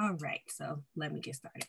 All 0.00 0.12
right, 0.20 0.42
so 0.48 0.84
let 0.94 1.12
me 1.12 1.20
get 1.20 1.34
started. 1.34 1.66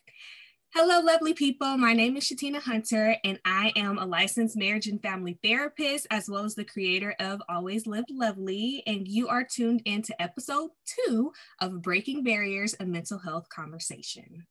Hello, 0.72 1.00
lovely 1.00 1.34
people. 1.34 1.76
My 1.76 1.94
name 1.94 2.16
is 2.16 2.22
Shatina 2.22 2.60
Hunter, 2.62 3.16
and 3.24 3.40
I 3.44 3.72
am 3.74 3.98
a 3.98 4.06
licensed 4.06 4.56
marriage 4.56 4.86
and 4.86 5.02
family 5.02 5.36
therapist, 5.42 6.06
as 6.12 6.28
well 6.28 6.44
as 6.44 6.54
the 6.54 6.64
creator 6.64 7.16
of 7.18 7.42
Always 7.48 7.88
Live 7.88 8.04
Lovely. 8.08 8.84
And 8.86 9.08
you 9.08 9.26
are 9.26 9.42
tuned 9.42 9.82
into 9.84 10.14
episode 10.22 10.70
two 10.86 11.32
of 11.60 11.82
Breaking 11.82 12.22
Barriers, 12.22 12.76
a 12.78 12.86
mental 12.86 13.18
health 13.18 13.48
conversation. 13.48 14.46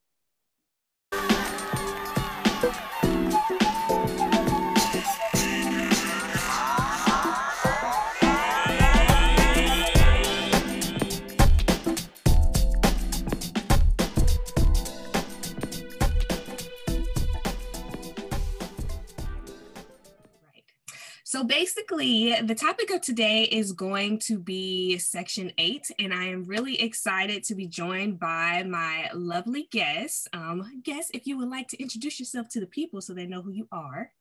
So 21.40 21.46
basically, 21.46 22.36
the 22.42 22.54
topic 22.54 22.90
of 22.90 23.00
today 23.00 23.44
is 23.44 23.72
going 23.72 24.20
to 24.28 24.38
be 24.38 24.98
Section 24.98 25.54
8, 25.58 25.90
and 25.98 26.14
I 26.14 26.26
am 26.26 26.44
really 26.44 26.82
excited 26.82 27.46
to 27.46 27.56
be 27.56 27.66
joined 27.66 28.20
by 28.20 28.64
my 28.64 29.10
lovely 29.14 29.70
guest. 29.72 30.28
Um, 30.34 30.82
guest, 30.84 31.12
if 31.14 31.26
you 31.26 31.38
would 31.38 31.48
like 31.48 31.70
to 31.70 31.82
introduce 31.82 32.20
yourself 32.20 32.50
to 32.50 32.60
the 32.60 32.66
people 32.66 33.00
so 33.00 33.14
they 33.14 33.26
know 33.26 33.42
who 33.42 33.52
you 33.52 33.70
are. 33.72 34.12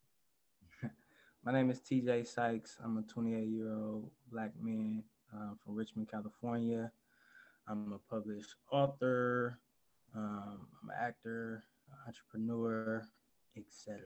My 1.44 1.50
name 1.50 1.70
is 1.70 1.80
TJ 1.80 2.24
Sykes. 2.28 2.76
I'm 2.84 2.98
a 2.98 3.02
28 3.02 3.48
year 3.48 3.74
old 3.74 4.12
black 4.30 4.52
man 4.62 5.02
uh, 5.34 5.54
from 5.64 5.74
Richmond, 5.74 6.08
California. 6.08 6.92
I'm 7.66 7.92
a 7.94 7.98
published 8.14 8.54
author, 8.70 9.58
um, 10.14 10.68
I'm 10.80 10.90
an 10.90 10.96
actor, 11.00 11.64
entrepreneur, 12.06 13.02
etc 13.56 13.98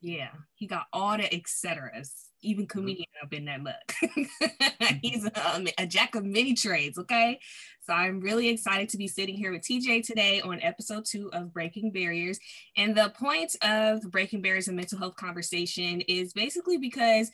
yeah, 0.00 0.30
he 0.54 0.66
got 0.66 0.86
all 0.92 1.16
the 1.16 1.24
etceteras, 1.24 2.10
even 2.42 2.66
mm-hmm. 2.66 2.78
comedian 2.78 3.06
mm-hmm. 3.16 3.26
up 3.26 3.32
in 3.32 3.44
that 3.46 3.62
mug. 3.62 4.98
He's 5.02 5.24
a, 5.24 5.64
a 5.78 5.86
jack 5.86 6.14
of 6.14 6.24
many 6.24 6.54
trades. 6.54 6.98
Okay, 6.98 7.38
so 7.82 7.92
I'm 7.92 8.20
really 8.20 8.48
excited 8.48 8.88
to 8.90 8.98
be 8.98 9.08
sitting 9.08 9.36
here 9.36 9.52
with 9.52 9.62
TJ 9.62 10.06
today 10.06 10.40
on 10.40 10.60
episode 10.60 11.04
two 11.04 11.30
of 11.32 11.52
Breaking 11.52 11.90
Barriers. 11.90 12.38
And 12.76 12.94
the 12.94 13.12
point 13.18 13.56
of 13.62 14.02
Breaking 14.10 14.42
Barriers 14.42 14.68
and 14.68 14.76
Mental 14.76 14.98
Health 14.98 15.16
Conversation 15.16 16.00
is 16.02 16.32
basically 16.32 16.78
because 16.78 17.30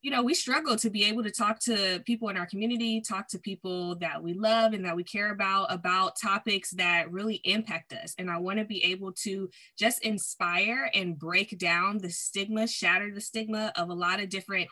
you 0.00 0.12
know, 0.12 0.22
we 0.22 0.32
struggle 0.32 0.76
to 0.76 0.90
be 0.90 1.04
able 1.04 1.24
to 1.24 1.30
talk 1.30 1.58
to 1.60 2.00
people 2.06 2.28
in 2.28 2.36
our 2.36 2.46
community, 2.46 3.00
talk 3.00 3.28
to 3.28 3.38
people 3.38 3.96
that 3.96 4.22
we 4.22 4.32
love 4.32 4.72
and 4.72 4.84
that 4.84 4.94
we 4.94 5.02
care 5.02 5.32
about, 5.32 5.72
about 5.72 6.16
topics 6.20 6.70
that 6.72 7.10
really 7.10 7.40
impact 7.44 7.92
us. 7.92 8.14
And 8.16 8.30
I 8.30 8.38
want 8.38 8.60
to 8.60 8.64
be 8.64 8.84
able 8.84 9.12
to 9.24 9.50
just 9.76 10.02
inspire 10.04 10.88
and 10.94 11.18
break 11.18 11.58
down 11.58 11.98
the 11.98 12.10
stigma, 12.10 12.68
shatter 12.68 13.12
the 13.12 13.20
stigma 13.20 13.72
of 13.76 13.88
a 13.88 13.94
lot 13.94 14.20
of 14.20 14.28
different 14.28 14.68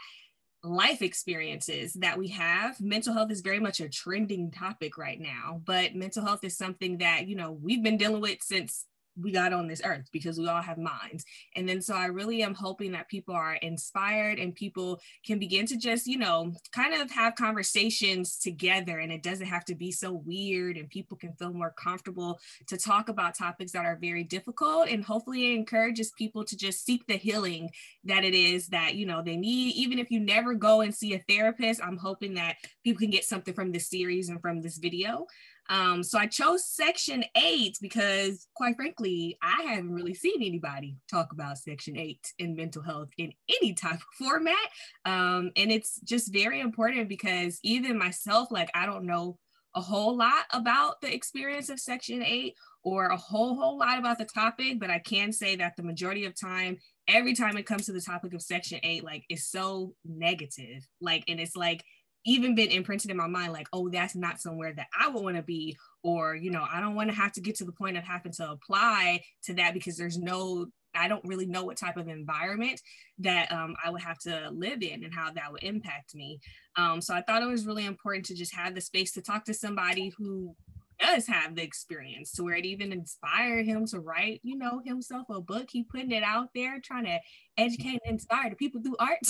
life 0.62 1.02
experiences 1.02 1.94
that 1.94 2.18
we 2.18 2.28
have. 2.28 2.80
Mental 2.80 3.12
health 3.12 3.30
is 3.32 3.40
very 3.40 3.60
much 3.60 3.80
a 3.80 3.88
trending 3.88 4.52
topic 4.52 4.96
right 4.96 5.20
now, 5.20 5.60
but 5.64 5.94
mental 5.94 6.24
health 6.24 6.44
is 6.44 6.56
something 6.56 6.98
that, 6.98 7.26
you 7.26 7.34
know, 7.34 7.52
we've 7.52 7.82
been 7.82 7.96
dealing 7.96 8.20
with 8.20 8.42
since 8.42 8.84
we 9.20 9.32
got 9.32 9.52
on 9.52 9.66
this 9.66 9.82
earth 9.84 10.08
because 10.12 10.38
we 10.38 10.48
all 10.48 10.62
have 10.62 10.78
minds. 10.78 11.24
And 11.54 11.68
then 11.68 11.80
so 11.80 11.94
I 11.94 12.06
really 12.06 12.42
am 12.42 12.54
hoping 12.54 12.92
that 12.92 13.08
people 13.08 13.34
are 13.34 13.54
inspired 13.54 14.38
and 14.38 14.54
people 14.54 15.00
can 15.24 15.38
begin 15.38 15.66
to 15.66 15.76
just, 15.76 16.06
you 16.06 16.18
know, 16.18 16.52
kind 16.72 16.94
of 16.94 17.10
have 17.10 17.34
conversations 17.34 18.38
together 18.38 18.98
and 18.98 19.12
it 19.12 19.22
doesn't 19.22 19.46
have 19.46 19.64
to 19.66 19.74
be 19.74 19.90
so 19.90 20.12
weird 20.12 20.76
and 20.76 20.88
people 20.88 21.16
can 21.16 21.32
feel 21.34 21.52
more 21.52 21.74
comfortable 21.76 22.38
to 22.66 22.76
talk 22.76 23.08
about 23.08 23.34
topics 23.34 23.72
that 23.72 23.86
are 23.86 23.98
very 24.00 24.24
difficult 24.24 24.88
and 24.88 25.04
hopefully 25.04 25.52
it 25.52 25.56
encourages 25.56 26.12
people 26.12 26.44
to 26.44 26.56
just 26.56 26.84
seek 26.84 27.06
the 27.06 27.16
healing 27.16 27.70
that 28.04 28.24
it 28.24 28.34
is 28.34 28.68
that, 28.68 28.94
you 28.94 29.06
know, 29.06 29.22
they 29.22 29.36
need 29.36 29.74
even 29.74 29.98
if 29.98 30.10
you 30.10 30.20
never 30.20 30.54
go 30.54 30.80
and 30.80 30.94
see 30.94 31.14
a 31.14 31.24
therapist, 31.28 31.82
I'm 31.82 31.96
hoping 31.96 32.34
that 32.34 32.56
people 32.84 33.00
can 33.00 33.10
get 33.10 33.24
something 33.24 33.54
from 33.54 33.72
this 33.72 33.88
series 33.88 34.28
and 34.28 34.40
from 34.40 34.60
this 34.60 34.78
video. 34.78 35.26
Um, 35.68 36.02
so 36.02 36.18
I 36.18 36.26
chose 36.26 36.66
Section 36.66 37.24
8 37.36 37.78
because, 37.80 38.46
quite 38.54 38.76
frankly, 38.76 39.36
I 39.42 39.62
haven't 39.62 39.92
really 39.92 40.14
seen 40.14 40.42
anybody 40.42 40.96
talk 41.10 41.32
about 41.32 41.58
Section 41.58 41.96
8 41.96 42.34
in 42.38 42.56
mental 42.56 42.82
health 42.82 43.10
in 43.18 43.32
any 43.48 43.74
type 43.74 43.94
of 43.94 44.02
format. 44.18 44.56
Um, 45.04 45.50
and 45.56 45.70
it's 45.70 46.00
just 46.00 46.32
very 46.32 46.60
important 46.60 47.08
because 47.08 47.58
even 47.62 47.98
myself, 47.98 48.50
like, 48.50 48.70
I 48.74 48.86
don't 48.86 49.06
know 49.06 49.38
a 49.74 49.80
whole 49.80 50.16
lot 50.16 50.44
about 50.52 51.00
the 51.02 51.12
experience 51.12 51.68
of 51.68 51.78
Section 51.78 52.22
8 52.22 52.54
or 52.82 53.06
a 53.08 53.16
whole, 53.16 53.56
whole 53.56 53.78
lot 53.78 53.98
about 53.98 54.16
the 54.16 54.24
topic, 54.24 54.80
but 54.80 54.90
I 54.90 54.98
can 54.98 55.32
say 55.32 55.56
that 55.56 55.74
the 55.76 55.82
majority 55.82 56.24
of 56.24 56.38
time, 56.38 56.78
every 57.08 57.34
time 57.34 57.56
it 57.56 57.66
comes 57.66 57.84
to 57.86 57.92
the 57.92 58.00
topic 58.00 58.32
of 58.32 58.40
Section 58.40 58.80
8, 58.82 59.04
like, 59.04 59.24
it's 59.28 59.50
so 59.50 59.94
negative. 60.04 60.86
Like, 61.00 61.24
and 61.28 61.38
it's 61.38 61.56
like, 61.56 61.84
even 62.26 62.54
been 62.54 62.70
imprinted 62.70 63.10
in 63.10 63.16
my 63.16 63.26
mind 63.26 63.52
like 63.52 63.68
oh 63.72 63.88
that's 63.88 64.14
not 64.14 64.40
somewhere 64.40 64.72
that 64.74 64.88
i 64.98 65.08
would 65.08 65.22
want 65.22 65.36
to 65.36 65.42
be 65.42 65.76
or 66.02 66.34
you 66.34 66.50
know 66.50 66.66
i 66.70 66.80
don't 66.80 66.94
want 66.94 67.08
to 67.08 67.16
have 67.16 67.32
to 67.32 67.40
get 67.40 67.54
to 67.54 67.64
the 67.64 67.72
point 67.72 67.96
of 67.96 68.04
having 68.04 68.32
to 68.32 68.50
apply 68.50 69.20
to 69.42 69.54
that 69.54 69.72
because 69.72 69.96
there's 69.96 70.18
no 70.18 70.66
i 70.94 71.08
don't 71.08 71.24
really 71.24 71.46
know 71.46 71.64
what 71.64 71.76
type 71.76 71.96
of 71.96 72.08
environment 72.08 72.80
that 73.18 73.50
um, 73.52 73.74
i 73.84 73.90
would 73.90 74.02
have 74.02 74.18
to 74.18 74.50
live 74.52 74.82
in 74.82 75.04
and 75.04 75.14
how 75.14 75.30
that 75.32 75.50
would 75.50 75.62
impact 75.62 76.14
me 76.14 76.38
um, 76.76 77.00
so 77.00 77.14
i 77.14 77.22
thought 77.22 77.42
it 77.42 77.48
was 77.48 77.66
really 77.66 77.86
important 77.86 78.24
to 78.26 78.34
just 78.34 78.54
have 78.54 78.74
the 78.74 78.80
space 78.80 79.12
to 79.12 79.22
talk 79.22 79.44
to 79.44 79.54
somebody 79.54 80.12
who 80.18 80.54
does 80.98 81.26
have 81.26 81.54
the 81.54 81.62
experience 81.62 82.32
to 82.32 82.42
where 82.42 82.56
it 82.56 82.64
even 82.64 82.92
inspired 82.92 83.66
him 83.66 83.86
to 83.86 84.00
write, 84.00 84.40
you 84.42 84.56
know, 84.56 84.80
himself 84.84 85.26
a 85.28 85.40
book. 85.40 85.66
He 85.70 85.82
putting 85.82 86.12
it 86.12 86.22
out 86.22 86.48
there, 86.54 86.80
trying 86.80 87.04
to 87.04 87.18
educate 87.58 88.00
and 88.04 88.14
inspire 88.14 88.50
the 88.50 88.56
people 88.56 88.82
through 88.82 88.96
art. 88.98 89.18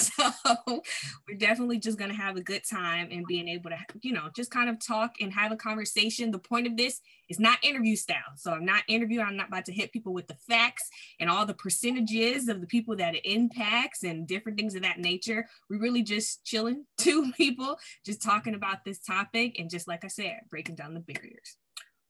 So 0.66 0.82
we're 1.28 1.38
definitely 1.38 1.78
just 1.78 1.98
gonna 1.98 2.14
have 2.14 2.36
a 2.36 2.42
good 2.42 2.62
time 2.64 3.08
and 3.10 3.26
being 3.26 3.48
able 3.48 3.70
to, 3.70 3.78
you 4.02 4.12
know, 4.12 4.28
just 4.34 4.50
kind 4.50 4.68
of 4.68 4.84
talk 4.84 5.14
and 5.20 5.32
have 5.32 5.52
a 5.52 5.56
conversation. 5.56 6.30
The 6.30 6.38
point 6.38 6.66
of 6.66 6.76
this 6.76 7.00
is 7.28 7.38
not 7.38 7.58
interview 7.62 7.96
style. 7.96 8.16
So 8.36 8.52
I'm 8.52 8.64
not 8.64 8.82
interviewing, 8.88 9.26
I'm 9.26 9.36
not 9.36 9.48
about 9.48 9.64
to 9.66 9.72
hit 9.72 9.92
people 9.92 10.12
with 10.12 10.26
the 10.26 10.36
facts 10.48 10.88
and 11.20 11.28
all 11.30 11.46
the 11.46 11.54
percentages 11.54 12.48
of 12.48 12.60
the 12.60 12.66
people 12.66 12.96
that 12.96 13.14
it 13.14 13.26
impacts 13.28 14.04
and 14.04 14.26
different 14.26 14.58
things 14.58 14.74
of 14.74 14.82
that 14.82 14.98
nature. 14.98 15.46
We're 15.68 15.80
really 15.80 16.02
just 16.02 16.44
chilling, 16.44 16.84
two 16.98 17.32
people, 17.32 17.78
just 18.04 18.22
talking 18.22 18.54
about 18.54 18.84
this 18.84 18.98
topic 19.00 19.58
and 19.58 19.70
just 19.70 19.88
like 19.88 20.04
I 20.04 20.08
said, 20.08 20.40
breaking 20.50 20.76
down 20.76 20.94
the 20.94 21.00
barriers. 21.00 21.56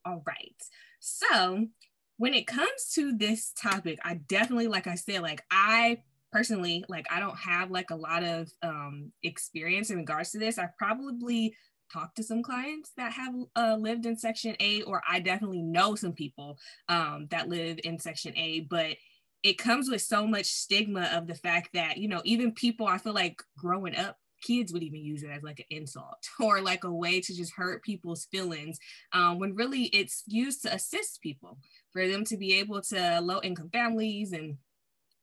All 0.05 0.23
right. 0.27 0.63
So 1.01 1.67
when 2.19 2.35
it 2.35 2.47
comes 2.47 2.93
to 2.95 3.13
this 3.13 3.53
topic, 3.53 3.99
I 4.05 4.15
definitely, 4.15 4.69
like 4.69 4.87
I 4.87 4.95
said, 4.95 5.23
like 5.23 5.43
I 5.51 6.03
personally, 6.33 6.85
like 6.89 7.07
I 7.11 7.21
don't 7.21 7.39
have 7.39 7.71
like 7.71 7.91
a 7.91 7.97
lot 7.97 8.23
of 8.23 8.51
um, 8.63 9.13
experience 9.23 9.91
in 9.91 9.99
regards 9.99 10.31
to 10.33 10.39
this. 10.39 10.59
I 10.59 10.69
probably 10.79 11.55
talked 11.93 12.17
to 12.17 12.23
some 12.23 12.43
clients 12.43 12.93
that 12.97 13.13
have 13.13 13.35
uh, 13.55 13.77
lived 13.79 14.07
in 14.07 14.17
Section 14.17 14.57
8, 14.59 14.85
or 14.87 15.03
I 15.09 15.21
definitely 15.21 15.63
know 15.63 15.95
some 15.95 16.13
people 16.13 16.59
um, 16.89 17.29
that 17.31 17.49
live 17.49 17.79
in 17.85 17.99
Section 17.99 18.33
8, 18.37 18.69
but 18.69 18.97
it 19.43 19.59
comes 19.59 19.89
with 19.89 20.03
so 20.03 20.27
much 20.27 20.47
stigma 20.47 21.11
of 21.15 21.27
the 21.27 21.35
fact 21.35 21.71
that, 21.75 21.99
you 21.99 22.09
know, 22.09 22.23
even 22.25 22.53
people, 22.53 22.87
I 22.87 22.99
feel 22.99 23.15
like 23.15 23.41
growing 23.57 23.95
up 23.95 24.19
kids 24.43 24.73
would 24.73 24.83
even 24.83 25.03
use 25.03 25.23
it 25.23 25.31
as 25.31 25.43
like 25.43 25.61
an 25.61 25.77
insult 25.77 26.29
or 26.41 26.61
like 26.61 26.85
a 26.85 26.93
way 26.93 27.21
to 27.21 27.35
just 27.35 27.53
hurt 27.55 27.83
people's 27.83 28.27
feelings 28.27 28.79
um, 29.13 29.39
when 29.39 29.55
really 29.55 29.85
it's 29.85 30.23
used 30.27 30.63
to 30.63 30.73
assist 30.73 31.21
people 31.23 31.59
for 31.97 32.07
them 32.07 32.25
to 32.27 32.37
be 32.37 32.53
able 32.59 32.83
to 32.83 33.21
low 33.23 33.41
income 33.43 33.71
families 33.73 34.33
and 34.33 34.59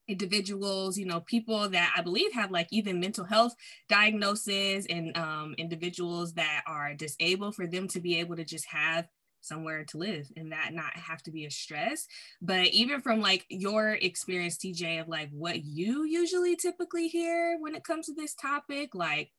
individuals 0.07 0.97
you 0.97 1.05
know 1.05 1.19
people 1.21 1.69
that 1.69 1.93
i 1.95 2.01
believe 2.01 2.33
have 2.33 2.49
like 2.49 2.67
even 2.71 2.99
mental 2.99 3.23
health 3.23 3.53
diagnoses 3.87 4.87
and 4.87 5.15
um, 5.15 5.53
individuals 5.59 6.33
that 6.33 6.63
are 6.65 6.95
disabled 6.95 7.53
for 7.55 7.67
them 7.67 7.87
to 7.87 8.01
be 8.01 8.19
able 8.19 8.35
to 8.35 8.43
just 8.43 8.65
have 8.65 9.07
somewhere 9.41 9.85
to 9.85 9.97
live 9.97 10.27
and 10.35 10.51
that 10.51 10.73
not 10.73 10.93
have 10.95 11.21
to 11.21 11.29
be 11.29 11.45
a 11.45 11.51
stress. 11.51 12.07
But 12.41 12.67
even 12.67 13.01
from 13.01 13.19
like 13.19 13.45
your 13.49 13.89
experience, 13.89 14.57
TJ, 14.57 15.01
of 15.01 15.09
like 15.09 15.29
what 15.31 15.65
you 15.65 16.05
usually 16.05 16.55
typically 16.55 17.09
hear 17.09 17.57
when 17.59 17.75
it 17.75 17.83
comes 17.83 18.05
to 18.05 18.13
this 18.13 18.33
topic, 18.33 18.95
like 18.95 19.31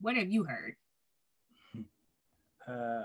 what 0.00 0.16
have 0.16 0.30
you 0.30 0.44
heard? 0.44 0.76
Uh, 2.66 3.04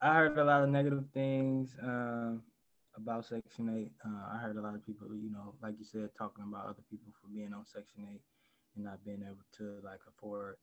I 0.00 0.14
heard 0.14 0.38
a 0.38 0.44
lot 0.44 0.62
of 0.62 0.68
negative 0.68 1.04
things 1.12 1.74
um, 1.82 2.42
about 2.96 3.26
Section 3.26 3.68
8. 3.68 3.92
Uh, 4.04 4.34
I 4.34 4.38
heard 4.38 4.56
a 4.56 4.60
lot 4.60 4.74
of 4.74 4.84
people, 4.84 5.08
you 5.14 5.30
know, 5.30 5.54
like 5.62 5.74
you 5.78 5.84
said, 5.84 6.10
talking 6.16 6.44
about 6.48 6.64
other 6.66 6.82
people 6.90 7.12
for 7.20 7.28
being 7.28 7.52
on 7.52 7.64
Section 7.66 8.06
8 8.12 8.20
and 8.76 8.84
not 8.84 9.04
being 9.04 9.22
able 9.22 9.44
to 9.58 9.84
like 9.84 10.00
afford 10.08 10.56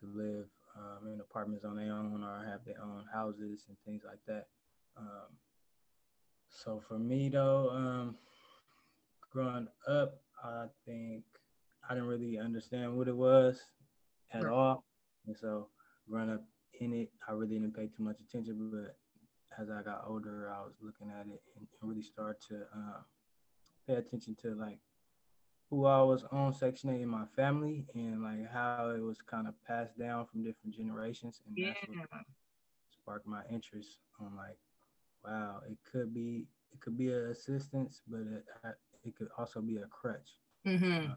to 0.00 0.06
live 0.06 0.46
um, 0.76 1.08
in 1.12 1.20
apartments 1.20 1.64
on 1.64 1.76
their 1.76 1.92
own 1.92 2.22
or 2.24 2.44
have 2.44 2.64
their 2.64 2.82
own 2.82 3.04
houses 3.12 3.64
and 3.68 3.76
things 3.84 4.02
like 4.06 4.20
that. 4.26 4.46
Um, 4.96 5.36
so 6.48 6.82
for 6.88 6.98
me 6.98 7.28
though, 7.28 7.70
um, 7.70 8.16
growing 9.32 9.68
up, 9.88 10.20
I 10.42 10.66
think 10.86 11.24
I 11.88 11.94
didn't 11.94 12.08
really 12.08 12.38
understand 12.38 12.96
what 12.96 13.08
it 13.08 13.16
was 13.16 13.60
at 14.32 14.46
all, 14.46 14.84
and 15.26 15.36
so 15.36 15.68
growing 16.08 16.30
up 16.30 16.44
in 16.80 16.92
it, 16.92 17.10
I 17.28 17.32
really 17.32 17.58
didn't 17.58 17.76
pay 17.76 17.86
too 17.86 18.02
much 18.02 18.20
attention. 18.20 18.70
But 18.72 18.96
as 19.60 19.70
I 19.70 19.82
got 19.82 20.04
older, 20.06 20.52
I 20.54 20.60
was 20.60 20.74
looking 20.80 21.10
at 21.10 21.26
it 21.26 21.42
and, 21.56 21.66
and 21.80 21.90
really 21.90 22.02
start 22.02 22.40
to 22.48 22.56
uh, 22.56 23.00
pay 23.86 23.94
attention 23.94 24.36
to 24.42 24.54
like 24.54 24.78
who 25.70 25.86
I 25.86 26.02
was 26.02 26.24
on 26.30 26.52
Section 26.52 26.90
8 26.90 27.02
in 27.02 27.08
my 27.08 27.24
family 27.34 27.86
and 27.94 28.22
like 28.22 28.50
how 28.50 28.92
it 28.96 29.02
was 29.02 29.18
kind 29.22 29.48
of 29.48 29.54
passed 29.66 29.98
down 29.98 30.26
from 30.26 30.42
different 30.42 30.74
generations. 30.74 31.40
And 31.46 31.56
yeah. 31.56 31.72
that's 31.80 31.98
what 32.10 32.22
sparked 32.90 33.26
my 33.26 33.42
interest 33.50 33.98
on 34.20 34.36
like, 34.36 34.58
wow, 35.24 35.60
it 35.68 35.78
could 35.90 36.14
be 36.14 36.46
it 36.72 36.80
could 36.80 36.98
be 36.98 37.08
an 37.08 37.30
assistance, 37.30 38.02
but 38.08 38.20
it 38.20 38.44
it 39.04 39.16
could 39.16 39.28
also 39.38 39.60
be 39.60 39.76
a 39.76 39.86
crutch. 39.86 40.38
Mm-hmm. 40.66 41.12
Uh, 41.12 41.14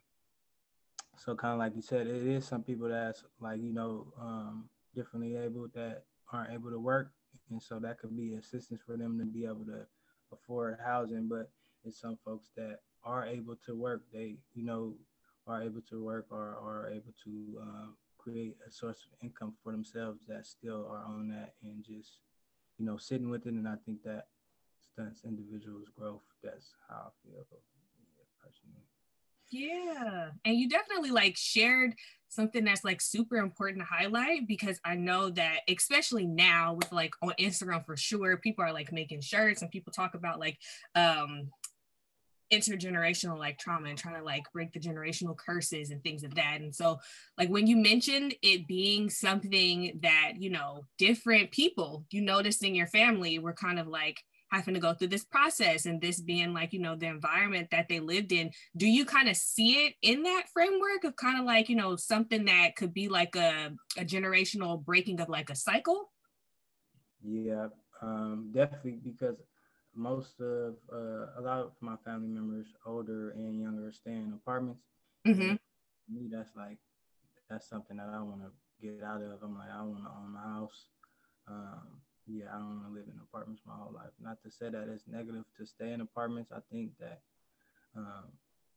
so 1.15 1.35
kind 1.35 1.53
of 1.53 1.59
like 1.59 1.75
you 1.75 1.81
said, 1.81 2.07
it 2.07 2.23
is 2.23 2.45
some 2.45 2.63
people 2.63 2.89
that's 2.89 3.23
like 3.39 3.61
you 3.61 3.73
know 3.73 4.07
um, 4.19 4.69
differently 4.93 5.35
able 5.35 5.67
that 5.73 6.03
aren't 6.31 6.53
able 6.53 6.69
to 6.69 6.79
work, 6.79 7.11
and 7.49 7.61
so 7.61 7.79
that 7.79 7.99
could 7.99 8.15
be 8.15 8.33
assistance 8.35 8.81
for 8.85 8.97
them 8.97 9.17
to 9.19 9.25
be 9.25 9.45
able 9.45 9.65
to 9.65 9.85
afford 10.31 10.77
housing. 10.83 11.27
But 11.27 11.49
it's 11.85 11.99
some 11.99 12.17
folks 12.23 12.49
that 12.55 12.79
are 13.03 13.25
able 13.25 13.55
to 13.65 13.75
work, 13.75 14.01
they 14.13 14.35
you 14.53 14.65
know 14.65 14.93
are 15.45 15.63
able 15.63 15.81
to 15.89 16.03
work 16.03 16.25
or 16.29 16.57
are 16.61 16.91
able 16.91 17.13
to 17.23 17.61
uh, 17.61 17.87
create 18.17 18.57
a 18.67 18.71
source 18.71 19.05
of 19.05 19.23
income 19.23 19.53
for 19.63 19.71
themselves 19.71 20.19
that 20.27 20.45
still 20.45 20.85
are 20.91 21.05
on 21.05 21.29
that 21.29 21.53
and 21.63 21.83
just 21.85 22.19
you 22.77 22.85
know 22.85 22.97
sitting 22.97 23.29
with 23.29 23.45
it. 23.45 23.53
And 23.53 23.67
I 23.67 23.75
think 23.85 24.03
that 24.03 24.27
stunts 24.91 25.21
individuals' 25.25 25.89
growth. 25.97 26.23
That's 26.43 26.73
how 26.89 26.95
I 26.95 27.09
feel 27.23 27.45
personally. 28.43 28.96
Yeah. 29.49 30.29
And 30.45 30.55
you 30.55 30.69
definitely 30.69 31.11
like 31.11 31.37
shared 31.37 31.93
something 32.29 32.65
that's 32.65 32.83
like 32.83 32.99
super 33.01 33.37
important 33.37 33.79
to 33.79 33.85
highlight 33.85 34.47
because 34.47 34.79
I 34.83 34.95
know 34.95 35.29
that 35.31 35.59
especially 35.69 36.25
now 36.25 36.73
with 36.73 36.91
like 36.91 37.13
on 37.21 37.33
Instagram 37.39 37.85
for 37.85 37.95
sure, 37.95 38.37
people 38.37 38.65
are 38.65 38.73
like 38.73 38.91
making 38.91 39.21
shirts 39.21 39.61
and 39.61 39.71
people 39.71 39.93
talk 39.93 40.13
about 40.15 40.39
like 40.39 40.57
um 40.95 41.49
intergenerational 42.51 43.37
like 43.37 43.57
trauma 43.57 43.89
and 43.89 43.97
trying 43.97 44.15
to 44.15 44.23
like 44.23 44.43
break 44.53 44.71
the 44.71 44.79
generational 44.79 45.35
curses 45.35 45.91
and 45.91 46.01
things 46.03 46.23
of 46.23 46.35
that. 46.35 46.59
And 46.61 46.73
so 46.73 46.99
like 47.37 47.49
when 47.49 47.67
you 47.67 47.75
mentioned 47.75 48.35
it 48.41 48.67
being 48.67 49.09
something 49.09 49.99
that, 50.01 50.33
you 50.37 50.49
know, 50.49 50.85
different 50.97 51.51
people 51.51 52.05
you 52.11 52.21
noticed 52.21 52.63
in 52.63 52.75
your 52.75 52.87
family 52.87 53.39
were 53.39 53.53
kind 53.53 53.79
of 53.79 53.87
like 53.87 54.21
having 54.51 54.73
to 54.73 54.79
go 54.79 54.93
through 54.93 55.07
this 55.07 55.25
process 55.25 55.85
and 55.85 56.01
this 56.01 56.21
being 56.21 56.53
like 56.53 56.73
you 56.73 56.79
know 56.79 56.95
the 56.95 57.05
environment 57.05 57.67
that 57.71 57.87
they 57.89 57.99
lived 57.99 58.31
in 58.31 58.49
do 58.75 58.87
you 58.87 59.05
kind 59.05 59.27
of 59.27 59.35
see 59.35 59.85
it 59.85 59.93
in 60.01 60.23
that 60.23 60.43
framework 60.53 61.03
of 61.03 61.15
kind 61.15 61.39
of 61.39 61.45
like 61.45 61.69
you 61.69 61.75
know 61.75 61.95
something 61.95 62.45
that 62.45 62.75
could 62.75 62.93
be 62.93 63.07
like 63.07 63.35
a, 63.35 63.71
a 63.97 64.05
generational 64.05 64.83
breaking 64.83 65.19
of 65.19 65.29
like 65.29 65.49
a 65.49 65.55
cycle? 65.55 66.11
Yeah 67.23 67.67
um, 68.01 68.51
definitely 68.53 68.99
because 69.03 69.37
most 69.95 70.39
of 70.39 70.75
uh, 70.93 71.25
a 71.37 71.41
lot 71.41 71.59
of 71.59 71.71
my 71.81 71.95
family 72.05 72.27
members 72.27 72.67
older 72.85 73.31
and 73.31 73.59
younger 73.59 73.91
stay 73.91 74.11
in 74.11 74.33
apartments. 74.33 74.83
Mm-hmm. 75.27 75.55
me 76.13 76.29
that's 76.31 76.55
like 76.55 76.77
that's 77.49 77.67
something 77.67 77.97
that 77.97 78.07
i 78.13 78.21
want 78.21 78.39
to 78.39 78.51
get 78.81 79.03
out 79.03 79.21
of. 79.21 79.43
I'm 79.43 79.57
like 79.57 79.69
i 79.73 79.81
want 79.81 80.03
to 80.03 80.09
own 80.09 80.35
a 80.37 80.53
house 80.55 80.85
um, 81.49 81.99
yeah, 82.27 82.45
I 82.53 82.57
don't 82.57 82.81
want 82.81 82.87
to 82.87 82.93
live 82.93 83.07
in 83.07 83.19
apartments 83.21 83.61
my 83.65 83.73
whole 83.75 83.93
life. 83.93 84.11
Not 84.21 84.41
to 84.43 84.51
say 84.51 84.69
that 84.69 84.89
it's 84.89 85.07
negative 85.07 85.45
to 85.57 85.65
stay 85.65 85.91
in 85.91 86.01
apartments. 86.01 86.51
I 86.51 86.59
think 86.71 86.91
that 86.99 87.21
um, 87.95 88.25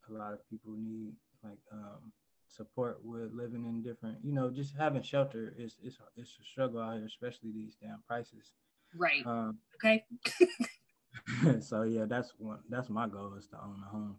a 0.08 0.12
lot 0.12 0.32
of 0.32 0.48
people 0.48 0.72
need 0.76 1.14
like 1.42 1.58
um, 1.72 2.12
support 2.48 3.00
with 3.02 3.32
living 3.32 3.64
in 3.64 3.82
different, 3.82 4.18
you 4.22 4.32
know, 4.32 4.50
just 4.50 4.74
having 4.76 5.02
shelter 5.02 5.54
is 5.58 5.76
is 5.82 5.98
it's 6.16 6.38
a 6.40 6.44
struggle 6.44 6.80
out 6.80 6.96
here, 6.96 7.06
especially 7.06 7.52
these 7.52 7.76
damn 7.80 8.02
prices. 8.06 8.52
Right. 8.96 9.24
Um, 9.24 9.58
okay. 9.76 10.04
so 11.60 11.82
yeah, 11.82 12.04
that's 12.06 12.32
one. 12.38 12.58
That's 12.68 12.90
my 12.90 13.06
goal 13.08 13.34
is 13.38 13.46
to 13.48 13.56
own 13.56 13.82
a 13.86 13.90
home. 13.90 14.16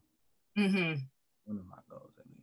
Mm-hmm. 0.58 1.02
One 1.46 1.60
of 1.60 1.66
my 1.66 1.78
goals, 1.90 2.14
at 2.20 2.26
least. 2.28 2.41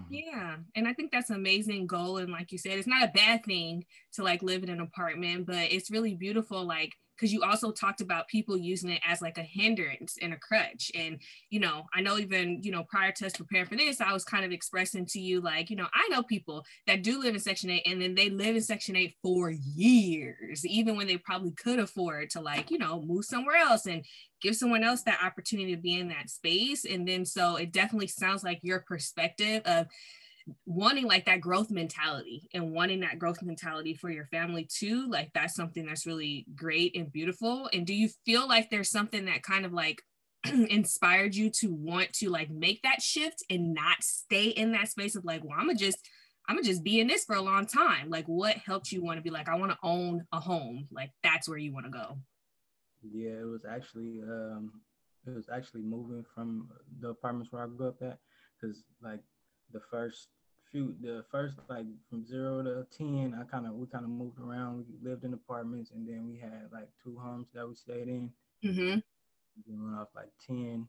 Mm-hmm. 0.00 0.14
Yeah. 0.14 0.56
And 0.74 0.86
I 0.86 0.92
think 0.92 1.10
that's 1.12 1.30
an 1.30 1.36
amazing 1.36 1.86
goal. 1.86 2.18
And 2.18 2.30
like 2.30 2.52
you 2.52 2.58
said, 2.58 2.78
it's 2.78 2.86
not 2.86 3.04
a 3.04 3.12
bad 3.12 3.44
thing 3.44 3.84
to 4.14 4.22
like 4.22 4.42
live 4.42 4.62
in 4.62 4.68
an 4.68 4.80
apartment, 4.80 5.46
but 5.46 5.72
it's 5.72 5.90
really 5.90 6.14
beautiful. 6.14 6.64
Like, 6.64 6.92
because 7.16 7.32
you 7.32 7.42
also 7.42 7.70
talked 7.70 8.00
about 8.00 8.28
people 8.28 8.56
using 8.56 8.90
it 8.90 9.00
as 9.06 9.22
like 9.22 9.38
a 9.38 9.42
hindrance 9.42 10.18
and 10.20 10.32
a 10.32 10.36
crutch. 10.36 10.90
And, 10.94 11.20
you 11.50 11.60
know, 11.60 11.86
I 11.94 12.00
know 12.00 12.18
even, 12.18 12.62
you 12.62 12.70
know, 12.70 12.84
prior 12.84 13.12
to 13.12 13.26
us 13.26 13.32
preparing 13.32 13.66
for 13.66 13.76
this, 13.76 14.00
I 14.00 14.12
was 14.12 14.24
kind 14.24 14.44
of 14.44 14.52
expressing 14.52 15.06
to 15.06 15.20
you, 15.20 15.40
like, 15.40 15.70
you 15.70 15.76
know, 15.76 15.88
I 15.94 16.08
know 16.08 16.22
people 16.22 16.64
that 16.86 17.02
do 17.02 17.20
live 17.20 17.34
in 17.34 17.40
Section 17.40 17.70
8 17.70 17.82
and 17.86 18.00
then 18.00 18.14
they 18.14 18.30
live 18.30 18.56
in 18.56 18.62
Section 18.62 18.96
8 18.96 19.14
for 19.22 19.50
years, 19.50 20.66
even 20.66 20.96
when 20.96 21.06
they 21.06 21.16
probably 21.16 21.52
could 21.52 21.78
afford 21.78 22.30
to, 22.30 22.40
like, 22.40 22.70
you 22.70 22.78
know, 22.78 23.02
move 23.02 23.24
somewhere 23.24 23.56
else 23.56 23.86
and 23.86 24.04
give 24.42 24.54
someone 24.54 24.84
else 24.84 25.02
that 25.02 25.24
opportunity 25.24 25.74
to 25.74 25.80
be 25.80 25.98
in 25.98 26.08
that 26.08 26.28
space. 26.30 26.84
And 26.84 27.08
then 27.08 27.24
so 27.24 27.56
it 27.56 27.72
definitely 27.72 28.08
sounds 28.08 28.44
like 28.44 28.60
your 28.62 28.80
perspective 28.80 29.62
of, 29.64 29.86
wanting 30.64 31.06
like 31.06 31.26
that 31.26 31.40
growth 31.40 31.70
mentality 31.70 32.48
and 32.54 32.72
wanting 32.72 33.00
that 33.00 33.18
growth 33.18 33.42
mentality 33.42 33.94
for 33.94 34.10
your 34.10 34.26
family 34.26 34.68
too 34.70 35.08
like 35.08 35.30
that's 35.34 35.54
something 35.54 35.86
that's 35.86 36.06
really 36.06 36.46
great 36.54 36.94
and 36.96 37.10
beautiful. 37.12 37.68
And 37.72 37.86
do 37.86 37.94
you 37.94 38.08
feel 38.24 38.46
like 38.46 38.70
there's 38.70 38.90
something 38.90 39.24
that 39.24 39.42
kind 39.42 39.64
of 39.64 39.72
like 39.72 40.02
inspired 40.44 41.34
you 41.34 41.50
to 41.50 41.68
want 41.72 42.12
to 42.14 42.30
like 42.30 42.50
make 42.50 42.82
that 42.82 43.02
shift 43.02 43.42
and 43.50 43.74
not 43.74 44.02
stay 44.02 44.46
in 44.46 44.72
that 44.72 44.88
space 44.88 45.16
of 45.16 45.24
like 45.24 45.42
well 45.42 45.56
i'm 45.58 45.66
gonna 45.66 45.78
just 45.78 45.98
i'm 46.48 46.56
gonna 46.56 46.66
just 46.66 46.84
be 46.84 47.00
in 47.00 47.08
this 47.08 47.24
for 47.24 47.34
a 47.34 47.42
long 47.42 47.66
time? 47.66 48.08
Like 48.08 48.26
what 48.26 48.56
helped 48.58 48.92
you 48.92 49.02
want 49.02 49.18
to 49.18 49.22
be 49.22 49.30
like 49.30 49.48
i 49.48 49.56
want 49.56 49.72
to 49.72 49.78
own 49.82 50.24
a 50.32 50.40
home? 50.40 50.86
Like 50.92 51.10
that's 51.22 51.48
where 51.48 51.58
you 51.58 51.72
want 51.72 51.86
to 51.86 51.90
go. 51.90 52.18
Yeah 53.02 53.40
it 53.40 53.46
was 53.46 53.64
actually 53.68 54.20
um 54.22 54.72
it 55.26 55.34
was 55.34 55.48
actually 55.52 55.82
moving 55.82 56.24
from 56.34 56.68
the 57.00 57.08
apartments 57.08 57.50
where 57.50 57.64
i 57.64 57.66
grew 57.66 57.88
up 57.88 58.00
at 58.02 58.18
because 58.60 58.84
like 59.02 59.20
the 59.72 59.80
first 59.90 60.28
few 60.76 60.94
the 61.00 61.24
first 61.30 61.56
like 61.68 61.86
from 62.08 62.26
zero 62.26 62.62
to 62.62 62.86
ten, 62.96 63.36
I 63.40 63.44
kind 63.44 63.66
of 63.66 63.74
we 63.74 63.86
kind 63.86 64.04
of 64.04 64.10
moved 64.10 64.38
around. 64.38 64.84
We 64.88 65.08
lived 65.08 65.24
in 65.24 65.32
apartments, 65.32 65.90
and 65.94 66.06
then 66.06 66.28
we 66.28 66.38
had 66.38 66.68
like 66.72 66.88
two 67.02 67.16
homes 67.18 67.48
that 67.54 67.66
we 67.66 67.74
stayed 67.74 68.08
in. 68.08 68.30
Mm-hmm. 68.64 68.98
Then 69.66 69.84
went 69.84 69.98
off 69.98 70.08
like 70.14 70.30
ten. 70.46 70.86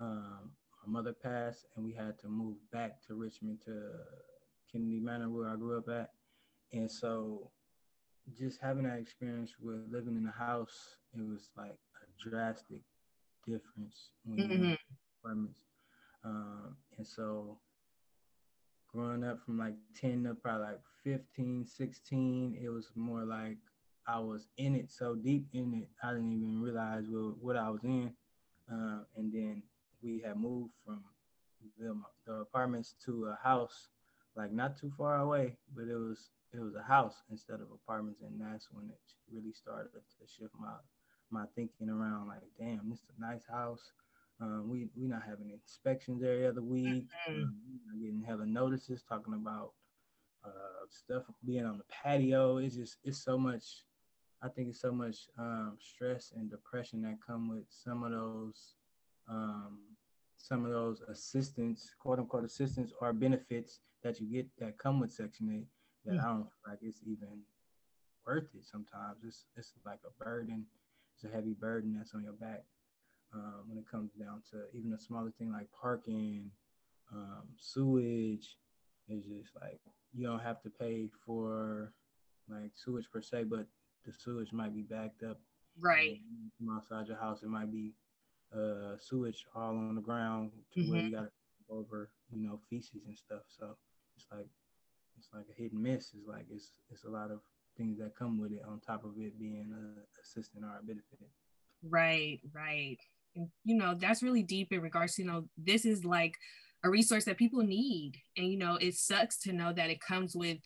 Um, 0.00 0.52
my 0.86 0.92
mother 1.00 1.12
passed, 1.12 1.66
and 1.76 1.84
we 1.84 1.92
had 1.92 2.18
to 2.20 2.28
move 2.28 2.56
back 2.72 3.06
to 3.06 3.14
Richmond 3.14 3.58
to 3.66 3.90
Kennedy 4.72 5.00
Manor, 5.00 5.28
where 5.28 5.50
I 5.50 5.56
grew 5.56 5.78
up 5.78 5.88
at. 5.88 6.10
And 6.72 6.90
so, 6.90 7.50
just 8.38 8.58
having 8.60 8.84
that 8.84 8.98
experience 8.98 9.52
with 9.60 9.80
living 9.90 10.16
in 10.16 10.26
a 10.26 10.32
house, 10.32 10.96
it 11.14 11.20
was 11.20 11.50
like 11.56 11.76
a 12.02 12.28
drastic 12.28 12.80
difference 13.46 14.10
when 14.24 14.38
mm-hmm. 14.38 14.72
apartments. 15.20 15.60
Um, 16.24 16.76
and 16.96 17.06
so 17.06 17.58
growing 18.94 19.24
up 19.24 19.40
from 19.44 19.58
like 19.58 19.74
10 20.00 20.24
to 20.24 20.34
probably 20.34 20.66
like 20.66 20.80
15, 21.02 21.66
16, 21.66 22.58
it 22.62 22.68
was 22.68 22.90
more 22.94 23.24
like 23.24 23.58
I 24.06 24.20
was 24.20 24.46
in 24.56 24.76
it 24.76 24.90
so 24.90 25.16
deep 25.16 25.46
in 25.52 25.74
it, 25.74 25.88
I 26.02 26.12
didn't 26.12 26.32
even 26.32 26.60
realize 26.60 27.04
what, 27.08 27.42
what 27.42 27.56
I 27.56 27.68
was 27.70 27.82
in. 27.82 28.12
Uh, 28.70 29.00
and 29.16 29.32
then 29.32 29.62
we 30.02 30.22
had 30.24 30.36
moved 30.36 30.72
from 30.84 31.02
the, 31.78 31.94
the 32.26 32.34
apartments 32.34 32.94
to 33.04 33.26
a 33.26 33.38
house, 33.42 33.88
like 34.36 34.52
not 34.52 34.78
too 34.78 34.92
far 34.96 35.16
away, 35.16 35.56
but 35.74 35.88
it 35.88 35.96
was 35.96 36.30
it 36.52 36.60
was 36.60 36.74
a 36.76 36.82
house 36.82 37.16
instead 37.30 37.56
of 37.60 37.66
apartments, 37.74 38.20
and 38.22 38.40
that's 38.40 38.68
when 38.70 38.86
it 38.86 39.00
really 39.32 39.52
started 39.52 39.90
to 39.92 40.26
shift 40.26 40.54
my 40.58 40.74
my 41.30 41.46
thinking 41.56 41.90
around. 41.90 42.28
Like, 42.28 42.42
damn, 42.58 42.88
this 42.88 43.00
is 43.00 43.10
a 43.18 43.20
nice 43.20 43.44
house. 43.50 43.92
Um, 44.44 44.68
we 44.68 44.88
we 44.94 45.06
not 45.08 45.22
having 45.26 45.50
inspections 45.50 46.22
every 46.22 46.46
other 46.46 46.62
week. 46.62 47.06
Mm-hmm. 47.28 47.42
Um, 47.42 47.54
getting 48.00 48.22
hella 48.22 48.46
notices 48.46 49.02
talking 49.02 49.34
about 49.34 49.72
uh, 50.44 50.84
stuff 50.90 51.22
being 51.44 51.64
on 51.64 51.78
the 51.78 51.84
patio. 51.88 52.58
It's 52.58 52.76
just 52.76 52.98
it's 53.04 53.24
so 53.24 53.38
much. 53.38 53.64
I 54.42 54.48
think 54.48 54.68
it's 54.68 54.80
so 54.80 54.92
much 54.92 55.16
um, 55.38 55.78
stress 55.80 56.32
and 56.36 56.50
depression 56.50 57.00
that 57.02 57.18
come 57.26 57.48
with 57.48 57.64
some 57.70 58.02
of 58.02 58.12
those 58.12 58.74
um, 59.28 59.78
some 60.36 60.66
of 60.66 60.72
those 60.72 61.00
assistance, 61.08 61.90
quote 61.98 62.18
unquote 62.18 62.44
assistance 62.44 62.92
or 63.00 63.12
benefits 63.14 63.80
that 64.02 64.20
you 64.20 64.26
get 64.26 64.46
that 64.58 64.76
come 64.76 65.00
with 65.00 65.12
Section 65.12 65.50
Eight. 65.54 65.68
That 66.04 66.18
mm-hmm. 66.18 66.26
I 66.26 66.28
don't 66.28 66.42
feel 66.42 66.68
like 66.68 66.78
it's 66.82 67.00
even 67.06 67.40
worth 68.26 68.48
it. 68.54 68.64
Sometimes 68.64 69.24
it's 69.26 69.46
it's 69.56 69.72
like 69.86 70.00
a 70.04 70.24
burden. 70.24 70.66
It's 71.14 71.24
a 71.24 71.34
heavy 71.34 71.54
burden 71.54 71.94
that's 71.96 72.14
on 72.14 72.24
your 72.24 72.32
back 72.32 72.64
um, 73.34 73.64
when 73.66 73.78
it 73.78 73.84
comes 73.90 74.12
down 74.12 74.42
to 74.50 74.64
even 74.76 74.92
a 74.92 74.98
smaller 74.98 75.32
thing 75.38 75.52
like 75.52 75.68
parking, 75.80 76.50
um, 77.12 77.44
sewage. 77.56 78.56
It's 79.08 79.26
just 79.26 79.50
like 79.60 79.80
you 80.14 80.26
don't 80.26 80.40
have 80.40 80.62
to 80.62 80.70
pay 80.70 81.08
for 81.26 81.92
like 82.48 82.72
sewage 82.74 83.06
per 83.12 83.20
se, 83.20 83.44
but 83.44 83.66
the 84.06 84.12
sewage 84.12 84.52
might 84.52 84.74
be 84.74 84.82
backed 84.82 85.22
up. 85.22 85.40
Right. 85.80 86.18
From 86.56 86.76
outside 86.76 87.08
your 87.08 87.16
house, 87.16 87.42
it 87.42 87.48
might 87.48 87.72
be 87.72 87.92
uh, 88.54 88.96
sewage 88.98 89.44
all 89.54 89.70
on 89.70 89.94
the 89.94 90.00
ground 90.00 90.52
to 90.74 90.80
mm-hmm. 90.80 90.92
where 90.92 91.00
you 91.02 91.10
got 91.10 91.24
to 91.24 91.30
over, 91.70 92.10
you 92.30 92.46
know, 92.46 92.60
feces 92.70 93.04
and 93.06 93.16
stuff. 93.16 93.42
So 93.48 93.76
it's 94.16 94.26
like 94.30 94.46
it's 95.18 95.28
like 95.34 95.46
a 95.50 95.60
hit 95.60 95.72
and 95.72 95.82
miss. 95.82 96.12
It's 96.16 96.28
like 96.28 96.46
it's 96.50 96.70
it's 96.90 97.04
a 97.04 97.10
lot 97.10 97.30
of 97.30 97.40
things 97.76 97.98
that 97.98 98.16
come 98.16 98.40
with 98.40 98.52
it 98.52 98.62
on 98.68 98.80
top 98.80 99.04
of 99.04 99.12
it 99.18 99.38
being 99.38 99.72
a 99.72 100.22
assistant 100.22 100.64
or 100.64 100.78
a 100.78 100.82
benefit. 100.82 101.18
Right, 101.82 102.40
right. 102.54 102.98
And, 103.36 103.48
you 103.64 103.76
know, 103.76 103.94
that's 103.98 104.22
really 104.22 104.42
deep 104.42 104.72
in 104.72 104.80
regards 104.80 105.14
to, 105.14 105.22
you 105.22 105.28
know, 105.28 105.44
this 105.56 105.84
is 105.84 106.04
like 106.04 106.34
a 106.84 106.90
resource 106.90 107.24
that 107.24 107.38
people 107.38 107.62
need. 107.62 108.14
And, 108.36 108.46
you 108.46 108.58
know, 108.58 108.76
it 108.76 108.94
sucks 108.94 109.38
to 109.40 109.52
know 109.52 109.72
that 109.72 109.90
it 109.90 110.00
comes 110.00 110.34
with 110.34 110.58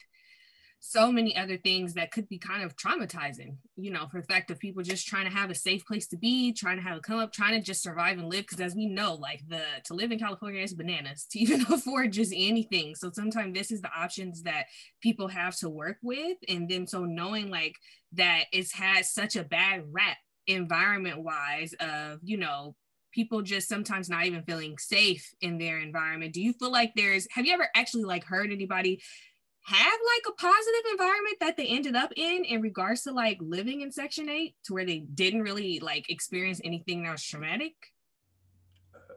so 0.80 1.10
many 1.10 1.36
other 1.36 1.56
things 1.56 1.94
that 1.94 2.12
could 2.12 2.28
be 2.28 2.38
kind 2.38 2.62
of 2.62 2.76
traumatizing, 2.76 3.56
you 3.76 3.90
know, 3.90 4.06
for 4.10 4.20
the 4.20 4.26
fact 4.26 4.50
of 4.50 4.58
people 4.60 4.82
just 4.82 5.08
trying 5.08 5.28
to 5.28 5.36
have 5.36 5.50
a 5.50 5.54
safe 5.54 5.84
place 5.84 6.06
to 6.06 6.16
be, 6.16 6.52
trying 6.52 6.76
to 6.76 6.82
have 6.82 6.98
a 6.98 7.00
come 7.00 7.18
up, 7.18 7.32
trying 7.32 7.58
to 7.58 7.64
just 7.64 7.82
survive 7.82 8.18
and 8.18 8.28
live. 8.28 8.46
Cause 8.46 8.60
as 8.60 8.76
we 8.76 8.86
know, 8.86 9.14
like 9.14 9.42
the 9.48 9.62
to 9.86 9.94
live 9.94 10.12
in 10.12 10.18
California 10.18 10.62
is 10.62 10.74
bananas 10.74 11.26
to 11.30 11.38
even 11.40 11.62
afford 11.62 12.12
just 12.12 12.32
anything. 12.34 12.94
So 12.94 13.10
sometimes 13.12 13.54
this 13.54 13.72
is 13.72 13.80
the 13.80 13.90
options 13.96 14.42
that 14.42 14.66
people 15.02 15.28
have 15.28 15.56
to 15.56 15.68
work 15.68 15.98
with. 16.02 16.36
And 16.48 16.68
then 16.68 16.86
so 16.86 17.04
knowing 17.04 17.50
like 17.50 17.74
that 18.12 18.44
it's 18.52 18.72
had 18.72 19.04
such 19.04 19.36
a 19.36 19.44
bad 19.44 19.82
rap 19.90 20.16
environment 20.48 21.22
wise 21.22 21.74
of, 21.80 22.18
you 22.22 22.36
know, 22.36 22.74
people 23.12 23.42
just 23.42 23.68
sometimes 23.68 24.08
not 24.08 24.26
even 24.26 24.42
feeling 24.42 24.76
safe 24.78 25.32
in 25.40 25.58
their 25.58 25.78
environment. 25.78 26.34
Do 26.34 26.42
you 26.42 26.52
feel 26.52 26.72
like 26.72 26.92
there's 26.94 27.26
have 27.32 27.46
you 27.46 27.54
ever 27.54 27.68
actually 27.74 28.04
like 28.04 28.24
heard 28.24 28.50
anybody 28.50 29.00
have 29.68 29.76
like 29.76 30.22
a 30.26 30.40
positive 30.40 30.90
environment 30.92 31.36
that 31.40 31.56
they 31.56 31.66
ended 31.66 31.94
up 31.94 32.12
in 32.16 32.44
in 32.44 32.62
regards 32.62 33.02
to 33.02 33.12
like 33.12 33.36
living 33.40 33.82
in 33.82 33.92
section 33.92 34.28
8 34.28 34.54
to 34.64 34.72
where 34.72 34.86
they 34.86 35.00
didn't 35.00 35.42
really 35.42 35.78
like 35.80 36.08
experience 36.08 36.58
anything 36.64 37.02
that 37.02 37.12
was 37.12 37.22
traumatic 37.22 37.74
uh, 38.94 39.14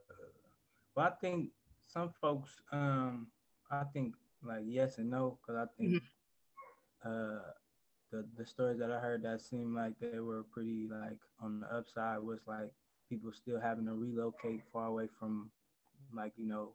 well 0.93 1.07
i 1.07 1.11
think 1.21 1.51
some 1.87 2.11
folks 2.19 2.51
um 2.73 3.27
i 3.71 3.83
think 3.93 4.13
like 4.43 4.63
yes 4.65 4.97
and 4.97 5.09
no 5.09 5.39
because 5.41 5.61
i 5.61 5.65
think 5.77 6.03
mm-hmm. 6.03 7.09
uh 7.09 7.51
the 8.11 8.25
the 8.37 8.45
stories 8.45 8.79
that 8.79 8.91
i 8.91 8.99
heard 8.99 9.23
that 9.23 9.41
seemed 9.41 9.75
like 9.75 9.93
they 9.99 10.19
were 10.19 10.43
pretty 10.51 10.87
like 10.89 11.17
on 11.41 11.59
the 11.59 11.75
upside 11.75 12.19
was 12.19 12.39
like 12.47 12.71
people 13.09 13.31
still 13.33 13.59
having 13.59 13.85
to 13.85 13.93
relocate 13.93 14.61
far 14.71 14.87
away 14.87 15.07
from 15.19 15.49
like 16.13 16.33
you 16.37 16.47
know 16.47 16.73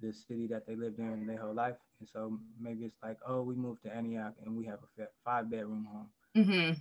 the 0.00 0.12
city 0.12 0.46
that 0.46 0.66
they 0.66 0.74
lived 0.74 0.98
in 0.98 1.26
their 1.26 1.38
whole 1.38 1.54
life. 1.54 1.76
And 2.00 2.08
so 2.08 2.38
maybe 2.60 2.84
it's 2.84 2.98
like, 3.02 3.18
oh, 3.26 3.42
we 3.42 3.54
moved 3.54 3.82
to 3.84 3.94
Antioch 3.94 4.34
and 4.44 4.56
we 4.56 4.66
have 4.66 4.78
a 4.98 5.04
five 5.24 5.50
bedroom 5.50 5.86
home. 5.90 6.08
Mm-hmm. 6.36 6.80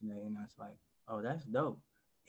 And 0.00 0.36
that's 0.36 0.58
like, 0.58 0.76
oh, 1.08 1.20
that's 1.22 1.44
dope. 1.44 1.78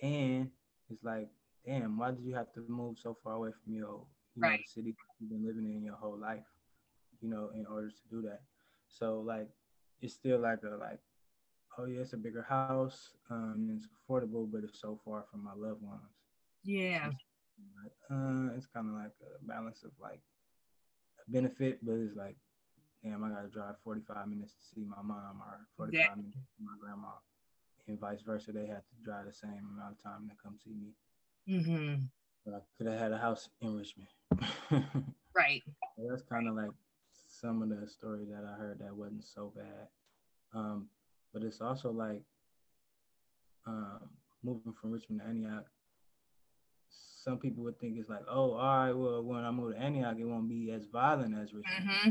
And 0.02 0.50
it's 0.90 1.04
like, 1.04 1.30
damn, 1.66 1.98
why 1.98 2.12
did 2.12 2.24
you 2.24 2.36
have 2.36 2.52
to 2.54 2.64
move 2.68 2.98
so 3.02 3.18
far 3.24 3.34
away 3.34 3.52
from 3.64 3.74
your 3.74 4.06
you 4.36 4.42
right. 4.42 4.52
know, 4.52 4.58
the 4.58 4.82
city 4.82 4.96
you've 5.20 5.30
been 5.30 5.46
living 5.46 5.66
in 5.66 5.84
your 5.84 5.96
whole 5.96 6.18
life, 6.18 6.44
you 7.22 7.30
know, 7.30 7.50
in 7.56 7.66
order 7.66 7.90
to 7.90 8.10
do 8.10 8.22
that? 8.24 8.42
So 8.88 9.22
like, 9.26 9.48
it's 10.02 10.14
still 10.14 10.40
like 10.40 10.60
a 10.64 10.76
like, 10.76 11.00
oh 11.78 11.86
yeah, 11.86 12.02
it's 12.02 12.14
a 12.14 12.18
bigger 12.18 12.46
house, 12.48 13.12
um, 13.30 13.70
it's 13.76 13.88
affordable, 13.88 14.50
but 14.52 14.64
it's 14.64 14.80
so 14.80 15.00
far 15.04 15.26
from 15.32 15.44
my 15.44 15.54
loved 15.56 15.82
ones. 15.82 16.02
Yeah. 16.64 17.12
Uh, 18.10 18.54
it's 18.56 18.68
kind 18.68 18.90
of 18.90 18.96
like 18.96 19.14
a 19.22 19.46
balance 19.46 19.84
of 19.84 19.92
like 20.02 20.22
a 21.26 21.32
benefit, 21.32 21.80
but 21.82 21.94
it's 21.94 22.16
like, 22.16 22.36
damn, 23.04 23.24
I 23.24 23.30
gotta 23.30 23.48
drive 23.48 23.76
45 23.84 24.28
minutes 24.28 24.54
to 24.54 24.76
see 24.76 24.86
my 24.86 25.02
mom 25.02 25.42
or 25.42 25.68
45 25.78 25.94
yeah. 25.94 26.16
minutes 26.16 26.36
to 26.36 26.42
see 26.58 26.64
my 26.64 26.74
grandma, 26.80 27.14
and 27.88 28.00
vice 28.00 28.22
versa. 28.22 28.52
They 28.52 28.68
have 28.68 28.84
to 28.84 29.04
drive 29.04 29.26
the 29.26 29.34
same 29.34 29.70
amount 29.74 29.98
of 29.98 30.04
time 30.04 30.30
to 30.30 30.36
come 30.42 30.58
see 30.64 30.74
me. 30.74 31.60
Mm-hmm. 31.60 32.04
But 32.46 32.54
I 32.56 32.60
could 32.78 32.88
have 32.88 33.00
had 33.00 33.12
a 33.12 33.18
house 33.18 33.50
in 33.62 33.76
Richmond. 33.76 34.10
right. 35.36 35.64
So 35.98 36.04
that's 36.10 36.24
kind 36.24 36.48
of 36.48 36.56
like 36.56 36.72
some 37.46 37.62
of 37.62 37.70
the 37.70 37.88
story 37.88 38.26
that 38.26 38.44
I 38.44 38.58
heard 38.60 38.80
that 38.80 38.96
wasn't 38.96 39.24
so 39.24 39.54
bad. 39.56 39.88
Um, 40.54 40.88
but 41.34 41.44
it's 41.44 41.62
also 41.62 41.92
like 41.92 42.24
um, 43.68 44.10
moving 44.44 44.74
from 44.82 44.92
Richmond 44.92 45.22
to 45.22 45.28
Antioch 45.28 45.66
some 47.26 47.40
people 47.40 47.64
would 47.64 47.80
think 47.80 47.98
it's 47.98 48.08
like, 48.08 48.24
oh, 48.30 48.54
all 48.54 48.78
right, 48.78 48.92
well, 48.92 49.24
when 49.24 49.44
I 49.44 49.50
move 49.50 49.74
to 49.74 49.82
Antioch, 49.82 50.16
it 50.20 50.26
won't 50.26 50.48
be 50.48 50.72
as 50.72 50.86
violent 50.86 51.34
as 51.36 51.52
Richmond. 51.54 51.90
Mm-hmm. 51.90 52.10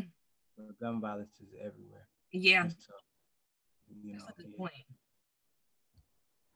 But 0.58 0.80
gun 0.80 1.00
violence 1.00 1.30
is 1.40 1.48
everywhere. 1.60 2.08
Yeah. 2.32 2.66
So, 2.68 2.94
you 4.02 4.12
That's 4.12 4.24
know, 4.24 4.28
a 4.36 4.42
good 4.42 4.50
yeah. 4.50 4.58
point. 4.58 4.72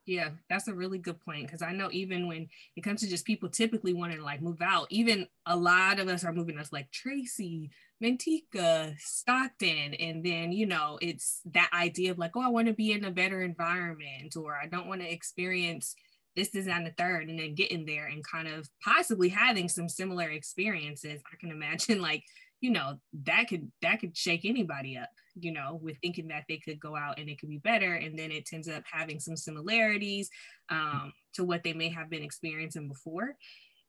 Yeah, 0.09 0.31
that's 0.49 0.69
a 0.69 0.75
really 0.75 0.97
good 0.97 1.21
point 1.21 1.47
because 1.47 1.61
I 1.61 1.73
know 1.73 1.91
even 1.93 2.29
when 2.29 2.49
it 2.77 2.81
comes 2.81 3.03
to 3.03 3.09
just 3.09 3.27
people 3.27 3.51
typically 3.51 3.93
wanting 3.93 4.17
to 4.17 4.25
like 4.25 4.41
move 4.41 4.63
out, 4.63 4.87
even 4.89 5.27
a 5.45 5.55
lot 5.55 6.01
of 6.01 6.09
us 6.09 6.25
are 6.25 6.33
moving 6.33 6.57
us 6.57 6.73
like 6.73 6.91
Tracy, 6.91 7.71
Manteca, 8.03 8.99
Stockton, 8.99 9.93
and 9.93 10.25
then 10.25 10.51
you 10.51 10.65
know 10.65 10.99
it's 11.03 11.43
that 11.53 11.69
idea 11.75 12.11
of 12.11 12.17
like, 12.17 12.31
oh, 12.37 12.41
I 12.41 12.49
want 12.49 12.69
to 12.69 12.73
be 12.73 12.93
in 12.93 13.05
a 13.05 13.11
better 13.11 13.43
environment, 13.43 14.35
or 14.35 14.55
I 14.57 14.67
don't 14.67 14.87
want 14.87 15.03
to 15.03 15.13
experience 15.13 15.95
this 16.35 16.55
is 16.55 16.69
on 16.69 16.85
the 16.85 16.93
third 16.97 17.29
and 17.29 17.39
then 17.39 17.55
getting 17.55 17.85
there 17.85 18.07
and 18.07 18.25
kind 18.25 18.49
of 18.49 18.67
possibly 18.83 19.29
having 19.29 19.69
some 19.69 19.89
similar 19.89 20.31
experiences 20.31 21.21
i 21.33 21.37
can 21.37 21.51
imagine 21.51 22.01
like 22.03 22.23
you 22.61 22.71
know 22.71 22.99
that 23.25 23.49
could 23.49 23.71
that 23.83 24.01
could 24.01 24.17
shake 24.17 24.45
anybody 24.45 24.97
up 24.97 25.09
you 25.41 25.53
know 25.53 25.79
with 25.83 25.97
thinking 26.03 26.29
that 26.29 26.45
they 26.49 26.59
could 26.59 26.81
go 26.81 26.97
out 26.97 27.19
and 27.19 27.29
it 27.29 27.39
could 27.39 27.49
be 27.49 27.59
better. 27.59 27.95
And 27.95 28.19
then 28.19 28.31
it 28.31 28.49
ends 28.53 28.69
up 28.69 28.83
having 28.91 29.21
some 29.21 29.37
similarities 29.37 30.31
um, 30.69 31.13
to 31.35 31.45
what 31.45 31.63
they 31.63 31.73
may 31.73 31.89
have 31.91 32.11
been 32.11 32.23
experiencing 32.23 32.89
before. 32.89 33.37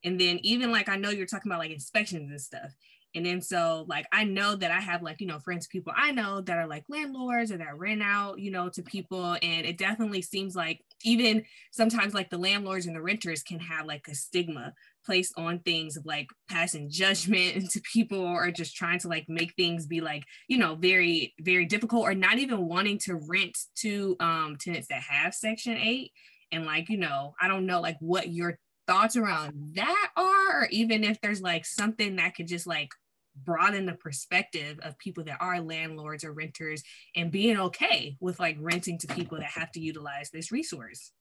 And 0.04 0.18
then 0.18 0.38
even 0.42 0.72
like 0.72 0.88
i 0.88 0.96
know 0.96 1.10
you're 1.10 1.26
talking 1.26 1.50
about 1.50 1.60
like 1.60 1.72
inspections 1.72 2.30
and 2.30 2.40
stuff. 2.40 2.72
And 3.14 3.26
then 3.26 3.42
so 3.42 3.86
like 3.88 4.06
I 4.12 4.22
know 4.22 4.54
that 4.54 4.70
I 4.70 4.78
have 4.78 5.02
like, 5.02 5.20
you 5.20 5.26
know, 5.26 5.40
friends, 5.40 5.66
people 5.66 5.92
I 5.96 6.12
know 6.12 6.40
that 6.42 6.56
are 6.56 6.68
like 6.68 6.84
landlords 6.88 7.50
or 7.50 7.58
that 7.58 7.76
rent 7.76 8.02
out, 8.02 8.38
you 8.38 8.52
know, 8.52 8.68
to 8.70 8.82
people. 8.82 9.36
And 9.42 9.66
it 9.66 9.78
definitely 9.78 10.22
seems 10.22 10.54
like 10.54 10.80
even 11.02 11.44
sometimes 11.72 12.14
like 12.14 12.30
the 12.30 12.38
landlords 12.38 12.86
and 12.86 12.94
the 12.94 13.02
renters 13.02 13.42
can 13.42 13.58
have 13.58 13.86
like 13.86 14.06
a 14.08 14.14
stigma 14.14 14.74
placed 15.04 15.32
on 15.36 15.60
things 15.60 15.96
of 15.96 16.06
like 16.06 16.28
passing 16.48 16.90
judgment 16.90 17.70
to 17.70 17.80
people 17.92 18.20
or 18.20 18.50
just 18.50 18.74
trying 18.74 18.98
to 19.00 19.08
like 19.08 19.26
make 19.28 19.54
things 19.54 19.86
be 19.86 20.00
like, 20.00 20.24
you 20.48 20.58
know, 20.58 20.74
very, 20.74 21.34
very 21.40 21.66
difficult 21.66 22.02
or 22.02 22.14
not 22.14 22.38
even 22.38 22.66
wanting 22.66 22.98
to 22.98 23.20
rent 23.28 23.56
to 23.76 24.16
um 24.20 24.56
tenants 24.60 24.88
that 24.88 25.02
have 25.02 25.34
section 25.34 25.76
eight. 25.76 26.12
And 26.52 26.66
like, 26.66 26.88
you 26.88 26.96
know, 26.96 27.34
I 27.40 27.48
don't 27.48 27.66
know 27.66 27.80
like 27.80 27.96
what 28.00 28.28
your 28.28 28.58
thoughts 28.86 29.16
around 29.16 29.74
that 29.74 30.10
are, 30.16 30.62
or 30.62 30.68
even 30.70 31.04
if 31.04 31.20
there's 31.20 31.40
like 31.40 31.64
something 31.64 32.16
that 32.16 32.34
could 32.34 32.48
just 32.48 32.66
like 32.66 32.90
broaden 33.36 33.86
the 33.86 33.94
perspective 33.94 34.78
of 34.82 34.98
people 34.98 35.24
that 35.24 35.38
are 35.40 35.60
landlords 35.60 36.24
or 36.24 36.32
renters 36.32 36.82
and 37.14 37.30
being 37.30 37.56
okay 37.58 38.16
with 38.20 38.40
like 38.40 38.56
renting 38.60 38.98
to 38.98 39.06
people 39.14 39.38
that 39.38 39.50
have 39.50 39.70
to 39.72 39.80
utilize 39.80 40.30
this 40.30 40.50
resource. 40.50 41.12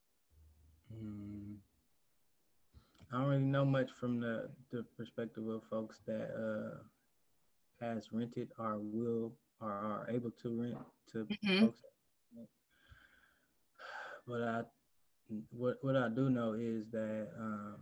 Mm. 0.94 1.49
I 3.12 3.18
don't 3.18 3.28
really 3.28 3.42
know 3.44 3.66
much 3.66 3.90
from 4.00 4.20
the, 4.20 4.50
the 4.72 4.86
perspective 4.96 5.48
of 5.48 5.64
folks 5.70 6.00
that 6.06 6.30
uh, 6.36 6.78
has 7.84 8.04
rented 8.12 8.50
or 8.60 8.78
will 8.78 9.34
or 9.62 9.72
are 9.72 10.08
able 10.10 10.32
to 10.44 10.62
rent 10.62 10.78
to 11.12 11.26
mm-hmm. 11.26 11.66
folks. 11.66 11.80
But 14.28 14.42
I 14.44 14.62
what 15.52 15.78
what 15.82 15.96
I 15.96 16.10
do 16.10 16.30
know 16.30 16.54
is 16.54 16.86
that 16.92 17.30
um, 17.40 17.78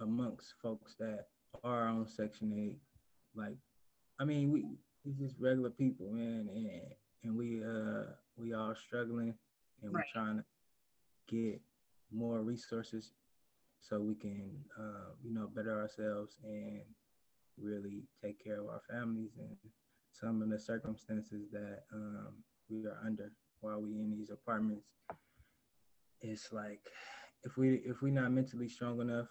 amongst 0.00 0.54
folks 0.62 0.94
that 1.00 1.26
are 1.64 1.88
on 1.88 2.06
Section 2.06 2.52
Eight, 2.52 2.78
like, 3.34 3.56
I 4.20 4.24
mean, 4.24 4.52
we 4.52 4.64
we 5.04 5.12
just 5.12 5.34
regular 5.40 5.70
people, 5.70 6.12
man, 6.12 6.48
and 6.54 6.82
and 7.24 7.36
we 7.36 7.64
uh 7.64 8.12
we 8.36 8.52
all 8.52 8.74
struggling, 8.86 9.34
and 9.82 9.92
right. 9.92 10.04
we're 10.14 10.22
trying 10.22 10.36
to 10.36 10.44
get 11.28 11.60
more 12.12 12.42
resources 12.42 13.10
so 13.88 14.00
we 14.00 14.14
can 14.14 14.50
uh, 14.78 15.10
you 15.22 15.32
know 15.34 15.48
better 15.54 15.80
ourselves 15.80 16.36
and 16.44 16.82
really 17.58 18.02
take 18.22 18.42
care 18.42 18.60
of 18.60 18.68
our 18.68 18.82
families 18.90 19.32
and 19.38 19.56
some 20.12 20.42
of 20.42 20.48
the 20.48 20.58
circumstances 20.58 21.48
that 21.52 21.80
um, 21.92 22.34
we 22.68 22.84
are 22.86 22.98
under 23.04 23.30
while 23.60 23.80
we 23.80 23.90
in 23.92 24.10
these 24.10 24.30
apartments 24.30 24.86
it's 26.20 26.52
like 26.52 26.80
if 27.44 27.56
we 27.56 27.82
if 27.84 28.02
we're 28.02 28.12
not 28.12 28.32
mentally 28.32 28.68
strong 28.68 29.00
enough, 29.00 29.28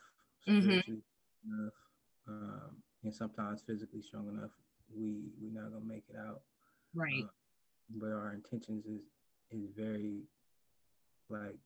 mm-hmm. 0.47 0.69
enough, 0.69 1.73
um, 2.27 2.77
and 3.03 3.13
sometimes 3.13 3.61
physically 3.65 4.01
strong 4.01 4.29
enough, 4.29 4.51
we 4.95 5.31
we're 5.41 5.61
not 5.61 5.71
gonna 5.71 5.85
make 5.85 6.05
it 6.09 6.15
out. 6.17 6.41
Right. 6.93 7.23
Uh, 7.23 7.27
but 7.99 8.11
our 8.11 8.33
intentions 8.33 8.85
is 8.85 9.01
is 9.51 9.69
very 9.75 10.21
like 11.29 11.59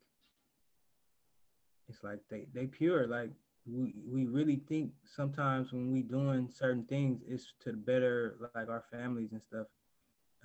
it's 1.90 2.04
like 2.04 2.20
they 2.30 2.46
they 2.54 2.68
pure 2.68 3.08
like 3.08 3.32
we 3.66 3.94
we 4.08 4.26
really 4.26 4.62
think 4.68 4.92
sometimes 5.06 5.72
when 5.74 5.92
we 5.92 6.02
doing 6.02 6.50
certain 6.54 6.84
things 6.86 7.22
it's 7.28 7.54
to 7.64 7.74
better 7.74 8.36
like 8.56 8.70
our 8.70 8.84
families 8.92 9.32
and 9.32 9.42
stuff 9.42 9.68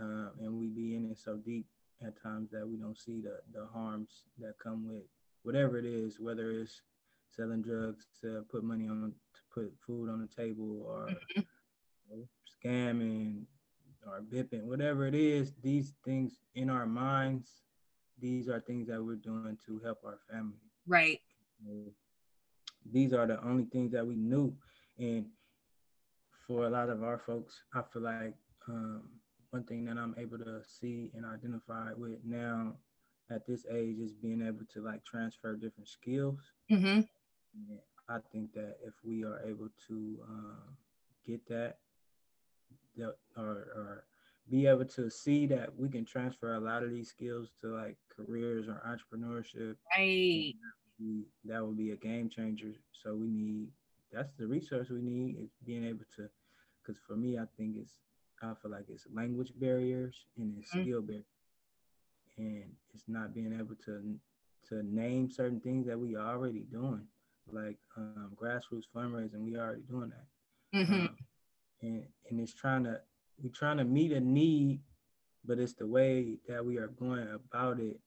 uh, 0.01 0.29
and 0.41 0.59
we 0.59 0.67
be 0.67 0.97
in 0.97 1.11
it 1.11 1.19
so 1.19 1.37
deep 1.37 1.67
at 2.05 2.21
times 2.21 2.51
that 2.51 2.67
we 2.67 2.77
don't 2.77 2.99
see 2.99 3.21
the 3.21 3.39
the 3.53 3.67
harms 3.73 4.25
that 4.39 4.55
come 4.59 4.87
with 4.89 5.05
whatever 5.45 5.79
it 5.79 5.85
is, 5.85 6.19
whether 6.19 6.51
it's 6.51 6.81
selling 7.31 7.63
drugs 7.63 8.07
to 8.21 8.45
put 8.51 8.65
money 8.65 8.89
on 8.89 9.13
to 9.35 9.41
put 9.53 9.73
food 9.87 10.11
on 10.11 10.21
the 10.21 10.43
table 10.43 10.83
or 10.87 11.07
mm-hmm. 11.07 11.41
you 11.41 12.17
know, 12.17 12.25
scamming, 12.65 13.43
or 14.07 14.23
bipping, 14.23 14.65
whatever 14.65 15.07
it 15.07 15.15
is, 15.15 15.53
these 15.63 15.93
things 16.05 16.41
in 16.55 16.69
our 16.69 16.87
minds, 16.87 17.49
these 18.21 18.49
are 18.49 18.61
things 18.61 18.89
that 18.89 19.03
we're 19.03 19.15
doing 19.15 19.57
to 19.67 19.79
help 19.85 19.99
our 20.05 20.19
family. 20.31 20.59
Right. 20.87 21.21
These 22.93 23.13
are 23.13 23.27
the 23.27 23.43
only 23.45 23.65
things 23.65 23.93
that 23.93 24.07
we 24.07 24.17
knew. 24.17 24.55
And 24.99 25.27
for 26.47 26.67
a 26.67 26.71
lot 26.71 26.91
of 26.91 27.03
our 27.03 27.19
folks, 27.19 27.63
I 27.75 27.83
feel 27.93 28.03
like 28.03 28.35
um, 28.69 29.03
one 29.51 29.65
thing 29.65 29.85
that 29.87 29.97
I'm 29.97 30.15
able 30.19 30.39
to 30.39 30.63
see 30.67 31.11
and 31.15 31.25
identify 31.25 31.93
with 31.97 32.19
now 32.25 32.75
at 33.31 33.47
this 33.47 33.65
age 33.71 33.99
is 33.99 34.13
being 34.13 34.43
able 34.43 34.65
to 34.75 34.83
like 34.83 35.05
transfer 35.05 35.55
different 35.55 35.89
skills. 35.89 36.41
Mm-hmm. 36.71 37.01
I 38.09 38.19
think 38.33 38.53
that 38.53 38.77
if 38.85 38.95
we 39.03 39.25
are 39.25 39.41
able 39.47 39.69
to 39.89 40.19
um, 40.29 40.77
get 41.27 41.47
that, 41.49 41.79
that 42.97 43.15
or, 43.37 43.45
or 43.45 44.05
be 44.51 44.67
able 44.67 44.85
to 44.85 45.09
see 45.09 45.47
that 45.47 45.75
we 45.75 45.89
can 45.89 46.05
transfer 46.05 46.55
a 46.55 46.61
lot 46.61 46.83
of 46.83 46.91
these 46.91 47.09
skills 47.09 47.49
to 47.63 47.69
like 47.75 47.97
careers 48.15 48.69
or 48.69 48.83
entrepreneurship, 48.87 49.77
right? 49.97 50.55
That 51.45 51.67
would 51.67 51.77
be 51.77 51.91
a 51.91 51.97
game 51.97 52.29
changer. 52.29 52.73
So 53.03 53.15
we 53.15 53.29
need 53.29 53.69
that's 54.13 54.33
the 54.39 54.47
resource 54.47 54.89
we 54.91 55.03
need 55.03 55.37
is 55.43 55.51
being 55.67 55.85
able 55.85 56.05
to, 56.17 56.29
because 56.81 57.01
for 57.07 57.17
me, 57.17 57.37
I 57.39 57.45
think 57.57 57.77
it's 57.77 57.99
I 58.43 58.53
feel 58.61 58.71
like 58.71 58.87
it's 58.89 59.07
language 59.13 59.53
barriers 59.57 60.27
and 60.37 60.55
it's 60.59 60.71
mm-hmm. 60.71 60.83
skill 60.83 61.03
barriers, 61.03 61.25
and 62.37 62.65
it's 62.95 63.05
not 63.09 63.35
being 63.35 63.53
able 63.59 63.75
to 63.87 64.17
to 64.69 64.83
name 64.83 65.31
certain 65.31 65.61
things 65.61 65.87
that 65.87 65.99
we 65.99 66.17
are 66.17 66.27
already 66.27 66.61
doing, 66.71 67.07
like 67.51 67.79
um, 67.97 68.33
grassroots 68.41 68.85
fundraising. 68.95 69.45
We 69.45 69.59
already 69.59 69.83
doing 69.83 70.11
that, 70.11 70.79
mm-hmm. 70.79 70.93
um, 70.93 71.17
and 71.83 72.05
and 72.31 72.41
it's 72.41 72.55
trying 72.55 72.85
to 72.85 73.01
we're 73.43 73.51
trying 73.51 73.79
to 73.79 73.85
meet 73.85 74.13
a 74.13 74.21
need, 74.21 74.81
but 75.45 75.59
it's 75.59 75.75
the 75.75 75.87
way 75.87 76.39
that 76.49 76.65
we 76.65 76.79
are 76.79 76.89
going 76.89 77.27
about 77.35 77.81
it 77.81 77.99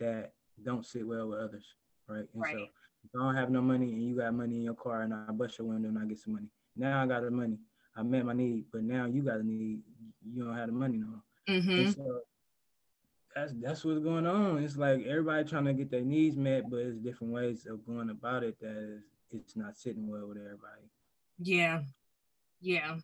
that 0.00 0.32
don't 0.64 0.86
sit 0.86 1.06
well 1.06 1.28
with 1.28 1.38
others, 1.38 1.66
right? 2.12 2.28
And 2.32 2.42
right. 2.42 2.56
so 2.56 2.62
if 2.62 3.10
I 3.14 3.24
don't 3.24 3.34
have 3.34 3.50
no 3.50 3.60
money 3.60 3.92
and 3.92 4.02
you 4.02 4.16
got 4.16 4.34
money 4.34 4.56
in 4.56 4.62
your 4.62 4.74
car 4.74 5.02
and 5.02 5.12
I 5.12 5.32
bust 5.32 5.58
your 5.58 5.68
window 5.68 5.88
and 5.88 5.98
I 5.98 6.04
get 6.04 6.18
some 6.18 6.34
money. 6.34 6.46
Now 6.76 7.02
I 7.02 7.06
got 7.06 7.22
the 7.22 7.30
money. 7.30 7.58
I 7.96 8.02
met 8.02 8.24
my 8.24 8.32
need, 8.32 8.66
but 8.72 8.82
now 8.82 9.06
you 9.06 9.22
got 9.22 9.40
a 9.40 9.42
need. 9.42 9.80
You 10.32 10.44
don't 10.44 10.56
have 10.56 10.68
the 10.68 10.72
money 10.72 10.98
no 10.98 11.22
mm-hmm. 11.48 11.90
So 11.90 12.20
that's 13.34 13.52
that's 13.60 13.84
what's 13.84 14.00
going 14.00 14.26
on. 14.26 14.62
It's 14.62 14.76
like 14.76 15.04
everybody 15.06 15.48
trying 15.48 15.64
to 15.64 15.72
get 15.72 15.90
their 15.90 16.02
needs 16.02 16.36
met, 16.36 16.70
but 16.70 16.78
it's 16.78 16.98
different 16.98 17.32
ways 17.32 17.66
of 17.66 17.84
going 17.86 18.10
about 18.10 18.44
it 18.44 18.58
that 18.60 18.76
is 18.76 19.02
it's 19.30 19.56
not 19.56 19.76
sitting 19.76 20.08
well 20.08 20.28
with 20.28 20.38
everybody. 20.38 20.88
Yeah. 21.38 21.82
Yeah 22.60 22.98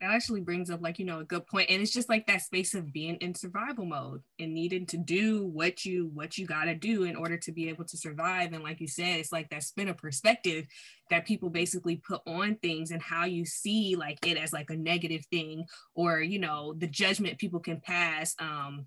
that 0.00 0.10
actually 0.10 0.40
brings 0.40 0.70
up 0.70 0.80
like 0.80 0.98
you 0.98 1.04
know 1.04 1.20
a 1.20 1.24
good 1.24 1.46
point 1.46 1.68
and 1.70 1.82
it's 1.82 1.92
just 1.92 2.08
like 2.08 2.26
that 2.26 2.42
space 2.42 2.74
of 2.74 2.92
being 2.92 3.16
in 3.16 3.34
survival 3.34 3.84
mode 3.84 4.22
and 4.38 4.54
needing 4.54 4.86
to 4.86 4.96
do 4.96 5.46
what 5.46 5.84
you 5.84 6.10
what 6.14 6.38
you 6.38 6.46
got 6.46 6.64
to 6.64 6.74
do 6.74 7.04
in 7.04 7.16
order 7.16 7.36
to 7.36 7.52
be 7.52 7.68
able 7.68 7.84
to 7.84 7.96
survive 7.96 8.52
and 8.52 8.62
like 8.62 8.80
you 8.80 8.86
said 8.86 9.18
it's 9.18 9.32
like 9.32 9.48
that 9.50 9.62
spin 9.62 9.88
of 9.88 9.96
perspective 9.96 10.66
that 11.10 11.26
people 11.26 11.50
basically 11.50 11.96
put 11.96 12.20
on 12.26 12.54
things 12.56 12.90
and 12.90 13.02
how 13.02 13.24
you 13.24 13.44
see 13.44 13.96
like 13.96 14.24
it 14.26 14.36
as 14.36 14.52
like 14.52 14.70
a 14.70 14.76
negative 14.76 15.24
thing 15.30 15.64
or 15.94 16.20
you 16.20 16.38
know 16.38 16.74
the 16.78 16.86
judgment 16.86 17.38
people 17.38 17.60
can 17.60 17.80
pass 17.80 18.34
um 18.38 18.86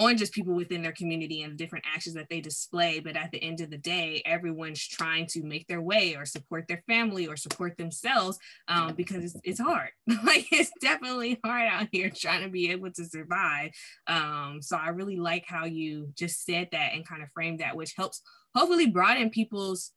on 0.00 0.16
just 0.16 0.32
people 0.32 0.54
within 0.54 0.82
their 0.82 0.92
community 0.92 1.42
and 1.42 1.52
the 1.52 1.56
different 1.56 1.84
actions 1.94 2.14
that 2.14 2.28
they 2.30 2.40
display. 2.40 3.00
But 3.00 3.16
at 3.16 3.30
the 3.30 3.42
end 3.42 3.60
of 3.60 3.70
the 3.70 3.76
day, 3.76 4.22
everyone's 4.24 4.84
trying 4.84 5.26
to 5.26 5.42
make 5.42 5.68
their 5.68 5.82
way 5.82 6.16
or 6.16 6.24
support 6.24 6.66
their 6.66 6.82
family 6.88 7.28
or 7.28 7.36
support 7.36 7.76
themselves 7.76 8.38
um, 8.66 8.94
because 8.94 9.22
it's, 9.22 9.36
it's 9.44 9.60
hard. 9.60 9.90
like 10.24 10.46
it's 10.50 10.72
definitely 10.80 11.38
hard 11.44 11.68
out 11.70 11.88
here 11.92 12.10
trying 12.10 12.42
to 12.42 12.48
be 12.48 12.70
able 12.70 12.90
to 12.92 13.04
survive. 13.04 13.70
Um, 14.06 14.60
so 14.62 14.76
I 14.76 14.88
really 14.88 15.16
like 15.16 15.44
how 15.46 15.66
you 15.66 16.08
just 16.16 16.46
said 16.46 16.68
that 16.72 16.94
and 16.94 17.06
kind 17.06 17.22
of 17.22 17.28
framed 17.34 17.60
that, 17.60 17.76
which 17.76 17.92
helps 17.94 18.22
hopefully 18.54 18.86
broaden 18.86 19.28
people's 19.28 19.92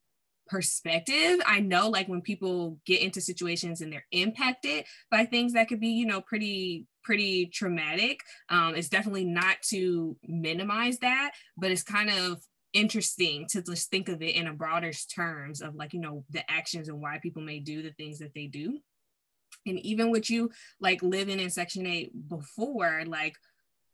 perspective. 0.47 1.39
I 1.45 1.61
know 1.61 1.87
like 1.89 2.09
when 2.09 2.21
people 2.21 2.77
get 2.85 3.01
into 3.01 3.21
situations 3.21 3.79
and 3.79 3.91
they're 3.91 4.05
impacted 4.11 4.83
by 5.09 5.25
things 5.25 5.53
that 5.53 5.69
could 5.69 5.79
be, 5.79 5.89
you 5.89 6.05
know, 6.05 6.19
pretty 6.19 6.87
pretty 7.03 7.47
traumatic. 7.47 8.21
Um, 8.49 8.75
it's 8.75 8.89
definitely 8.89 9.25
not 9.25 9.57
to 9.69 10.17
minimize 10.27 10.99
that, 10.99 11.31
but 11.57 11.71
it's 11.71 11.83
kind 11.83 12.09
of 12.09 12.41
interesting 12.73 13.45
to 13.49 13.61
just 13.61 13.89
think 13.89 14.09
of 14.09 14.21
it 14.21 14.35
in 14.35 14.47
a 14.47 14.53
broader 14.53 14.91
terms 15.15 15.61
of 15.61 15.75
like, 15.75 15.93
you 15.93 15.99
know, 15.99 16.23
the 16.29 16.49
actions 16.49 16.89
and 16.89 16.99
why 16.99 17.19
people 17.21 17.41
may 17.41 17.59
do 17.59 17.83
the 17.83 17.91
things 17.91 18.19
that 18.19 18.33
they 18.33 18.47
do. 18.47 18.79
And 19.65 19.79
even 19.79 20.09
with 20.09 20.29
you 20.29 20.49
like 20.79 21.03
living 21.03 21.39
in 21.39 21.49
Section 21.49 21.85
8 21.85 22.29
before, 22.29 23.03
like 23.05 23.35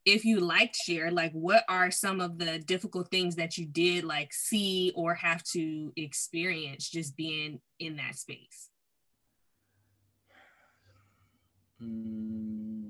if 0.06 0.26
you 0.26 0.39
liked 0.39 0.76
share 0.76 1.12
like 1.12 1.32
what 1.34 1.63
are 1.67 1.91
some 1.91 2.19
of 2.19 2.38
the 2.38 2.60
difficult 2.60 3.12
things 3.12 3.36
that 3.36 3.58
you 3.58 3.65
did 3.65 4.04
like 4.04 4.34
see 4.34 4.91
or 4.95 5.13
have 5.13 5.43
to 5.43 5.91
experience 5.95 6.89
just 6.89 7.15
being 7.15 7.60
in 7.80 7.98
that 7.98 8.15
space 8.15 8.69
mm. 11.82 12.88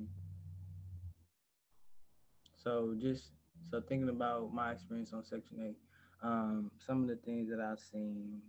So 2.62 2.95
just 3.00 3.32
so 3.69 3.82
thinking 3.88 4.10
about 4.10 4.54
my 4.54 4.72
experience 4.72 5.13
on 5.13 5.24
section 5.24 5.58
8 5.62 5.76
um, 6.22 6.72
some 6.86 7.02
of 7.02 7.08
the 7.08 7.15
things 7.17 7.50
that 7.50 7.60
i've 7.60 7.80
seen 7.80 8.41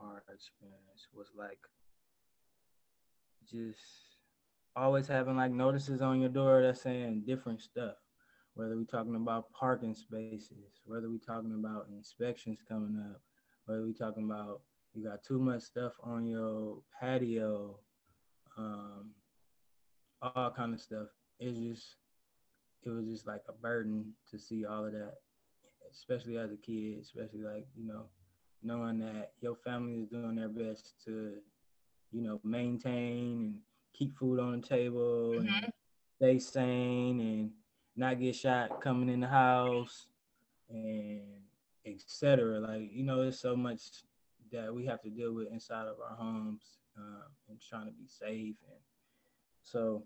or 0.00 0.22
experienced 0.32 1.08
was 1.14 1.28
like 1.36 1.58
just 3.50 3.80
always 4.76 5.06
having 5.06 5.36
like 5.36 5.50
notices 5.50 6.00
on 6.00 6.20
your 6.20 6.28
door 6.28 6.62
that's 6.62 6.82
saying 6.82 7.22
different 7.26 7.60
stuff 7.60 7.96
whether 8.58 8.76
we're 8.76 8.82
talking 8.82 9.14
about 9.14 9.52
parking 9.52 9.94
spaces, 9.94 10.80
whether 10.84 11.08
we're 11.08 11.18
talking 11.18 11.54
about 11.54 11.86
inspections 11.96 12.58
coming 12.68 13.00
up, 13.08 13.20
whether 13.66 13.82
we're 13.82 13.92
talking 13.92 14.24
about 14.24 14.62
you 14.94 15.08
got 15.08 15.22
too 15.22 15.38
much 15.38 15.62
stuff 15.62 15.92
on 16.02 16.26
your 16.26 16.78
patio, 17.00 17.78
um, 18.56 19.12
all 20.20 20.50
kind 20.50 20.74
of 20.74 20.80
stuff. 20.80 21.06
It's 21.38 21.56
just, 21.56 21.97
it 22.84 22.90
was 22.90 23.06
just 23.06 23.26
like 23.26 23.42
a 23.48 23.52
burden 23.52 24.12
to 24.30 24.38
see 24.38 24.64
all 24.64 24.86
of 24.86 24.92
that, 24.92 25.14
especially 25.92 26.38
as 26.38 26.50
a 26.52 26.56
kid, 26.56 26.98
especially 27.00 27.42
like, 27.42 27.66
you 27.76 27.86
know, 27.86 28.04
knowing 28.62 28.98
that 28.98 29.32
your 29.40 29.56
family 29.56 30.00
is 30.00 30.08
doing 30.08 30.36
their 30.36 30.48
best 30.48 30.94
to, 31.04 31.34
you 32.12 32.22
know, 32.22 32.40
maintain 32.44 33.28
and 33.32 33.58
keep 33.92 34.16
food 34.16 34.40
on 34.40 34.60
the 34.60 34.66
table 34.66 35.34
mm-hmm. 35.34 35.46
and 35.46 35.72
stay 36.16 36.38
sane 36.38 37.20
and 37.20 37.50
not 37.96 38.20
get 38.20 38.34
shot 38.34 38.80
coming 38.80 39.08
in 39.08 39.20
the 39.20 39.26
house 39.26 40.06
and 40.70 41.22
etc. 41.84 42.60
Like 42.60 42.90
you 42.92 43.04
know, 43.04 43.22
there's 43.22 43.40
so 43.40 43.56
much 43.56 43.80
that 44.52 44.72
we 44.72 44.86
have 44.86 45.02
to 45.02 45.10
deal 45.10 45.34
with 45.34 45.48
inside 45.52 45.86
of 45.86 45.96
our 46.00 46.16
homes 46.16 46.62
um, 46.96 47.24
and 47.48 47.60
trying 47.60 47.86
to 47.86 47.92
be 47.92 48.06
safe, 48.06 48.56
and 48.68 48.80
so 49.62 50.04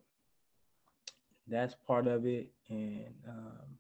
that's 1.53 1.75
part 1.87 2.07
of 2.07 2.27
it. 2.27 2.51
And 2.69 3.15
um, 3.29 3.79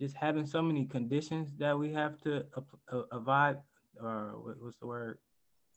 just 0.00 0.16
having 0.16 0.46
so 0.46 0.62
many 0.62 0.86
conditions 0.86 1.52
that 1.58 1.78
we 1.78 1.92
have 1.92 2.18
to 2.22 2.44
uh, 2.92 3.02
abide, 3.10 3.56
or 4.00 4.34
what's 4.60 4.78
the 4.78 4.86
word? 4.86 5.18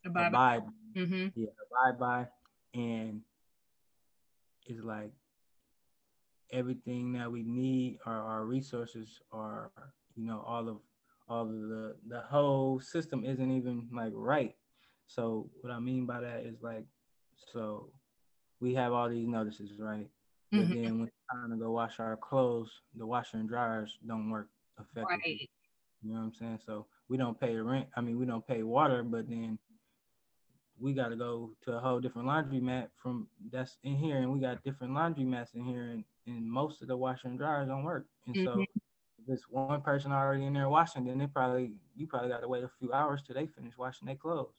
Abide. 0.06 0.28
abide. 0.28 0.64
Mm-hmm. 0.96 1.28
Yeah, 1.36 1.50
abide 1.72 2.00
by, 2.00 2.28
and 2.74 3.22
it's 4.68 4.84
like 4.84 5.12
everything 6.52 7.14
that 7.14 7.32
we 7.32 7.44
need 7.44 7.98
our, 8.06 8.22
our 8.22 8.46
resources 8.46 9.22
are 9.32 9.72
you 10.16 10.26
know 10.26 10.44
all 10.46 10.68
of 10.68 10.78
all 11.30 11.44
of 11.44 11.50
the 11.50 11.96
the 12.08 12.20
whole 12.20 12.80
system 12.80 13.24
isn't 13.24 13.52
even 13.52 13.88
like 13.94 14.12
right 14.14 14.56
so 15.08 15.50
what 15.62 15.72
i 15.72 15.80
mean 15.80 16.06
by 16.06 16.20
that 16.20 16.46
is 16.46 16.62
like 16.62 16.86
so 17.54 17.90
we 18.60 18.74
have 18.74 18.92
all 18.92 19.10
these 19.10 19.28
notices 19.28 19.72
right 19.80 20.10
mm-hmm. 20.54 20.68
but 20.68 20.76
then 20.76 21.00
when 21.00 21.08
it's 21.08 21.18
time 21.32 21.52
to 21.52 21.58
go 21.58 21.72
wash 21.72 22.00
our 22.00 22.18
clothes 22.18 22.72
the 22.96 23.06
washer 23.06 23.38
and 23.38 23.50
dryers 23.50 23.98
don't 24.08 24.30
work 24.30 24.50
effectively 24.80 25.10
right. 25.12 25.50
you 26.04 26.14
know 26.14 26.20
what 26.20 26.26
i'm 26.26 26.34
saying 26.34 26.60
so 26.66 26.86
we 27.10 27.18
don't 27.18 27.40
pay 27.40 27.56
rent 27.56 27.88
i 27.96 28.02
mean 28.02 28.18
we 28.20 28.26
don't 28.26 28.48
pay 28.48 28.64
water 28.64 29.04
but 29.04 29.28
then 29.30 29.58
we 30.80 30.94
got 30.94 31.10
to 31.10 31.16
go 31.16 31.52
to 31.64 31.74
a 31.74 31.80
whole 31.80 32.00
different 32.00 32.28
laundry 32.28 32.60
mat 32.60 32.90
from 33.02 33.28
that's 33.52 33.78
in 33.84 33.96
here 33.96 34.18
and 34.18 34.32
we 34.32 34.40
got 34.40 34.64
different 34.64 34.94
laundry 34.94 35.24
mats 35.24 35.52
in 35.54 35.64
here 35.64 35.90
and 35.92 36.04
and 36.28 36.50
most 36.50 36.82
of 36.82 36.88
the 36.88 36.98
washer 36.98 37.28
and 37.28 37.38
dryers 37.38 37.68
don't 37.68 37.84
work. 37.84 38.06
And 38.28 38.36
mm-hmm. 38.36 38.46
so 38.46 38.62
if 38.62 38.68
it's 39.28 39.50
one 39.50 39.82
person 39.82 40.12
already 40.12 40.46
in 40.46 40.54
there 40.54 40.70
washing, 40.70 41.06
then 41.06 41.18
they 41.18 41.28
probably 41.28 41.72
you 41.96 42.08
probably 42.08 42.30
got 42.30 42.42
to 42.42 42.48
wait 42.48 42.64
a 42.64 42.72
few 42.80 42.94
hours 42.94 43.22
till 43.26 43.36
they 43.36 43.48
finish 43.48 43.78
washing 43.78 44.06
their 44.06 44.16
clothes. 44.16 44.54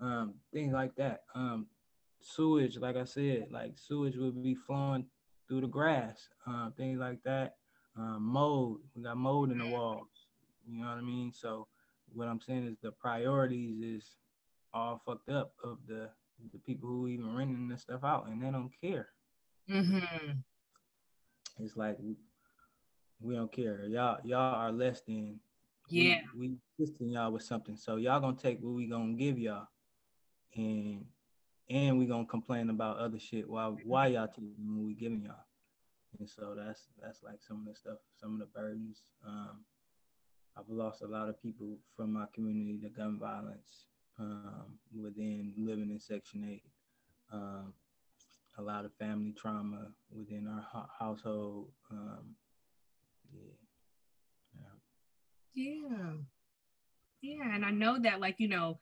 Um, 0.00 0.34
things 0.52 0.72
like 0.72 0.94
that. 0.96 1.22
Um, 1.34 1.66
sewage, 2.20 2.78
like 2.78 2.96
I 2.96 3.04
said, 3.04 3.48
like 3.50 3.72
sewage 3.76 4.16
would 4.16 4.42
be 4.42 4.54
flowing 4.54 5.06
through 5.48 5.62
the 5.62 5.66
grass. 5.66 6.28
Uh, 6.46 6.70
things 6.76 6.98
like 6.98 7.22
that. 7.24 7.56
Um, 7.96 8.22
mold, 8.22 8.80
we 8.94 9.02
got 9.02 9.16
mold 9.16 9.50
in 9.50 9.58
the 9.58 9.66
walls. 9.66 10.08
You 10.68 10.82
know 10.82 10.88
what 10.88 10.98
I 10.98 11.02
mean? 11.02 11.32
So 11.32 11.68
what 12.12 12.28
I'm 12.28 12.40
saying 12.40 12.66
is 12.66 12.76
the 12.82 12.92
priorities 12.92 13.82
is 13.82 14.16
all 14.74 15.00
fucked 15.06 15.30
up 15.30 15.52
of 15.64 15.78
the 15.86 16.10
the 16.52 16.58
people 16.58 16.88
who 16.88 17.08
even 17.08 17.34
renting 17.34 17.68
this 17.68 17.82
stuff 17.82 18.04
out 18.04 18.28
and 18.28 18.42
they 18.42 18.50
don't 18.50 18.70
care. 18.80 19.08
mm-hmm. 19.70 20.32
it's 21.58 21.76
like 21.76 21.96
we, 21.98 22.16
we 23.20 23.34
don't 23.34 23.50
care. 23.50 23.84
Y'all 23.86 24.18
y'all 24.24 24.54
are 24.54 24.72
less 24.72 25.00
than. 25.00 25.40
Yeah. 25.88 26.18
We, 26.36 26.48
we 26.48 26.84
assisting 26.84 27.10
y'all 27.10 27.30
with 27.30 27.44
something, 27.44 27.76
so 27.76 27.96
y'all 27.96 28.20
gonna 28.20 28.36
take 28.36 28.58
what 28.60 28.74
we 28.74 28.86
gonna 28.86 29.14
give 29.14 29.38
y'all, 29.38 29.68
and 30.54 31.04
and 31.68 31.98
we 31.98 32.06
gonna 32.06 32.26
complain 32.26 32.70
about 32.70 32.98
other 32.98 33.18
shit 33.18 33.48
while 33.48 33.76
why 33.84 34.08
y'all 34.08 34.28
taking 34.28 34.54
what 34.76 34.86
we 34.86 34.94
giving 34.94 35.22
y'all. 35.22 35.44
And 36.18 36.28
so 36.28 36.54
that's 36.56 36.88
that's 37.02 37.22
like 37.22 37.42
some 37.46 37.58
of 37.66 37.66
the 37.66 37.74
stuff, 37.74 37.98
some 38.20 38.34
of 38.34 38.38
the 38.40 38.46
burdens. 38.46 39.02
Um, 39.26 39.64
I've 40.56 40.68
lost 40.68 41.02
a 41.02 41.06
lot 41.06 41.28
of 41.28 41.40
people 41.42 41.78
from 41.96 42.12
my 42.12 42.24
community 42.34 42.78
to 42.82 42.88
gun 42.88 43.18
violence 43.18 43.86
um, 44.18 44.78
within 44.98 45.52
living 45.58 45.90
in 45.90 46.00
Section 46.00 46.48
8. 46.50 46.62
Um, 47.32 47.74
a 48.58 48.62
lot 48.62 48.86
of 48.86 48.94
family 48.94 49.32
trauma 49.36 49.88
within 50.10 50.46
our 50.48 50.62
ha- 50.72 50.88
household. 50.98 51.68
Um, 51.90 52.36
yeah. 53.34 53.50
Yeah. 55.52 56.12
Yeah. 57.20 57.54
And 57.54 57.64
I 57.64 57.70
know 57.70 57.98
that, 58.00 58.20
like, 58.20 58.36
you 58.38 58.48
know, 58.48 58.78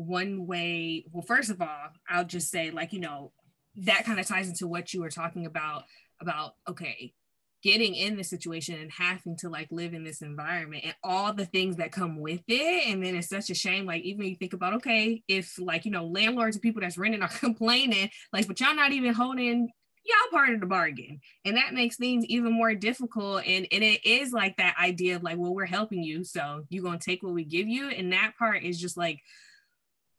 one 0.00 0.46
way, 0.46 1.04
well, 1.12 1.22
first 1.22 1.50
of 1.50 1.60
all, 1.60 1.88
I'll 2.08 2.24
just 2.24 2.50
say, 2.50 2.70
like, 2.70 2.92
you 2.92 3.00
know, 3.00 3.32
that 3.76 4.04
kind 4.04 4.18
of 4.18 4.26
ties 4.26 4.48
into 4.48 4.66
what 4.66 4.92
you 4.92 5.00
were 5.00 5.10
talking 5.10 5.46
about 5.46 5.84
about 6.20 6.54
okay 6.68 7.14
getting 7.62 7.94
in 7.94 8.16
the 8.16 8.24
situation 8.24 8.80
and 8.80 8.90
having 8.90 9.36
to 9.36 9.48
like 9.48 9.68
live 9.70 9.92
in 9.92 10.02
this 10.02 10.22
environment 10.22 10.82
and 10.84 10.94
all 11.04 11.32
the 11.32 11.44
things 11.44 11.76
that 11.76 11.92
come 11.92 12.18
with 12.18 12.40
it. 12.48 12.88
And 12.88 13.04
then 13.04 13.14
it's 13.14 13.28
such 13.28 13.50
a 13.50 13.54
shame 13.54 13.86
like 13.86 14.02
even 14.02 14.26
you 14.26 14.36
think 14.36 14.54
about 14.54 14.74
okay 14.74 15.22
if 15.28 15.58
like 15.58 15.84
you 15.84 15.90
know 15.90 16.06
landlords 16.06 16.56
and 16.56 16.62
people 16.62 16.80
that's 16.80 16.98
renting 16.98 17.22
are 17.22 17.28
complaining 17.40 18.10
like 18.32 18.46
but 18.46 18.60
y'all 18.60 18.74
not 18.74 18.92
even 18.92 19.12
holding 19.12 19.68
y'all 20.04 20.30
part 20.30 20.50
of 20.50 20.60
the 20.60 20.66
bargain. 20.66 21.20
And 21.44 21.56
that 21.56 21.74
makes 21.74 21.96
things 21.96 22.24
even 22.24 22.52
more 22.52 22.74
difficult. 22.74 23.44
And, 23.46 23.66
and 23.70 23.84
it 23.84 24.04
is 24.06 24.32
like 24.32 24.56
that 24.56 24.76
idea 24.80 25.16
of 25.16 25.22
like 25.22 25.36
well 25.36 25.54
we're 25.54 25.66
helping 25.66 26.02
you 26.02 26.24
so 26.24 26.64
you're 26.68 26.90
to 26.90 26.98
take 26.98 27.22
what 27.22 27.34
we 27.34 27.44
give 27.44 27.68
you. 27.68 27.88
And 27.90 28.12
that 28.12 28.32
part 28.38 28.62
is 28.62 28.80
just 28.80 28.96
like 28.96 29.20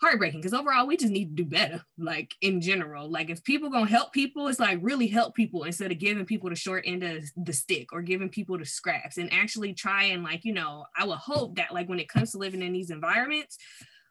heartbreaking 0.01 0.41
because 0.41 0.53
overall 0.53 0.87
we 0.87 0.97
just 0.97 1.11
need 1.11 1.35
to 1.35 1.43
do 1.43 1.49
better 1.49 1.83
like 1.97 2.33
in 2.41 2.59
general. 2.61 3.09
Like 3.09 3.29
if 3.29 3.43
people 3.43 3.69
gonna 3.69 3.85
help 3.85 4.13
people 4.13 4.47
it's 4.47 4.59
like 4.59 4.79
really 4.81 5.07
help 5.07 5.35
people 5.35 5.63
instead 5.63 5.91
of 5.91 5.99
giving 5.99 6.25
people 6.25 6.49
the 6.49 6.55
short 6.55 6.83
end 6.87 7.03
of 7.03 7.23
the 7.37 7.53
stick 7.53 7.93
or 7.93 8.01
giving 8.01 8.29
people 8.29 8.57
the 8.57 8.65
scraps 8.65 9.17
and 9.17 9.31
actually 9.31 9.73
try 9.73 10.03
and 10.05 10.23
like 10.23 10.43
you 10.43 10.53
know 10.53 10.85
i 10.97 11.05
would 11.05 11.17
hope 11.17 11.55
that 11.55 11.73
like 11.73 11.87
when 11.89 11.99
it 11.99 12.09
comes 12.09 12.31
to 12.31 12.37
living 12.37 12.61
in 12.61 12.73
these 12.73 12.89
environments 12.89 13.57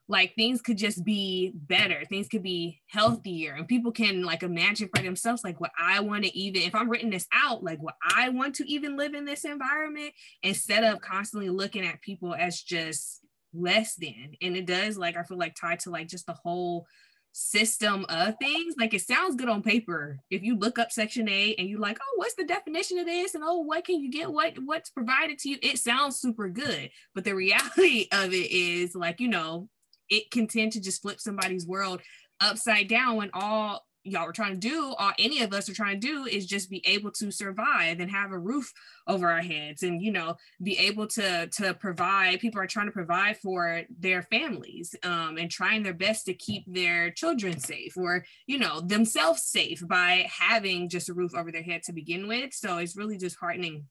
like 0.08 0.34
things 0.34 0.60
could 0.60 0.76
just 0.76 1.04
be 1.04 1.52
better 1.54 2.04
things 2.06 2.28
could 2.28 2.42
be 2.42 2.80
healthier 2.88 3.54
and 3.54 3.68
people 3.68 3.92
can 3.92 4.22
like 4.22 4.42
imagine 4.42 4.88
for 4.94 5.02
themselves 5.02 5.44
like 5.44 5.60
what 5.60 5.70
i 5.78 6.00
want 6.00 6.24
to 6.24 6.36
even 6.36 6.62
if 6.62 6.74
i'm 6.74 6.88
written 6.88 7.10
this 7.10 7.26
out 7.32 7.62
like 7.62 7.80
what 7.80 7.94
i 8.16 8.28
want 8.28 8.54
to 8.54 8.68
even 8.70 8.96
live 8.96 9.14
in 9.14 9.24
this 9.24 9.44
environment 9.44 10.12
instead 10.42 10.84
of 10.84 11.00
constantly 11.00 11.48
looking 11.48 11.84
at 11.84 12.00
people 12.02 12.34
as 12.34 12.60
just 12.60 13.19
less 13.52 13.94
than. 13.96 14.32
And 14.40 14.56
it 14.56 14.66
does 14.66 14.96
like 14.96 15.16
i 15.16 15.22
feel 15.22 15.38
like 15.38 15.54
tied 15.54 15.80
to 15.80 15.90
like 15.90 16.08
just 16.08 16.26
the 16.26 16.32
whole 16.32 16.86
system 17.32 18.04
of 18.08 18.34
things. 18.40 18.74
Like 18.78 18.94
it 18.94 19.02
sounds 19.02 19.36
good 19.36 19.48
on 19.48 19.62
paper. 19.62 20.18
If 20.30 20.42
you 20.42 20.56
look 20.56 20.78
up 20.78 20.90
section 20.90 21.28
8 21.28 21.56
and 21.58 21.68
you're 21.68 21.80
like 21.80 21.98
oh 22.00 22.14
what's 22.16 22.34
the 22.34 22.44
definition 22.44 22.98
of 22.98 23.06
this? 23.06 23.34
And 23.34 23.44
oh 23.46 23.58
what 23.58 23.84
can 23.84 24.00
you 24.00 24.10
get? 24.10 24.32
What 24.32 24.54
what's 24.64 24.90
provided 24.90 25.38
to 25.38 25.48
you? 25.48 25.58
It 25.62 25.78
sounds 25.78 26.20
super 26.20 26.48
good. 26.48 26.90
But 27.14 27.24
the 27.24 27.34
reality 27.36 28.08
of 28.12 28.32
it 28.32 28.50
is 28.50 28.94
like 28.94 29.20
you 29.20 29.28
know 29.28 29.68
it 30.08 30.30
can 30.30 30.46
tend 30.46 30.72
to 30.72 30.80
just 30.80 31.02
flip 31.02 31.20
somebody's 31.20 31.66
world 31.66 32.02
upside 32.40 32.88
down 32.88 33.16
when 33.16 33.30
all 33.32 33.84
y'all 34.04 34.28
are 34.28 34.32
trying 34.32 34.58
to 34.58 34.68
do, 34.68 34.94
or 34.98 35.12
any 35.18 35.42
of 35.42 35.52
us 35.52 35.68
are 35.68 35.74
trying 35.74 36.00
to 36.00 36.06
do, 36.06 36.24
is 36.24 36.46
just 36.46 36.70
be 36.70 36.82
able 36.86 37.10
to 37.12 37.30
survive 37.30 38.00
and 38.00 38.10
have 38.10 38.32
a 38.32 38.38
roof 38.38 38.72
over 39.06 39.30
our 39.30 39.42
heads, 39.42 39.82
and 39.82 40.02
you 40.02 40.12
know, 40.12 40.36
be 40.62 40.78
able 40.78 41.06
to 41.06 41.46
to 41.48 41.74
provide. 41.74 42.40
People 42.40 42.60
are 42.60 42.66
trying 42.66 42.86
to 42.86 42.92
provide 42.92 43.36
for 43.38 43.82
their 43.98 44.22
families, 44.22 44.94
um, 45.02 45.36
and 45.36 45.50
trying 45.50 45.82
their 45.82 45.94
best 45.94 46.26
to 46.26 46.34
keep 46.34 46.64
their 46.66 47.10
children 47.10 47.58
safe, 47.58 47.96
or 47.96 48.24
you 48.46 48.58
know, 48.58 48.80
themselves 48.80 49.42
safe 49.42 49.86
by 49.86 50.28
having 50.30 50.88
just 50.88 51.08
a 51.08 51.14
roof 51.14 51.34
over 51.34 51.52
their 51.52 51.62
head 51.62 51.82
to 51.84 51.92
begin 51.92 52.28
with. 52.28 52.54
So 52.54 52.78
it's 52.78 52.96
really 52.96 53.18
disheartening 53.18 53.86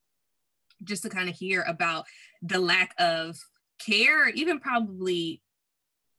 just 0.84 1.04
to 1.04 1.10
kind 1.10 1.30
of 1.30 1.36
hear 1.36 1.63
about 1.67 2.06
the 2.41 2.60
lack 2.60 2.95
of 2.98 3.38
care, 3.80 4.30
even 4.30 4.60
probably 4.60 5.41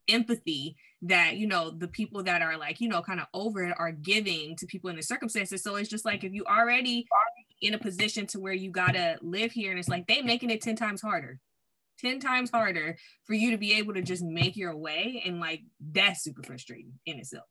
empathy 0.09 0.77
that 1.03 1.37
you 1.37 1.47
know 1.47 1.71
the 1.71 1.89
people 1.89 2.23
that 2.23 2.43
are 2.43 2.59
like 2.59 2.81
you 2.81 2.89
know 2.89 3.01
kind 3.01 3.21
of 3.21 3.27
over 3.33 3.65
it 3.65 3.75
are 3.79 3.93
giving 3.93 4.55
to 4.57 4.67
people 4.67 4.91
in 4.91 4.97
the 4.97 5.03
circumstances. 5.03 5.63
So 5.63 5.77
it's 5.77 5.89
just 5.89 6.05
like 6.05 6.25
if 6.25 6.33
you 6.33 6.45
already 6.45 7.07
in 7.61 7.75
a 7.75 7.79
position 7.79 8.27
to 8.27 8.41
where 8.41 8.53
you 8.53 8.71
gotta 8.71 9.19
live 9.23 9.53
here 9.53 9.71
and 9.71 9.79
it's 9.79 9.89
like 9.89 10.07
they 10.07 10.23
making 10.23 10.51
it 10.51 10.63
10 10.63 10.77
times 10.77 11.03
harder 11.03 11.39
10 12.01 12.19
times 12.19 12.51
harder 12.51 12.97
for 13.25 13.35
you 13.35 13.51
to 13.51 13.59
be 13.59 13.75
able 13.75 13.95
to 13.95 14.03
just 14.03 14.23
make 14.23 14.57
your 14.57 14.75
way 14.77 15.23
and 15.27 15.41
like 15.41 15.63
that's 15.93 16.23
super 16.23 16.43
frustrating 16.43 16.93
in 17.07 17.19
itself. 17.19 17.45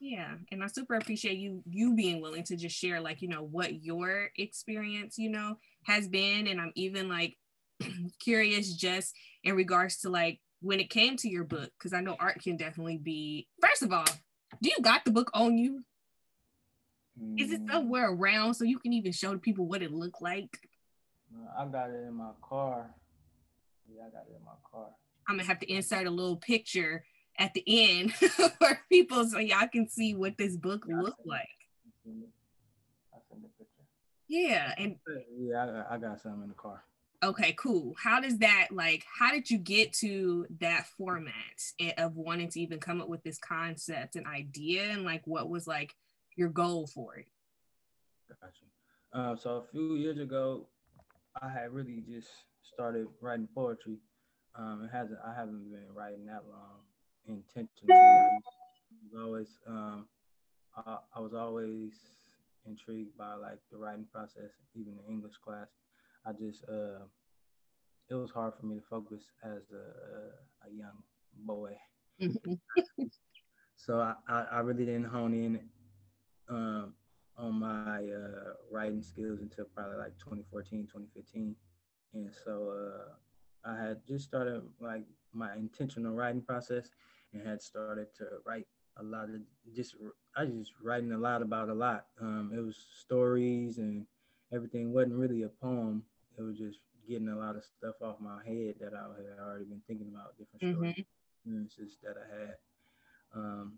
Yeah 0.00 0.34
and 0.52 0.62
i 0.62 0.68
super 0.68 0.94
appreciate 0.94 1.38
you 1.38 1.60
you 1.68 1.94
being 1.96 2.20
willing 2.22 2.44
to 2.44 2.56
just 2.56 2.76
share 2.76 3.00
like 3.00 3.20
you 3.20 3.26
know 3.26 3.42
what 3.42 3.82
your 3.82 4.30
experience 4.36 5.18
you 5.18 5.28
know 5.28 5.56
has 5.86 6.06
been 6.06 6.46
and 6.46 6.60
i'm 6.60 6.70
even 6.76 7.08
like 7.08 7.36
curious 8.20 8.74
just 8.74 9.14
in 9.44 9.54
regards 9.54 9.98
to 9.98 10.10
like 10.10 10.40
when 10.60 10.80
it 10.80 10.90
came 10.90 11.16
to 11.16 11.28
your 11.28 11.44
book 11.44 11.70
because 11.78 11.92
i 11.92 12.00
know 12.00 12.16
art 12.18 12.40
can 12.42 12.56
definitely 12.56 12.98
be 12.98 13.46
first 13.60 13.82
of 13.82 13.92
all 13.92 14.06
do 14.62 14.70
you 14.70 14.76
got 14.82 15.04
the 15.04 15.10
book 15.10 15.30
on 15.34 15.58
you? 15.58 15.84
Mm. 17.20 17.40
is 17.40 17.50
it 17.52 17.64
mm. 17.64 17.72
somewhere 17.72 18.10
around 18.10 18.54
so 18.54 18.64
you 18.64 18.78
can 18.78 18.92
even 18.92 19.12
show 19.12 19.32
the 19.32 19.38
people 19.38 19.66
what 19.66 19.82
it 19.82 19.92
looked 19.92 20.22
like? 20.22 20.56
I 21.58 21.64
got 21.66 21.90
it 21.90 22.04
in 22.06 22.14
my 22.14 22.30
car. 22.40 22.94
Yeah 23.92 24.02
i 24.06 24.10
got 24.10 24.26
it 24.30 24.36
in 24.38 24.44
my 24.44 24.52
car. 24.70 24.86
I'm 25.28 25.36
gonna 25.36 25.48
have 25.48 25.58
to 25.60 25.72
insert 25.72 26.06
a 26.06 26.10
little 26.10 26.36
picture 26.36 27.04
at 27.38 27.52
the 27.54 27.64
end 27.66 28.14
for 28.14 28.80
people 28.88 29.24
so 29.26 29.38
y'all 29.38 29.68
can 29.68 29.88
see 29.88 30.14
what 30.14 30.38
this 30.38 30.56
book 30.56 30.84
yeah, 30.88 31.00
looked 31.00 31.26
like. 31.26 31.48
I 32.06 33.18
send 33.28 33.42
the 33.42 33.48
picture. 33.58 33.84
yeah 34.28 34.74
and 34.78 34.96
yeah 35.36 35.84
I, 35.90 35.94
I 35.94 35.98
got 35.98 36.20
some 36.20 36.42
in 36.42 36.48
the 36.48 36.54
car 36.54 36.84
okay 37.22 37.52
cool. 37.52 37.94
How 38.02 38.20
does 38.20 38.38
that 38.38 38.68
like 38.70 39.04
how 39.18 39.32
did 39.32 39.50
you 39.50 39.58
get 39.58 39.92
to 39.94 40.46
that 40.60 40.86
format 40.96 41.34
of 41.98 42.16
wanting 42.16 42.48
to 42.50 42.60
even 42.60 42.78
come 42.78 43.00
up 43.00 43.08
with 43.08 43.22
this 43.22 43.38
concept 43.38 44.16
and 44.16 44.26
idea 44.26 44.90
and 44.90 45.04
like 45.04 45.26
what 45.26 45.48
was 45.48 45.66
like 45.66 45.94
your 46.36 46.48
goal 46.48 46.86
for 46.86 47.16
it? 47.16 47.26
Gotcha. 48.40 48.64
Uh, 49.12 49.36
so 49.36 49.50
a 49.56 49.64
few 49.72 49.96
years 49.96 50.18
ago 50.18 50.66
i 51.40 51.48
had 51.48 51.72
really 51.72 52.02
just 52.08 52.28
started 52.62 53.06
writing 53.20 53.48
poetry. 53.54 53.96
Um, 54.54 54.82
it 54.84 54.94
hasn't 54.94 55.18
i 55.26 55.34
haven't 55.34 55.70
been 55.70 55.86
writing 55.94 56.26
that 56.26 56.42
long 56.50 56.80
intentionally. 57.26 57.94
I 57.94 59.22
always 59.22 59.48
um, 59.66 60.06
I, 60.76 60.98
I 61.16 61.20
was 61.20 61.34
always 61.34 61.92
intrigued 62.66 63.16
by 63.16 63.34
like 63.34 63.58
the 63.70 63.78
writing 63.78 64.06
process 64.12 64.50
even 64.74 64.92
in 64.92 65.14
english 65.14 65.36
class 65.42 65.68
I 66.26 66.32
just 66.32 66.64
uh, 66.68 67.04
it 68.10 68.14
was 68.14 68.30
hard 68.30 68.54
for 68.58 68.66
me 68.66 68.76
to 68.76 68.82
focus 68.82 69.22
as 69.44 69.62
a, 69.72 70.66
a 70.66 70.70
young 70.72 71.02
boy. 71.44 71.76
So 73.78 74.00
I, 74.00 74.14
I, 74.28 74.46
I, 74.52 74.60
really 74.60 74.84
didn't 74.84 75.04
hone 75.04 75.32
in 75.32 75.60
um, 76.48 76.94
on 77.36 77.60
my 77.60 78.02
uh, 78.04 78.54
writing 78.72 79.02
skills 79.02 79.40
until 79.40 79.66
probably 79.74 79.96
like 79.96 80.18
2014, 80.18 80.82
2015. 80.82 81.54
And 82.14 82.30
so 82.44 82.74
uh, 82.74 83.70
I 83.70 83.80
had 83.80 84.00
just 84.06 84.24
started 84.24 84.62
like 84.80 85.04
my 85.32 85.54
intentional 85.54 86.12
writing 86.12 86.42
process 86.42 86.90
and 87.32 87.46
had 87.46 87.62
started 87.62 88.08
to 88.16 88.24
write 88.44 88.66
a 88.98 89.02
lot 89.02 89.24
of 89.30 89.40
just 89.72 89.94
I 90.36 90.44
just 90.46 90.72
writing 90.82 91.12
a 91.12 91.18
lot 91.18 91.40
about 91.40 91.68
a 91.68 91.74
lot. 91.74 92.06
Um, 92.20 92.50
it 92.52 92.60
was 92.60 92.84
stories 93.00 93.78
and 93.78 94.06
everything 94.52 94.92
wasn't 94.92 95.14
really 95.14 95.42
a 95.42 95.48
poem 95.48 96.02
it 96.38 96.42
was 96.42 96.56
just 96.56 96.78
getting 97.08 97.28
a 97.28 97.36
lot 97.36 97.56
of 97.56 97.64
stuff 97.64 97.96
off 98.02 98.16
my 98.20 98.38
head 98.46 98.74
that 98.80 98.94
I 98.94 99.02
had 99.18 99.42
already 99.42 99.64
been 99.64 99.82
thinking 99.86 100.08
about 100.12 100.38
different 100.38 100.78
mm-hmm. 100.78 101.00
experiences 101.00 101.98
that 102.02 102.14
I 102.16 102.40
had. 102.40 102.54
Um, 103.34 103.72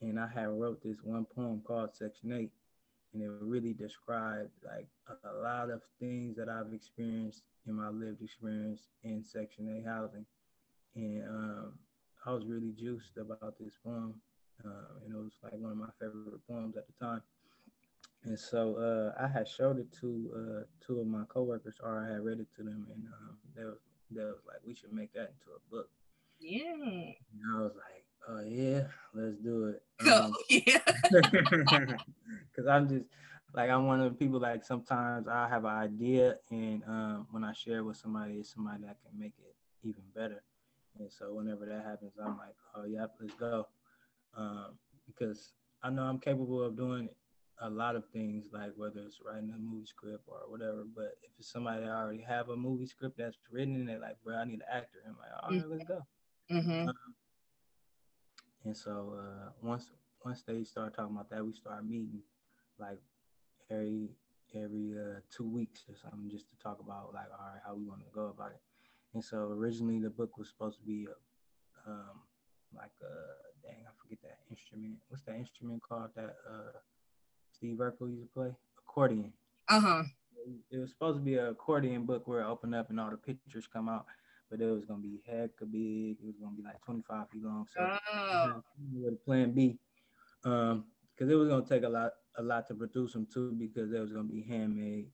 and 0.00 0.18
I 0.18 0.26
had 0.26 0.48
wrote 0.48 0.82
this 0.82 0.96
one 1.04 1.26
poem 1.36 1.62
called 1.64 1.94
Section 1.94 2.32
8, 2.32 2.50
and 3.14 3.22
it 3.22 3.30
really 3.40 3.72
described 3.72 4.50
like 4.64 4.88
a, 5.08 5.42
lot 5.42 5.70
of 5.70 5.82
things 6.00 6.36
that 6.36 6.48
I've 6.48 6.72
experienced 6.72 7.42
in 7.66 7.74
my 7.74 7.90
lived 7.90 8.22
experience 8.22 8.88
in 9.04 9.22
Section 9.22 9.82
8 9.84 9.86
housing. 9.86 10.26
And 10.96 11.22
um, 11.28 11.72
I 12.26 12.32
was 12.32 12.44
really 12.46 12.72
juiced 12.72 13.16
about 13.16 13.58
this 13.60 13.74
poem. 13.84 14.14
Uh, 14.64 15.04
and 15.04 15.14
it 15.14 15.18
was 15.18 15.32
like 15.42 15.54
one 15.54 15.72
of 15.72 15.78
my 15.78 15.88
favorite 16.00 16.46
poems 16.48 16.76
at 16.76 16.84
the 16.86 17.04
time. 17.04 17.22
And 18.24 18.38
so 18.38 18.76
uh, 18.76 19.22
I 19.22 19.26
had 19.26 19.48
showed 19.48 19.78
it 19.78 19.92
to 20.00 20.30
uh, 20.36 20.64
two 20.84 21.00
of 21.00 21.06
my 21.06 21.24
coworkers, 21.28 21.76
or 21.82 21.98
I 21.98 22.12
had 22.12 22.24
read 22.24 22.40
it 22.40 22.48
to 22.56 22.62
them, 22.62 22.86
and 22.94 23.06
um, 23.06 23.36
they 23.56 23.64
was 23.64 23.78
they 24.10 24.22
was 24.22 24.38
like, 24.46 24.58
"We 24.64 24.74
should 24.74 24.92
make 24.92 25.12
that 25.14 25.32
into 25.34 25.56
a 25.56 25.70
book." 25.70 25.88
Yeah. 26.38 26.62
And 26.72 27.42
I 27.54 27.60
was 27.60 27.72
like, 27.74 28.02
Oh 28.28 28.40
yeah, 28.46 28.84
let's 29.14 29.36
do 29.38 29.66
it. 29.66 29.82
Go, 30.04 30.16
um, 30.24 30.34
yeah. 30.48 30.78
Because 32.50 32.66
I'm 32.68 32.88
just 32.88 33.04
like 33.54 33.70
I'm 33.70 33.86
one 33.86 34.00
of 34.00 34.12
the 34.12 34.16
people. 34.16 34.40
Like 34.40 34.64
sometimes 34.64 35.26
I 35.26 35.48
have 35.48 35.64
an 35.64 35.70
idea, 35.70 36.36
and 36.50 36.82
um, 36.86 37.26
when 37.30 37.44
I 37.44 37.52
share 37.52 37.78
it 37.78 37.84
with 37.84 37.96
somebody, 37.96 38.34
it's 38.34 38.52
somebody 38.54 38.84
that 38.84 38.98
can 39.02 39.18
make 39.18 39.32
it 39.38 39.54
even 39.82 40.02
better. 40.14 40.42
And 40.98 41.10
so 41.10 41.32
whenever 41.34 41.66
that 41.66 41.84
happens, 41.84 42.12
I'm 42.22 42.38
like, 42.38 42.54
oh 42.76 42.84
yeah, 42.84 43.06
let's 43.20 43.34
go. 43.34 43.66
Um, 44.36 44.78
because 45.06 45.52
I 45.82 45.90
know 45.90 46.02
I'm 46.02 46.18
capable 46.18 46.62
of 46.62 46.76
doing 46.76 47.08
a 47.60 47.70
lot 47.70 47.96
of 47.96 48.04
things, 48.12 48.46
like 48.52 48.72
whether 48.76 49.00
it's 49.00 49.18
writing 49.24 49.52
a 49.54 49.58
movie 49.58 49.86
script 49.86 50.24
or 50.26 50.38
whatever. 50.48 50.84
But 50.94 51.16
if 51.22 51.30
it's 51.38 51.52
somebody 51.52 51.82
that 51.82 51.90
already 51.90 52.22
have 52.22 52.48
a 52.48 52.56
movie 52.56 52.86
script 52.86 53.18
that's 53.18 53.36
written, 53.50 53.76
and 53.76 53.88
they're 53.88 54.00
like, 54.00 54.16
bro, 54.24 54.36
I 54.36 54.44
need 54.44 54.54
an 54.54 54.72
actor. 54.72 54.98
I'm 55.06 55.16
like, 55.18 55.42
all 55.42 55.50
right, 55.50 55.68
let's 55.68 55.84
go. 55.84 56.00
Mm-hmm. 56.50 56.88
Um, 56.88 57.14
and 58.64 58.76
so 58.76 59.14
uh, 59.18 59.50
once 59.62 59.90
once 60.24 60.42
they 60.42 60.64
start 60.64 60.94
talking 60.94 61.14
about 61.14 61.30
that, 61.30 61.44
we 61.44 61.52
start 61.52 61.84
meeting 61.84 62.22
like 62.78 63.00
every 63.70 64.10
every 64.54 64.94
uh, 64.98 65.20
two 65.34 65.48
weeks 65.48 65.84
or 65.88 65.96
something 65.96 66.30
just 66.30 66.48
to 66.50 66.56
talk 66.62 66.78
about 66.80 67.14
like 67.14 67.26
all 67.32 67.46
right 67.46 67.60
how 67.64 67.74
we 67.74 67.84
want 67.84 68.00
to 68.00 68.10
go 68.14 68.26
about 68.28 68.50
it. 68.50 68.60
And 69.14 69.24
so 69.24 69.48
originally 69.48 70.00
the 70.00 70.10
book 70.10 70.38
was 70.38 70.48
supposed 70.48 70.78
to 70.78 70.84
be 70.84 71.06
a, 71.06 71.90
um, 71.90 72.22
like 72.74 72.92
a 73.02 73.66
dang 73.66 73.84
I 73.86 73.92
forget 74.00 74.18
that 74.22 74.38
instrument. 74.50 74.96
What's 75.08 75.22
that 75.24 75.36
instrument 75.36 75.82
called 75.82 76.10
that 76.16 76.36
uh, 76.48 76.78
Steve 77.62 77.76
Urkel 77.76 78.10
used 78.10 78.22
to 78.22 78.28
play? 78.34 78.50
Accordion. 78.78 79.32
Uh 79.68 79.80
huh. 79.80 80.02
It 80.72 80.78
was 80.78 80.90
supposed 80.90 81.18
to 81.18 81.22
be 81.22 81.36
an 81.36 81.46
accordion 81.46 82.04
book 82.04 82.26
where 82.26 82.40
it 82.40 82.46
opened 82.46 82.74
up 82.74 82.90
and 82.90 82.98
all 82.98 83.10
the 83.10 83.16
pictures 83.16 83.68
come 83.72 83.88
out 83.88 84.06
but 84.50 84.60
it 84.60 84.70
was 84.70 84.84
gonna 84.84 85.00
be 85.00 85.22
hecka 85.26 85.64
big. 85.70 86.18
It 86.20 86.26
was 86.26 86.36
gonna 86.36 86.54
be 86.54 86.62
like 86.62 86.84
25 86.84 87.30
feet 87.30 87.42
long. 87.42 87.66
So 87.74 87.98
oh. 88.12 88.62
with 88.92 89.24
plan 89.24 89.52
B, 89.52 89.78
um, 90.44 90.84
because 91.14 91.32
it 91.32 91.36
was 91.36 91.48
gonna 91.48 91.64
take 91.64 91.84
a 91.84 91.88
lot, 91.88 92.12
a 92.36 92.42
lot 92.42 92.68
to 92.68 92.74
produce 92.74 93.14
them 93.14 93.26
too, 93.32 93.52
because 93.58 93.90
it 93.94 93.98
was 93.98 94.12
gonna 94.12 94.28
be 94.28 94.42
handmade. 94.42 95.08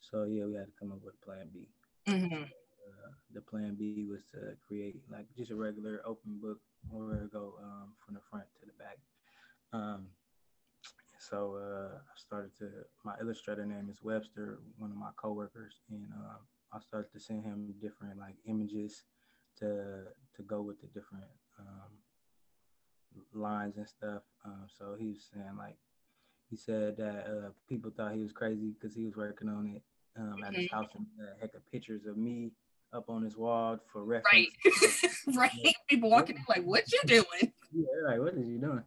So 0.00 0.24
yeah, 0.24 0.44
we 0.44 0.54
had 0.54 0.66
to 0.66 0.72
come 0.78 0.92
up 0.92 1.00
with 1.02 1.14
a 1.20 1.24
plan 1.26 1.48
B. 1.52 1.68
Mm-hmm. 2.06 2.42
Uh, 2.44 3.10
the 3.34 3.40
plan 3.40 3.74
B 3.76 4.06
was 4.08 4.22
to 4.30 4.54
create 4.64 5.02
like 5.10 5.26
just 5.36 5.50
a 5.50 5.56
regular 5.56 6.00
open 6.06 6.38
book 6.40 6.60
where 6.88 7.24
it 7.24 7.32
go 7.32 7.54
um, 7.60 7.94
from 8.04 8.14
the 8.14 8.20
front 8.30 8.46
to 8.60 8.66
the 8.66 8.72
back. 8.78 8.98
Um, 9.72 10.06
so 11.28 11.58
uh, 11.60 11.96
I 11.96 12.16
started 12.16 12.56
to 12.58 12.68
my 13.04 13.14
illustrator 13.20 13.66
name 13.66 13.88
is 13.90 14.02
Webster, 14.02 14.58
one 14.78 14.90
of 14.90 14.96
my 14.96 15.10
coworkers, 15.16 15.80
and 15.90 16.04
um, 16.12 16.38
I 16.72 16.80
started 16.80 17.12
to 17.12 17.20
send 17.20 17.44
him 17.44 17.74
different 17.80 18.18
like 18.18 18.36
images 18.46 19.04
to 19.58 20.04
to 20.36 20.42
go 20.42 20.62
with 20.62 20.80
the 20.80 20.86
different 20.88 21.24
um, 21.58 21.92
lines 23.34 23.76
and 23.76 23.88
stuff. 23.88 24.22
Um, 24.44 24.66
so 24.78 24.96
he 24.98 25.08
was 25.08 25.28
saying 25.32 25.56
like 25.56 25.76
he 26.50 26.56
said 26.56 26.96
that 26.96 27.26
uh, 27.26 27.50
people 27.68 27.90
thought 27.94 28.14
he 28.14 28.22
was 28.22 28.32
crazy 28.32 28.72
because 28.72 28.94
he 28.94 29.04
was 29.04 29.16
working 29.16 29.48
on 29.48 29.74
it 29.76 29.82
um, 30.18 30.42
at 30.44 30.54
his 30.54 30.66
mm-hmm. 30.66 30.76
house 30.76 30.90
and 30.94 31.06
uh, 31.20 31.32
heck 31.40 31.54
of 31.54 31.70
pictures 31.70 32.06
of 32.06 32.16
me 32.16 32.52
up 32.92 33.10
on 33.10 33.22
his 33.22 33.36
wall 33.36 33.78
for 33.92 34.04
reference. 34.04 34.48
Right, 35.26 35.36
right. 35.36 35.74
People 35.88 36.10
walking 36.10 36.36
in 36.36 36.44
like, 36.48 36.64
"What 36.64 36.90
you 36.90 37.00
doing?" 37.06 37.52
Yeah, 37.72 37.84
like, 38.04 38.18
"What 38.18 38.34
is 38.34 38.48
you 38.48 38.58
doing?" 38.58 38.84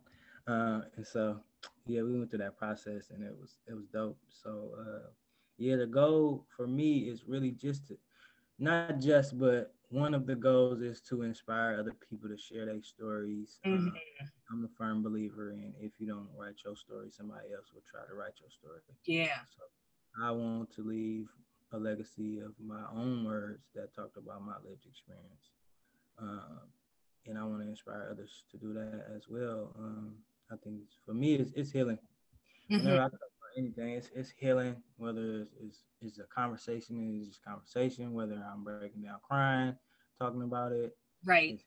Uh, 0.47 0.81
and 0.95 1.05
so, 1.05 1.39
yeah, 1.85 2.01
we 2.01 2.17
went 2.17 2.29
through 2.29 2.39
that 2.39 2.57
process, 2.57 3.09
and 3.09 3.23
it 3.23 3.35
was 3.39 3.57
it 3.67 3.73
was 3.73 3.85
dope. 3.87 4.17
So, 4.29 4.71
uh, 4.79 5.09
yeah, 5.57 5.75
the 5.75 5.85
goal 5.85 6.45
for 6.55 6.67
me 6.67 7.09
is 7.09 7.23
really 7.27 7.51
just 7.51 7.87
to, 7.87 7.97
not 8.59 8.99
just, 8.99 9.37
but 9.37 9.73
one 9.89 10.13
of 10.13 10.25
the 10.25 10.35
goals 10.35 10.81
is 10.81 11.01
to 11.01 11.23
inspire 11.23 11.77
other 11.79 11.93
people 12.09 12.29
to 12.29 12.37
share 12.37 12.65
their 12.65 12.81
stories. 12.81 13.59
Mm-hmm. 13.65 13.87
Um, 13.87 13.93
I'm 14.51 14.65
a 14.65 14.69
firm 14.77 15.03
believer 15.03 15.51
in 15.51 15.73
if 15.79 15.91
you 15.99 16.07
don't 16.07 16.27
write 16.37 16.55
your 16.63 16.75
story, 16.75 17.09
somebody 17.11 17.53
else 17.55 17.71
will 17.73 17.83
try 17.89 18.01
to 18.07 18.13
write 18.13 18.33
your 18.39 18.49
story. 18.49 18.81
Yeah. 19.05 19.39
So 19.55 19.63
I 20.23 20.31
want 20.31 20.73
to 20.75 20.83
leave 20.83 21.27
a 21.73 21.77
legacy 21.77 22.39
of 22.39 22.53
my 22.63 22.83
own 22.93 23.25
words 23.25 23.63
that 23.75 23.93
talked 23.95 24.17
about 24.17 24.45
my 24.45 24.55
lived 24.63 24.85
experience. 24.85 25.51
Um, 26.19 26.59
and 27.25 27.37
I 27.37 27.43
want 27.43 27.61
to 27.61 27.69
inspire 27.69 28.09
others 28.11 28.43
to 28.51 28.57
do 28.57 28.73
that 28.73 29.05
as 29.15 29.23
well. 29.29 29.73
Um, 29.77 30.15
I 30.51 30.55
think 30.63 30.81
for 31.05 31.13
me, 31.13 31.35
it's, 31.35 31.51
it's 31.55 31.71
healing. 31.71 31.97
Mm-hmm. 32.69 32.85
Whenever 32.85 33.03
I 33.03 33.09
anything. 33.57 33.93
It's, 33.93 34.09
it's 34.15 34.31
healing, 34.37 34.75
whether 34.97 35.41
it's, 35.41 35.51
it's, 35.61 35.83
it's 36.01 36.19
a 36.19 36.23
conversation, 36.23 37.17
it's 37.19 37.27
just 37.27 37.43
conversation, 37.43 38.13
whether 38.13 38.43
I'm 38.51 38.63
breaking 38.63 39.03
down 39.03 39.19
crying, 39.27 39.75
talking 40.19 40.41
about 40.41 40.71
it. 40.71 40.95
Right. 41.25 41.53
It's, 41.53 41.63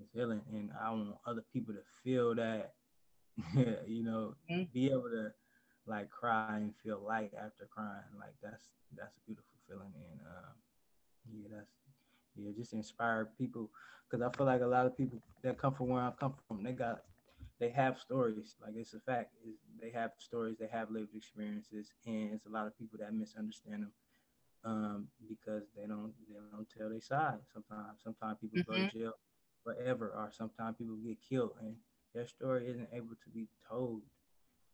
it's 0.00 0.12
healing. 0.12 0.42
And 0.52 0.70
I 0.82 0.90
want 0.90 1.16
other 1.26 1.44
people 1.52 1.74
to 1.74 1.80
feel 2.02 2.34
that, 2.36 2.72
you 3.86 4.04
know, 4.04 4.34
mm-hmm. 4.50 4.64
be 4.72 4.86
able 4.86 5.10
to 5.10 5.32
like 5.86 6.10
cry 6.10 6.56
and 6.56 6.74
feel 6.82 7.00
light 7.06 7.32
after 7.34 7.68
crying. 7.70 8.02
Like 8.18 8.34
that's, 8.42 8.68
that's 8.96 9.16
a 9.16 9.20
beautiful 9.26 9.50
feeling. 9.68 9.92
And 9.94 10.20
uh, 10.20 10.52
yeah, 11.32 11.56
that's, 11.56 11.70
yeah, 12.36 12.50
just 12.56 12.72
inspire 12.72 13.28
people. 13.38 13.70
Cause 14.10 14.22
I 14.22 14.34
feel 14.34 14.46
like 14.46 14.62
a 14.62 14.66
lot 14.66 14.86
of 14.86 14.96
people 14.96 15.18
that 15.42 15.58
come 15.58 15.74
from 15.74 15.88
where 15.88 16.02
I 16.02 16.12
come 16.18 16.32
from, 16.46 16.62
they 16.62 16.72
got 16.72 17.02
they 17.60 17.70
have 17.70 17.98
stories. 17.98 18.56
Like 18.62 18.74
it's 18.76 18.94
a 18.94 19.00
fact. 19.00 19.32
It's, 19.44 19.58
they 19.80 19.90
have 19.90 20.12
stories. 20.18 20.56
They 20.58 20.68
have 20.72 20.90
lived 20.90 21.14
experiences, 21.14 21.92
and 22.06 22.32
it's 22.32 22.46
a 22.46 22.50
lot 22.50 22.66
of 22.66 22.78
people 22.78 22.98
that 23.00 23.12
misunderstand 23.14 23.82
them 23.82 23.92
um, 24.64 25.08
because 25.28 25.64
they 25.76 25.86
don't 25.86 26.12
they 26.28 26.36
don't 26.52 26.68
tell 26.76 26.88
their 26.88 27.00
side. 27.00 27.38
Sometimes 27.52 27.98
sometimes 28.02 28.38
people 28.40 28.58
mm-hmm. 28.60 28.70
go 28.70 28.76
to 28.76 28.84
mm-hmm. 28.84 28.98
jail 28.98 29.12
forever, 29.64 30.12
or 30.16 30.30
sometimes 30.32 30.76
people 30.78 30.96
get 30.96 31.18
killed, 31.28 31.52
and 31.60 31.74
their 32.14 32.26
story 32.26 32.68
isn't 32.68 32.88
able 32.92 33.16
to 33.24 33.30
be 33.34 33.48
told. 33.68 34.02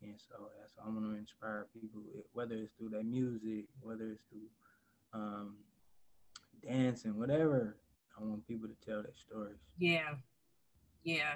And 0.01 0.15
so 0.19 0.49
that's 0.59 0.73
I 0.83 0.87
want 0.87 1.05
to 1.05 1.17
inspire 1.17 1.67
people, 1.73 2.01
whether 2.33 2.55
it's 2.55 2.73
through 2.77 2.89
their 2.89 3.03
music, 3.03 3.65
whether 3.81 4.11
it's 4.11 4.21
through 4.29 5.19
um, 5.19 5.55
dancing, 6.67 7.17
whatever. 7.17 7.77
I 8.17 8.23
want 8.23 8.47
people 8.47 8.69
to 8.69 8.75
tell 8.85 9.03
their 9.03 9.15
stories. 9.15 9.57
Yeah, 9.77 10.13
yeah 11.03 11.35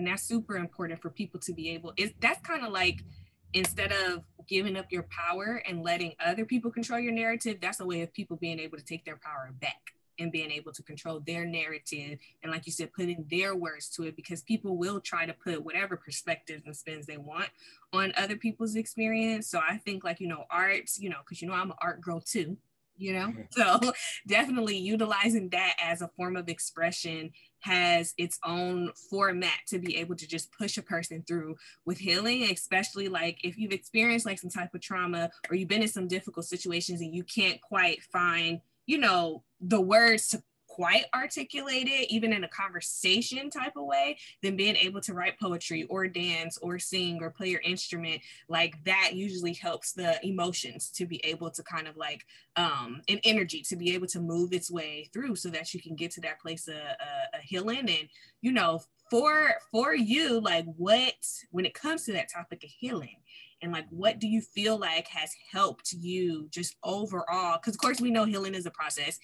and 0.00 0.08
that's 0.08 0.22
super 0.22 0.56
important 0.56 1.00
for 1.02 1.10
people 1.10 1.38
to 1.38 1.52
be 1.52 1.68
able 1.68 1.92
is 1.98 2.10
that's 2.20 2.40
kind 2.40 2.64
of 2.64 2.72
like 2.72 3.04
instead 3.52 3.92
of 3.92 4.22
giving 4.48 4.74
up 4.74 4.86
your 4.90 5.06
power 5.10 5.62
and 5.68 5.82
letting 5.82 6.14
other 6.24 6.46
people 6.46 6.70
control 6.70 6.98
your 6.98 7.12
narrative 7.12 7.58
that's 7.60 7.80
a 7.80 7.84
way 7.84 8.00
of 8.00 8.10
people 8.14 8.38
being 8.38 8.58
able 8.58 8.78
to 8.78 8.84
take 8.84 9.04
their 9.04 9.20
power 9.22 9.52
back 9.60 9.92
and 10.18 10.32
being 10.32 10.50
able 10.50 10.72
to 10.72 10.82
control 10.82 11.20
their 11.26 11.44
narrative 11.44 12.18
and 12.42 12.50
like 12.50 12.64
you 12.64 12.72
said 12.72 12.90
putting 12.94 13.26
their 13.30 13.54
words 13.54 13.90
to 13.90 14.04
it 14.04 14.16
because 14.16 14.40
people 14.40 14.78
will 14.78 15.00
try 15.00 15.26
to 15.26 15.34
put 15.34 15.62
whatever 15.62 15.98
perspectives 15.98 16.62
and 16.64 16.74
spins 16.74 17.04
they 17.04 17.18
want 17.18 17.50
on 17.92 18.14
other 18.16 18.36
people's 18.36 18.74
experience. 18.74 19.50
So 19.50 19.60
i 19.68 19.76
think 19.76 20.02
like 20.02 20.18
you 20.18 20.28
know 20.28 20.44
arts 20.50 20.98
you 20.98 21.10
know 21.10 21.18
because 21.22 21.42
you 21.42 21.48
know 21.48 21.54
i'm 21.54 21.72
an 21.72 21.76
art 21.82 22.00
girl 22.00 22.22
too 22.22 22.56
you 23.00 23.14
know? 23.14 23.32
So 23.50 23.80
definitely 24.26 24.76
utilizing 24.76 25.48
that 25.50 25.74
as 25.82 26.02
a 26.02 26.10
form 26.16 26.36
of 26.36 26.48
expression 26.48 27.32
has 27.60 28.14
its 28.18 28.38
own 28.44 28.90
format 29.08 29.58
to 29.68 29.78
be 29.78 29.96
able 29.96 30.16
to 30.16 30.26
just 30.26 30.50
push 30.52 30.76
a 30.76 30.82
person 30.82 31.22
through 31.26 31.54
with 31.84 31.98
healing 31.98 32.44
especially 32.50 33.08
like 33.08 33.38
if 33.44 33.58
you've 33.58 33.72
experienced 33.72 34.26
like 34.26 34.38
some 34.38 34.50
type 34.50 34.74
of 34.74 34.80
trauma 34.80 35.30
or 35.50 35.56
you've 35.56 35.68
been 35.68 35.82
in 35.82 35.88
some 35.88 36.08
difficult 36.08 36.46
situations 36.46 37.00
and 37.00 37.14
you 37.14 37.24
can't 37.24 37.60
quite 37.60 38.02
find 38.12 38.60
you 38.86 38.98
know 38.98 39.42
the 39.60 39.80
words 39.80 40.28
to 40.28 40.42
quite 40.70 41.04
articulate 41.14 41.88
it, 41.88 42.10
even 42.10 42.32
in 42.32 42.44
a 42.44 42.48
conversation 42.48 43.50
type 43.50 43.72
of 43.76 43.84
way, 43.84 44.16
then 44.40 44.56
being 44.56 44.76
able 44.76 45.00
to 45.00 45.12
write 45.12 45.38
poetry 45.38 45.82
or 45.90 46.06
dance 46.06 46.58
or 46.62 46.78
sing 46.78 47.18
or 47.20 47.30
play 47.30 47.48
your 47.48 47.60
instrument, 47.60 48.22
like 48.48 48.82
that 48.84 49.10
usually 49.14 49.52
helps 49.52 49.92
the 49.92 50.24
emotions 50.24 50.88
to 50.90 51.06
be 51.06 51.16
able 51.24 51.50
to 51.50 51.62
kind 51.64 51.88
of 51.88 51.96
like, 51.96 52.24
um, 52.56 53.02
an 53.08 53.18
energy 53.24 53.62
to 53.62 53.76
be 53.76 53.92
able 53.94 54.06
to 54.06 54.20
move 54.20 54.52
its 54.52 54.70
way 54.70 55.08
through 55.12 55.34
so 55.34 55.50
that 55.50 55.74
you 55.74 55.82
can 55.82 55.96
get 55.96 56.12
to 56.12 56.20
that 56.20 56.40
place 56.40 56.68
of 56.68 56.76
uh, 56.76 57.38
healing. 57.42 57.80
And, 57.80 58.08
you 58.40 58.52
know, 58.52 58.80
for 59.10 59.54
for 59.72 59.92
you 59.92 60.40
like 60.40 60.64
what 60.76 61.14
when 61.50 61.66
it 61.66 61.74
comes 61.74 62.04
to 62.04 62.12
that 62.12 62.30
topic 62.32 62.62
of 62.62 62.70
healing 62.70 63.16
and 63.60 63.72
like 63.72 63.86
what 63.90 64.20
do 64.20 64.28
you 64.28 64.40
feel 64.40 64.78
like 64.78 65.08
has 65.08 65.32
helped 65.50 65.92
you 65.92 66.46
just 66.50 66.76
overall 66.84 67.56
because 67.56 67.74
of 67.74 67.80
course 67.80 68.00
we 68.00 68.10
know 68.10 68.24
healing 68.24 68.54
is 68.54 68.66
a 68.66 68.70
process 68.70 69.18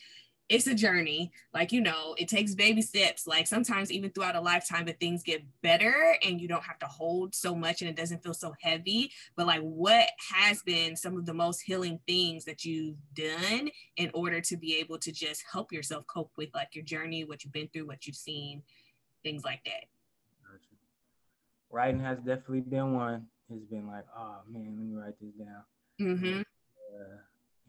it's 0.49 0.67
a 0.67 0.75
journey. 0.75 1.33
Like, 1.53 1.73
you 1.73 1.81
know, 1.81 2.15
it 2.19 2.29
takes 2.29 2.55
baby 2.55 2.83
steps. 2.83 3.27
Like 3.27 3.47
sometimes 3.47 3.91
even 3.91 4.11
throughout 4.11 4.37
a 4.37 4.41
lifetime, 4.41 4.85
but 4.85 5.01
things 5.01 5.23
get 5.23 5.43
better 5.63 6.17
and 6.25 6.41
you 6.41 6.47
don't 6.47 6.63
have 6.63 6.79
to 6.81 6.87
hold 6.87 7.35
so 7.35 7.55
much 7.55 7.83
and 7.83 7.91
it 7.91 7.97
doesn't 7.97 8.23
feel 8.23 8.35
so 8.35 8.55
heavy. 8.61 9.11
But 9.37 9.47
like 9.47 9.61
what 9.61 10.09
has 10.35 10.63
been 10.63 10.97
some 10.97 11.17
of 11.17 11.27
the 11.27 11.35
most 11.35 11.61
healing 11.61 11.99
things 12.07 12.45
that 12.45 12.65
you've 12.65 12.97
done 13.15 13.71
in 13.97 14.11
order 14.15 14.41
to 14.43 14.57
be 14.57 14.77
able 14.77 14.99
to 14.99 15.13
just 15.13 15.43
help 15.51 15.73
yourself 15.73 16.07
cope 16.07 16.31
with 16.37 16.51
like 16.55 16.75
your 16.75 16.85
journey, 16.85 17.25
what 17.25 17.43
you've 17.45 17.53
been 17.53 17.69
through, 17.73 17.87
what 17.87 18.07
you've 18.07 18.17
seen, 18.17 18.63
things 19.25 19.45
like 19.45 19.65
that. 19.65 19.85
Writing 21.71 22.01
has 22.01 22.19
definitely 22.19 22.61
been 22.61 22.95
one. 22.95 23.27
It's 23.51 23.65
been 23.67 23.89
like, 23.89 24.05
oh 24.17 24.37
man, 24.49 24.77
let 24.77 24.87
me 24.87 24.95
write 24.95 25.15
this 25.21 25.33
down. 25.35 25.65
Mm-hmm. 26.01 26.41
Uh, 26.41 27.17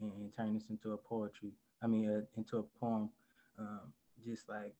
and, 0.00 0.12
and 0.12 0.36
turn 0.36 0.54
this 0.54 0.70
into 0.70 0.92
a 0.92 0.96
poetry 0.96 1.50
I 1.82 1.86
mean, 1.86 2.10
uh, 2.10 2.20
into 2.36 2.58
a 2.58 2.62
poem. 2.80 3.10
Um, 3.58 3.92
just 4.24 4.48
like 4.48 4.74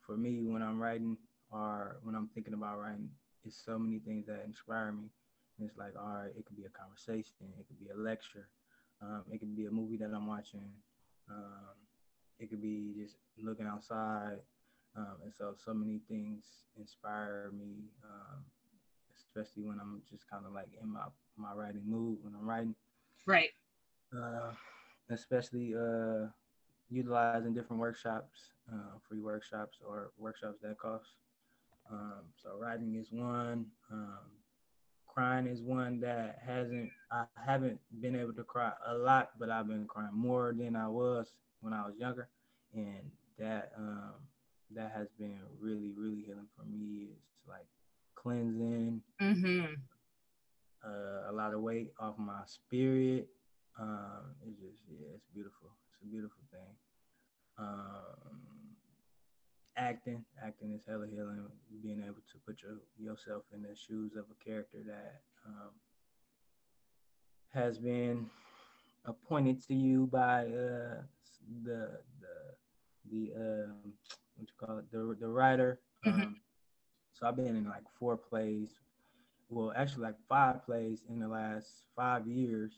for 0.00 0.16
me, 0.16 0.48
when 0.48 0.62
I'm 0.62 0.80
writing 0.80 1.16
or 1.50 1.96
when 2.02 2.14
I'm 2.14 2.28
thinking 2.34 2.54
about 2.54 2.80
writing, 2.80 3.10
it's 3.44 3.56
so 3.64 3.78
many 3.78 3.98
things 3.98 4.26
that 4.26 4.42
inspire 4.44 4.92
me. 4.92 5.10
And 5.58 5.68
it's 5.68 5.78
like, 5.78 5.94
all 5.98 6.14
right, 6.14 6.32
it 6.36 6.46
could 6.46 6.56
be 6.56 6.64
a 6.64 6.70
conversation, 6.70 7.52
it 7.58 7.66
could 7.68 7.78
be 7.78 7.90
a 7.90 7.96
lecture, 7.96 8.48
um, 9.02 9.24
it 9.30 9.38
could 9.38 9.54
be 9.54 9.66
a 9.66 9.70
movie 9.70 9.96
that 9.98 10.10
I'm 10.14 10.26
watching, 10.26 10.72
um, 11.30 11.76
it 12.38 12.48
could 12.48 12.62
be 12.62 12.94
just 12.96 13.16
looking 13.40 13.66
outside. 13.66 14.38
Um, 14.96 15.16
and 15.24 15.32
so, 15.36 15.54
so 15.64 15.72
many 15.72 16.00
things 16.08 16.44
inspire 16.78 17.50
me, 17.56 17.84
um, 18.04 18.44
especially 19.16 19.62
when 19.62 19.78
I'm 19.80 20.02
just 20.10 20.28
kind 20.28 20.44
of 20.46 20.52
like 20.52 20.68
in 20.82 20.92
my, 20.92 21.04
my 21.36 21.52
writing 21.54 21.82
mood 21.86 22.18
when 22.22 22.34
I'm 22.34 22.48
writing. 22.48 22.74
Right. 23.26 23.50
Uh, 24.14 24.52
especially 25.12 25.74
uh, 25.74 26.26
utilizing 26.90 27.54
different 27.54 27.80
workshops, 27.80 28.52
uh, 28.72 28.98
free 29.08 29.20
workshops 29.20 29.78
or 29.86 30.12
workshops 30.18 30.58
that 30.62 30.78
cost. 30.78 31.06
Um, 31.90 32.22
so 32.42 32.50
writing 32.58 32.94
is 32.94 33.08
one. 33.10 33.66
Um, 33.90 34.18
crying 35.06 35.46
is 35.46 35.62
one 35.62 36.00
that 36.00 36.38
hasn't 36.44 36.90
I 37.10 37.24
haven't 37.34 37.78
been 38.00 38.16
able 38.16 38.32
to 38.34 38.44
cry 38.44 38.72
a 38.86 38.94
lot, 38.94 39.30
but 39.38 39.50
I've 39.50 39.68
been 39.68 39.86
crying 39.86 40.14
more 40.14 40.54
than 40.56 40.76
I 40.76 40.88
was 40.88 41.34
when 41.60 41.72
I 41.72 41.86
was 41.86 41.94
younger, 41.98 42.28
and 42.74 43.10
that 43.38 43.72
um, 43.76 44.14
that 44.74 44.92
has 44.96 45.08
been 45.18 45.38
really 45.60 45.92
really 45.96 46.22
healing 46.22 46.48
for 46.56 46.64
me. 46.64 47.08
It's 47.12 47.48
like 47.48 47.66
cleansing. 48.14 49.02
Mm-hmm. 49.20 49.74
Uh, 50.84 51.30
a 51.30 51.32
lot 51.32 51.54
of 51.54 51.60
weight 51.60 51.92
off 52.00 52.18
my 52.18 52.40
spirit. 52.46 53.28
Um, 53.78 54.34
it's 54.46 54.58
just 54.60 54.82
yeah, 54.88 55.14
it's 55.14 55.26
beautiful. 55.34 55.70
It's 55.92 56.02
a 56.02 56.06
beautiful 56.10 56.42
thing. 56.50 56.74
Um, 57.58 58.76
acting, 59.76 60.24
acting 60.44 60.72
is 60.72 60.82
hella 60.86 61.06
healing. 61.06 61.46
Being 61.82 62.02
able 62.02 62.22
to 62.32 62.38
put 62.46 62.60
your 62.62 62.78
yourself 62.98 63.44
in 63.52 63.62
the 63.62 63.74
shoes 63.74 64.12
of 64.16 64.24
a 64.30 64.44
character 64.44 64.78
that 64.86 65.22
um, 65.46 65.70
has 67.52 67.78
been 67.78 68.26
appointed 69.04 69.62
to 69.68 69.74
you 69.74 70.06
by 70.06 70.46
uh, 70.46 71.02
the 71.64 71.98
the 72.20 72.36
the 73.10 73.32
um, 73.36 73.92
what 74.36 74.48
you 74.48 74.66
call 74.66 74.78
it 74.78 74.90
the 74.92 75.16
the 75.18 75.28
writer. 75.28 75.80
Um, 76.06 76.36
so 77.12 77.26
I've 77.26 77.36
been 77.36 77.56
in 77.56 77.64
like 77.64 77.84
four 77.98 78.16
plays, 78.16 78.70
well 79.48 79.72
actually 79.76 80.02
like 80.04 80.16
five 80.28 80.64
plays 80.64 81.04
in 81.08 81.20
the 81.20 81.28
last 81.28 81.84
five 81.96 82.26
years, 82.26 82.72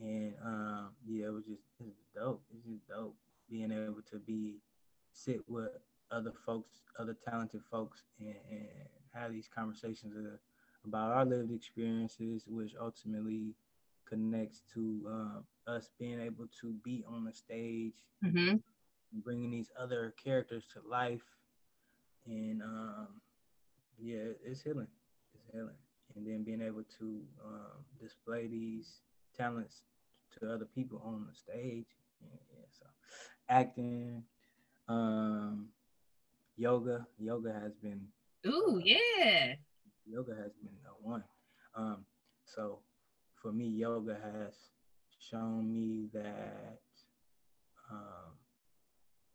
and 0.00 0.34
um, 0.44 0.90
yeah, 1.06 1.26
it 1.26 1.32
was 1.32 1.44
just 1.44 1.62
dope. 2.14 2.42
It's 2.54 2.64
just 2.66 2.88
dope 2.88 3.16
being 3.50 3.72
able 3.72 3.96
to 4.02 4.10
be 4.12 4.50
sit 5.04 5.34
with 5.40 5.62
other 6.04 6.32
folks, 6.44 6.82
other 6.98 7.14
talented 7.24 7.62
folks, 7.70 8.02
and, 8.20 8.34
and 8.50 8.68
have 9.14 9.32
these 9.32 9.48
conversations 9.48 10.14
about 10.84 11.12
our 11.12 11.24
lived 11.24 11.50
experiences, 11.52 12.44
which 12.46 12.72
ultimately 12.80 13.54
connects 14.08 14.62
to 14.74 15.02
um, 15.08 15.44
us 15.66 15.90
being 15.98 16.20
able 16.20 16.46
to 16.60 16.72
be 16.84 17.04
on 17.08 17.24
the 17.24 17.32
stage, 17.32 18.04
Mm-hmm. 18.24 18.56
bringing 19.12 19.50
these 19.50 19.70
other 19.78 20.14
characters 20.22 20.66
to 20.72 20.80
life, 20.88 21.24
and 22.26 22.62
um, 22.62 23.08
yeah, 23.98 24.24
it's 24.44 24.62
healing. 24.62 24.88
It's 25.34 25.44
healing, 25.52 25.76
and 26.14 26.26
then 26.26 26.42
being 26.44 26.62
able 26.62 26.84
to 26.98 27.20
um, 27.44 27.84
display 28.00 28.46
these 28.46 29.00
talents 29.36 29.82
to 30.38 30.52
other 30.52 30.66
people 30.74 31.00
on 31.04 31.26
the 31.28 31.34
stage. 31.34 31.86
Yeah, 32.20 32.38
yeah, 32.52 32.64
so 32.70 32.86
acting, 33.48 34.22
um, 34.88 35.68
yoga. 36.56 37.06
Yoga 37.18 37.52
has 37.52 37.72
been 37.82 38.00
Ooh, 38.46 38.80
yeah. 38.82 39.54
yoga 40.06 40.34
has 40.34 40.52
been 40.62 40.76
the 40.84 40.90
one. 41.00 41.24
Um, 41.74 42.04
so 42.44 42.80
for 43.34 43.52
me, 43.52 43.66
yoga 43.66 44.14
has 44.14 44.54
shown 45.18 45.72
me 45.72 46.08
that 46.12 46.78
um, 47.90 48.34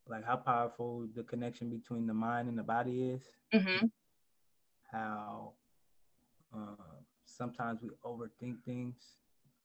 like 0.07 0.25
how 0.25 0.37
powerful 0.37 1.07
the 1.15 1.23
connection 1.23 1.69
between 1.69 2.07
the 2.07 2.13
mind 2.13 2.49
and 2.49 2.57
the 2.57 2.63
body 2.63 3.11
is. 3.11 3.23
Mm-hmm. 3.53 3.85
How 4.91 5.53
um, 6.53 6.77
sometimes 7.25 7.81
we 7.81 7.89
overthink 8.05 8.63
things, 8.65 8.95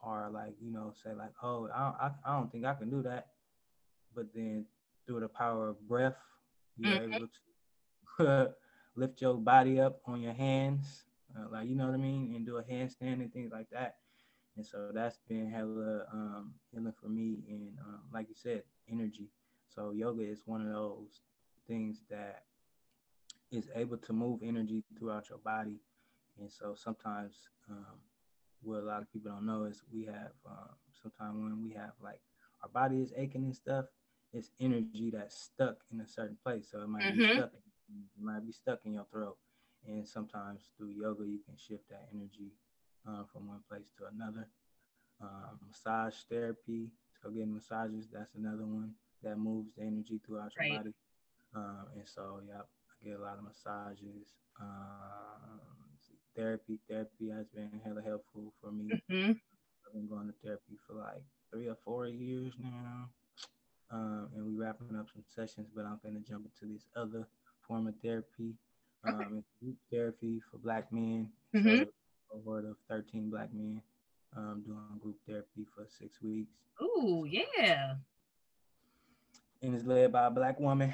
or 0.03 0.29
like 0.33 0.55
you 0.61 0.73
know 0.73 0.93
say 1.03 1.13
like, 1.15 1.33
oh, 1.43 1.69
I 1.75 1.79
don't, 1.81 1.97
I, 2.01 2.11
I 2.31 2.39
don't 2.39 2.51
think 2.51 2.65
I 2.65 2.75
can 2.75 2.91
do 2.91 3.03
that, 3.03 3.29
but 4.15 4.27
then 4.35 4.67
through 5.07 5.21
the 5.21 5.29
power 5.29 5.69
of 5.69 5.87
breath, 5.89 6.17
you're 6.77 6.97
Mhm. 6.97 7.01
able 7.01 7.27
to 8.19 8.55
lift 8.97 9.21
your 9.21 9.35
body 9.35 9.81
up 9.81 10.01
on 10.07 10.21
your 10.21 10.33
hands, 10.35 11.05
uh, 11.37 11.47
like 11.53 11.69
you 11.69 11.75
know 11.77 11.87
what 11.87 11.95
I 11.95 11.99
mean, 11.99 12.33
and 12.35 12.47
do 12.47 12.57
a 12.59 12.63
handstand 12.65 13.21
and 13.23 13.33
things 13.33 13.53
like 13.53 13.71
that. 13.71 13.97
And 14.57 14.65
so 14.67 14.85
that's 14.85 15.11
been 15.19 15.41
hella 15.51 15.97
um, 16.13 16.47
healing 16.63 16.93
for 16.93 17.01
me, 17.09 17.39
and 17.49 17.73
um, 17.81 18.01
like 18.13 18.29
you 18.29 18.35
said, 18.35 18.63
energy. 18.91 19.29
So 19.69 19.91
yoga 19.93 20.23
is 20.23 20.43
one 20.47 20.63
of 20.67 20.73
those 20.73 21.21
things 21.67 22.03
that 22.11 22.45
is 23.51 23.69
able 23.75 23.99
to 23.99 24.13
move 24.13 24.41
energy 24.43 24.83
throughout 24.99 25.29
your 25.29 25.39
body. 25.39 25.79
And 26.39 26.51
so 26.51 26.75
sometimes 26.75 27.49
um, 27.71 27.99
what 28.63 28.81
a 28.81 28.87
lot 28.87 29.03
of 29.03 29.13
people 29.13 29.31
don't 29.31 29.47
know 29.47 29.65
is 29.65 29.83
we 29.93 30.05
have 30.05 30.33
um, 30.47 30.71
sometimes 31.03 31.37
when 31.37 31.63
we 31.63 31.73
have 31.75 31.93
like 32.03 32.21
our 32.63 32.69
body 32.69 33.01
is 33.03 33.13
aching 33.17 33.45
and 33.45 33.55
stuff, 33.55 33.87
it's 34.33 34.51
energy 34.61 35.11
that's 35.11 35.37
stuck 35.39 35.77
in 35.93 36.01
a 36.01 36.07
certain 36.07 36.37
place. 36.43 36.69
So 36.71 36.81
it 36.83 36.89
might 36.89 37.13
be 37.13 37.21
Mhm. 37.21 37.33
stuck, 37.35 37.53
it 37.55 38.23
might 38.23 38.45
be 38.47 38.53
stuck 38.53 38.81
in 38.85 38.95
your 38.95 39.07
throat. 39.11 39.37
And 39.87 40.07
sometimes 40.07 40.71
through 40.77 40.91
yoga, 40.91 41.25
you 41.25 41.39
can 41.47 41.57
shift 41.57 41.89
that 41.91 42.09
energy 42.13 42.53
uh, 43.09 43.25
from 43.33 43.47
one 43.49 43.61
place 43.69 43.91
to 43.99 44.07
another. 44.07 44.49
Um, 45.21 45.61
massage 45.67 46.15
therapy, 46.29 46.91
so 47.23 47.31
getting 47.31 47.55
massages, 47.55 48.09
that's 48.13 48.35
another 48.35 48.67
one 48.67 48.93
that 49.23 49.39
moves 49.39 49.73
the 49.75 49.83
energy 49.83 50.21
throughout 50.27 50.55
your 50.55 50.65
Right. 50.65 50.79
body. 50.79 50.95
Um, 51.55 51.87
and 51.97 52.07
so, 52.07 52.41
yeah, 52.47 52.61
I 52.61 53.05
get 53.09 53.19
a 53.19 53.23
lot 53.23 53.39
of 53.39 53.45
massages. 53.45 54.35
Um, 54.61 55.61
therapy, 56.37 56.79
therapy 56.89 57.31
has 57.31 57.47
been 57.55 57.81
hella 57.85 58.03
helpful 58.03 58.53
for 58.61 58.71
me. 58.71 58.91
Mm-hmm. 59.11 59.31
I've 59.33 59.93
been 59.93 60.09
going 60.09 60.27
to 60.29 60.35
therapy 60.45 60.77
for 60.87 60.95
like 60.95 61.23
three 61.51 61.69
or 61.69 61.77
four 61.85 62.07
years 62.09 62.53
now. 62.63 63.09
Um, 63.91 64.29
and 64.35 64.45
we're 64.45 64.65
wrapping 64.65 64.97
up 64.99 65.07
some 65.13 65.23
sessions, 65.35 65.69
but 65.75 65.85
I'm 65.85 66.01
gonna 66.05 66.19
jump 66.29 66.47
into 66.47 66.73
this 66.73 66.83
other 66.97 67.27
form 67.69 67.87
of 67.87 67.95
therapy. 68.03 68.55
Um, 69.05 69.37
it's 69.39 69.49
group 69.63 69.77
therapy 69.93 70.41
for 70.51 70.59
black 70.59 70.93
men. 70.93 71.31
Mhm. 71.55 71.79
So 71.79 71.83
a 71.83 72.39
cohort 72.43 72.65
of 72.65 72.77
13 72.89 73.31
black 73.31 73.55
men 73.55 73.81
um, 74.37 74.63
doing 74.67 74.99
group 75.01 75.17
therapy 75.27 75.65
for 75.75 75.87
six 75.89 76.21
weeks. 76.21 76.51
Ooh, 76.83 77.25
yeah. 77.29 77.95
And 79.63 79.75
it's 79.75 79.85
led 79.85 80.11
by 80.13 80.27
a 80.27 80.31
black 80.31 80.59
woman 80.59 80.91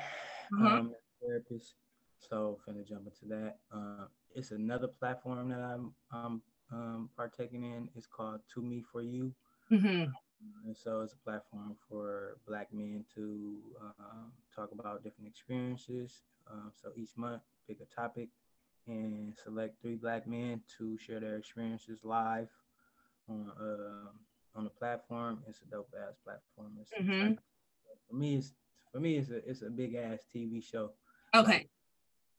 Uh-huh. 0.52 0.66
um, 0.66 0.94
therapist. 1.20 1.74
So 2.28 2.58
finna 2.66 2.86
jump 2.86 3.06
into 3.06 3.26
that. 3.34 3.56
Uh, 3.74 4.06
it's 4.34 4.50
another 4.50 4.88
platform 4.88 5.48
that 5.50 5.60
I'm, 5.60 5.92
I'm 6.12 6.42
um, 6.72 7.10
partaking 7.16 7.64
in. 7.64 7.88
It's 7.96 8.06
called 8.06 8.40
To 8.54 8.62
Me 8.62 8.82
For 8.92 9.02
You. 9.02 9.32
Mm-hmm. 9.70 10.10
And 10.66 10.76
so 10.76 11.02
it's 11.02 11.12
a 11.12 11.16
platform 11.18 11.76
for 11.88 12.36
Black 12.46 12.72
men 12.72 13.04
to 13.14 13.58
um, 13.80 14.32
talk 14.54 14.70
about 14.72 15.04
different 15.04 15.28
experiences. 15.28 16.22
Um, 16.50 16.72
so 16.80 16.90
each 16.96 17.10
month, 17.16 17.42
pick 17.68 17.78
a 17.80 17.94
topic 17.94 18.28
and 18.88 19.32
select 19.42 19.80
three 19.80 19.94
Black 19.94 20.26
men 20.26 20.60
to 20.78 20.98
share 20.98 21.20
their 21.20 21.36
experiences 21.36 22.00
live 22.02 22.48
on 23.28 23.52
um 23.60 24.08
on 24.54 24.64
the 24.64 24.70
platform. 24.70 25.42
It's 25.48 25.60
a 25.62 25.70
dope 25.70 25.94
ass 25.96 26.14
platform. 26.24 26.72
Mhm. 27.00 27.30
like- 27.30 27.38
for 28.08 28.16
me, 28.16 28.36
it's 28.36 28.52
for 28.90 29.00
me, 29.00 29.16
it's 29.18 29.30
a 29.30 29.48
it's 29.48 29.62
a 29.62 29.70
big 29.70 29.94
ass 29.94 30.24
TV 30.34 30.60
show. 30.60 30.92
Okay. 31.34 31.52
Like, 31.52 31.70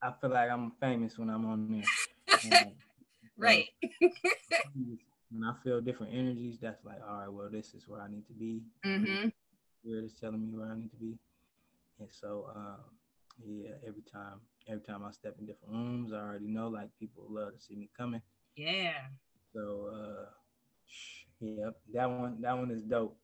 I 0.03 0.11
feel 0.19 0.31
like 0.31 0.49
I'm 0.49 0.71
famous 0.81 1.17
when 1.17 1.29
I'm 1.29 1.45
on 1.45 1.71
there. 1.71 1.83
Um, 2.51 2.71
right. 3.37 3.69
when 3.99 5.43
I 5.43 5.53
feel 5.63 5.79
different 5.81 6.13
energies, 6.13 6.57
that's 6.61 6.83
like, 6.83 6.99
all 7.07 7.19
right, 7.19 7.31
well, 7.31 7.49
this 7.49 7.73
is 7.73 7.87
where 7.87 8.01
I 8.01 8.09
need 8.09 8.27
to 8.27 8.33
be. 8.33 8.61
Mm-hmm. 8.85 9.29
Spirit 9.79 10.05
is 10.05 10.13
telling 10.19 10.41
me 10.41 10.57
where 10.57 10.69
I 10.69 10.75
need 10.75 10.91
to 10.91 10.97
be. 10.97 11.17
And 11.99 12.09
so, 12.11 12.49
um, 12.53 12.79
yeah, 13.45 13.71
every 13.87 14.01
time, 14.11 14.41
every 14.67 14.81
time 14.81 15.03
I 15.05 15.11
step 15.11 15.35
in 15.39 15.45
different 15.45 15.73
rooms, 15.73 16.11
I 16.11 16.17
already 16.17 16.47
know 16.47 16.67
like 16.67 16.89
people 16.99 17.23
love 17.29 17.53
to 17.53 17.61
see 17.61 17.75
me 17.75 17.89
coming. 17.97 18.21
Yeah. 18.55 18.93
So, 19.53 19.89
uh, 19.93 20.25
yep, 21.39 21.77
that 21.93 22.09
one, 22.09 22.41
that 22.41 22.57
one 22.57 22.71
is 22.71 22.81
dope. 22.83 23.17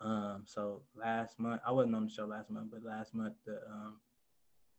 Um, 0.00 0.44
so 0.46 0.82
last 0.96 1.38
month, 1.38 1.60
I 1.66 1.72
wasn't 1.72 1.94
on 1.94 2.04
the 2.06 2.10
show 2.10 2.24
last 2.24 2.50
month, 2.50 2.68
but 2.72 2.82
last 2.82 3.14
month 3.14 3.34
the 3.44 3.60
um, 3.70 3.96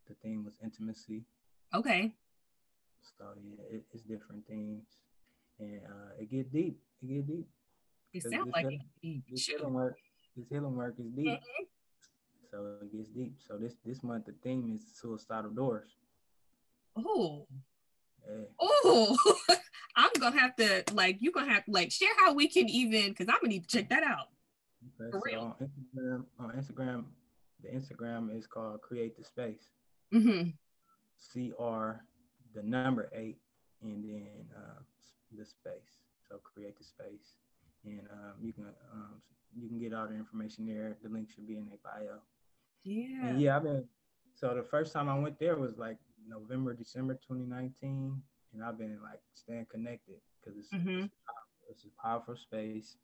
the 0.07 0.15
theme 0.21 0.43
was 0.45 0.53
intimacy. 0.63 1.23
Okay. 1.73 2.13
So 3.17 3.25
yeah, 3.43 3.77
it, 3.77 3.83
it's 3.93 4.03
different 4.03 4.45
themes, 4.47 4.85
and 5.59 5.81
uh, 5.87 6.19
it 6.19 6.29
get 6.29 6.51
deep. 6.51 6.77
It 7.01 7.07
get 7.07 7.27
deep. 7.27 7.47
It 8.13 8.23
sounds 8.23 8.51
like 8.53 8.67
heal- 8.67 8.79
it. 9.03 9.23
This 9.29 9.45
healing 9.47 9.73
work, 9.73 9.97
this 10.35 10.47
healing 10.49 10.75
work 10.75 10.95
is 10.99 11.07
deep. 11.11 11.27
Mhm. 11.27 11.65
So 12.51 12.75
it 12.81 12.91
gets 12.95 13.09
deep. 13.09 13.35
So 13.47 13.57
this 13.57 13.75
this 13.85 14.03
month 14.03 14.25
the 14.25 14.33
theme 14.43 14.75
is 14.75 14.81
suicidal 14.99 15.51
doors. 15.51 15.89
Oh. 16.95 17.47
Oh, 18.59 19.17
I'm 19.95 20.11
gonna 20.19 20.39
have 20.39 20.55
to 20.57 20.83
like 20.93 21.17
you 21.21 21.31
gonna 21.31 21.51
have 21.51 21.65
to 21.65 21.71
like 21.71 21.91
share 21.91 22.13
how 22.19 22.33
we 22.33 22.47
can 22.47 22.69
even 22.69 23.09
because 23.09 23.27
I'm 23.27 23.37
gonna 23.41 23.49
need 23.49 23.67
to 23.67 23.77
check 23.77 23.89
that 23.89 24.03
out. 24.03 24.27
Okay, 24.99 25.09
For 25.11 25.19
so 25.19 25.21
real. 25.25 25.57
On 25.59 25.67
Instagram, 25.67 26.25
on 26.39 26.51
Instagram, 26.51 27.03
the 27.63 27.69
Instagram 27.69 28.37
is 28.37 28.45
called 28.47 28.81
Create 28.81 29.17
the 29.17 29.23
Space. 29.23 29.69
Mm-hmm. 30.13 30.49
C 31.17 31.53
R 31.57 32.03
the 32.53 32.63
number 32.63 33.09
eight 33.13 33.37
and 33.81 34.03
then 34.03 34.27
uh, 34.55 34.81
the 35.37 35.45
space. 35.45 35.99
So 36.27 36.37
create 36.37 36.77
the 36.77 36.83
space, 36.83 37.35
and 37.85 38.01
um, 38.11 38.33
you 38.41 38.53
can 38.53 38.65
um, 38.93 39.21
you 39.55 39.67
can 39.67 39.79
get 39.79 39.93
all 39.93 40.07
the 40.07 40.15
information 40.15 40.65
there. 40.65 40.97
The 41.03 41.09
link 41.09 41.29
should 41.29 41.47
be 41.47 41.57
in 41.57 41.67
their 41.67 41.79
bio. 41.83 42.19
Yeah. 42.83 43.27
And 43.27 43.41
yeah, 43.41 43.57
I've 43.57 43.63
been. 43.63 43.85
So 44.33 44.53
the 44.55 44.63
first 44.63 44.93
time 44.93 45.09
I 45.09 45.17
went 45.19 45.39
there 45.39 45.57
was 45.57 45.77
like 45.77 45.97
November, 46.27 46.73
December 46.73 47.13
2019, 47.15 48.21
and 48.53 48.63
I've 48.63 48.77
been 48.77 48.99
like 49.03 49.19
staying 49.33 49.67
connected 49.69 50.15
because 50.39 50.57
it's, 50.57 50.69
mm-hmm. 50.69 51.05
it's, 51.05 51.13
it's, 51.69 51.85
a 51.85 52.01
powerful 52.01 52.35
space. 52.35 52.95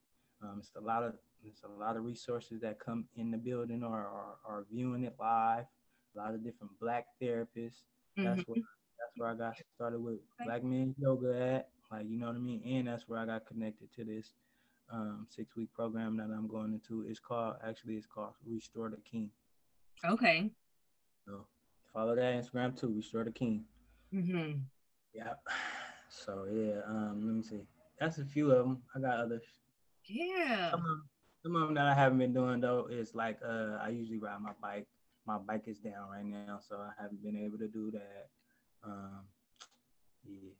Um, 0.42 0.58
it's 0.60 0.72
a 0.76 0.82
lot 0.82 1.04
of 1.04 1.14
it's 1.44 1.64
a 1.64 1.68
lot 1.68 1.98
of 1.98 2.06
resources 2.06 2.62
that 2.62 2.80
come 2.80 3.06
in 3.16 3.32
the 3.32 3.38
building 3.38 3.84
or 3.84 4.08
are, 4.46 4.66
viewing 4.72 5.04
it 5.04 5.16
live. 5.20 5.66
A 6.16 6.20
lot 6.20 6.34
of 6.34 6.44
different 6.44 6.72
Black 6.80 7.06
therapists. 7.22 7.84
Mm-hmm. 8.18 8.24
That's 8.24 8.42
where 8.48 8.62
that's 9.00 9.14
where 9.18 9.30
I 9.30 9.36
got 9.36 9.56
started 9.76 10.00
with 10.00 10.18
Black 10.46 10.64
Men 10.64 10.96
Yoga 10.98 11.40
at. 11.40 11.70
Like 11.92 12.06
you 12.10 12.18
know 12.20 12.28
what 12.28 12.36
I 12.36 12.40
mean, 12.40 12.62
and 12.66 12.88
that's 12.88 13.08
where 13.08 13.20
I 13.20 13.26
got 13.26 13.46
connected 13.46 13.94
to 13.96 14.04
this 14.04 14.34
um, 14.92 15.28
six 15.30 15.56
week 15.56 15.74
program 15.74 16.18
that 16.18 16.24
I'm 16.24 16.48
going 16.48 16.74
into. 16.74 17.06
It's 17.08 17.20
called 17.20 17.56
actually 17.66 17.96
it's 17.96 18.08
called 18.08 18.34
Restore 18.46 18.90
the 18.90 18.98
King. 19.10 19.30
Okay. 20.06 20.50
So 21.26 21.46
follow 21.94 22.16
that 22.16 22.34
Instagram 22.36 22.80
too, 22.80 22.94
Restore 22.96 23.24
the 23.24 23.32
King. 23.32 23.66
Mm-hmm. 24.14 24.60
Yeah. 25.14 25.34
So 26.10 26.46
yeah, 26.52 26.82
um, 26.88 27.24
let 27.26 27.36
me 27.36 27.44
see. 27.44 27.62
That's 28.00 28.18
a 28.18 28.26
few 28.26 28.52
of 28.52 28.66
them. 28.66 28.84
I 28.96 29.00
got 29.00 29.20
others. 29.20 29.44
Yeah. 30.06 30.72
Some 30.72 30.82
of, 30.82 30.98
some 31.44 31.56
of 31.56 31.62
them 31.64 31.76
that 31.76 31.86
I 31.86 31.94
haven't 31.94 32.18
been 32.20 32.34
doing 32.34 32.62
though 32.62 32.88
is 32.90 33.14
like 33.14 33.40
uh, 33.46 33.78
I 33.82 33.90
usually 33.90 34.20
ride 34.20 34.42
my 34.42 34.52
bike. 34.62 34.88
My 35.28 35.38
bike 35.38 35.64
is 35.68 35.80
down 35.80 36.10
right 36.10 36.26
now, 36.26 36.60
so 36.68 36.78
I 36.78 36.92
haven't 37.02 37.22
been 37.22 37.36
able 37.36 37.58
to 37.58 37.68
do 37.68 37.92
that. 37.92 38.30
Um, 38.82 39.26
yeah, 40.24 40.52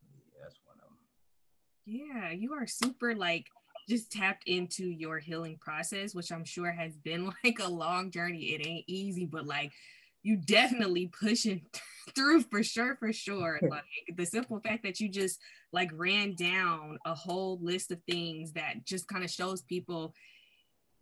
yeah, 0.00 0.42
that's 0.44 0.60
one 0.64 0.76
of 0.78 0.88
them. 0.88 0.98
Yeah, 1.84 2.30
you 2.30 2.52
are 2.52 2.66
super 2.68 3.16
like 3.16 3.48
just 3.88 4.12
tapped 4.12 4.46
into 4.46 4.84
your 4.84 5.18
healing 5.18 5.58
process, 5.60 6.14
which 6.14 6.30
I'm 6.30 6.44
sure 6.44 6.70
has 6.70 6.96
been 6.96 7.32
like 7.44 7.58
a 7.60 7.68
long 7.68 8.12
journey. 8.12 8.54
It 8.54 8.64
ain't 8.64 8.84
easy, 8.86 9.26
but 9.26 9.46
like 9.46 9.72
you 10.22 10.36
definitely 10.36 11.08
pushing 11.08 11.62
through 12.14 12.42
for 12.42 12.62
sure, 12.62 12.96
for 12.96 13.12
sure. 13.12 13.58
like 13.68 13.82
the 14.16 14.24
simple 14.24 14.60
fact 14.60 14.84
that 14.84 15.00
you 15.00 15.08
just 15.08 15.40
like 15.72 15.90
ran 15.94 16.34
down 16.34 16.98
a 17.04 17.14
whole 17.14 17.58
list 17.60 17.90
of 17.90 18.00
things 18.08 18.52
that 18.52 18.84
just 18.84 19.08
kind 19.08 19.24
of 19.24 19.30
shows 19.30 19.62
people 19.62 20.14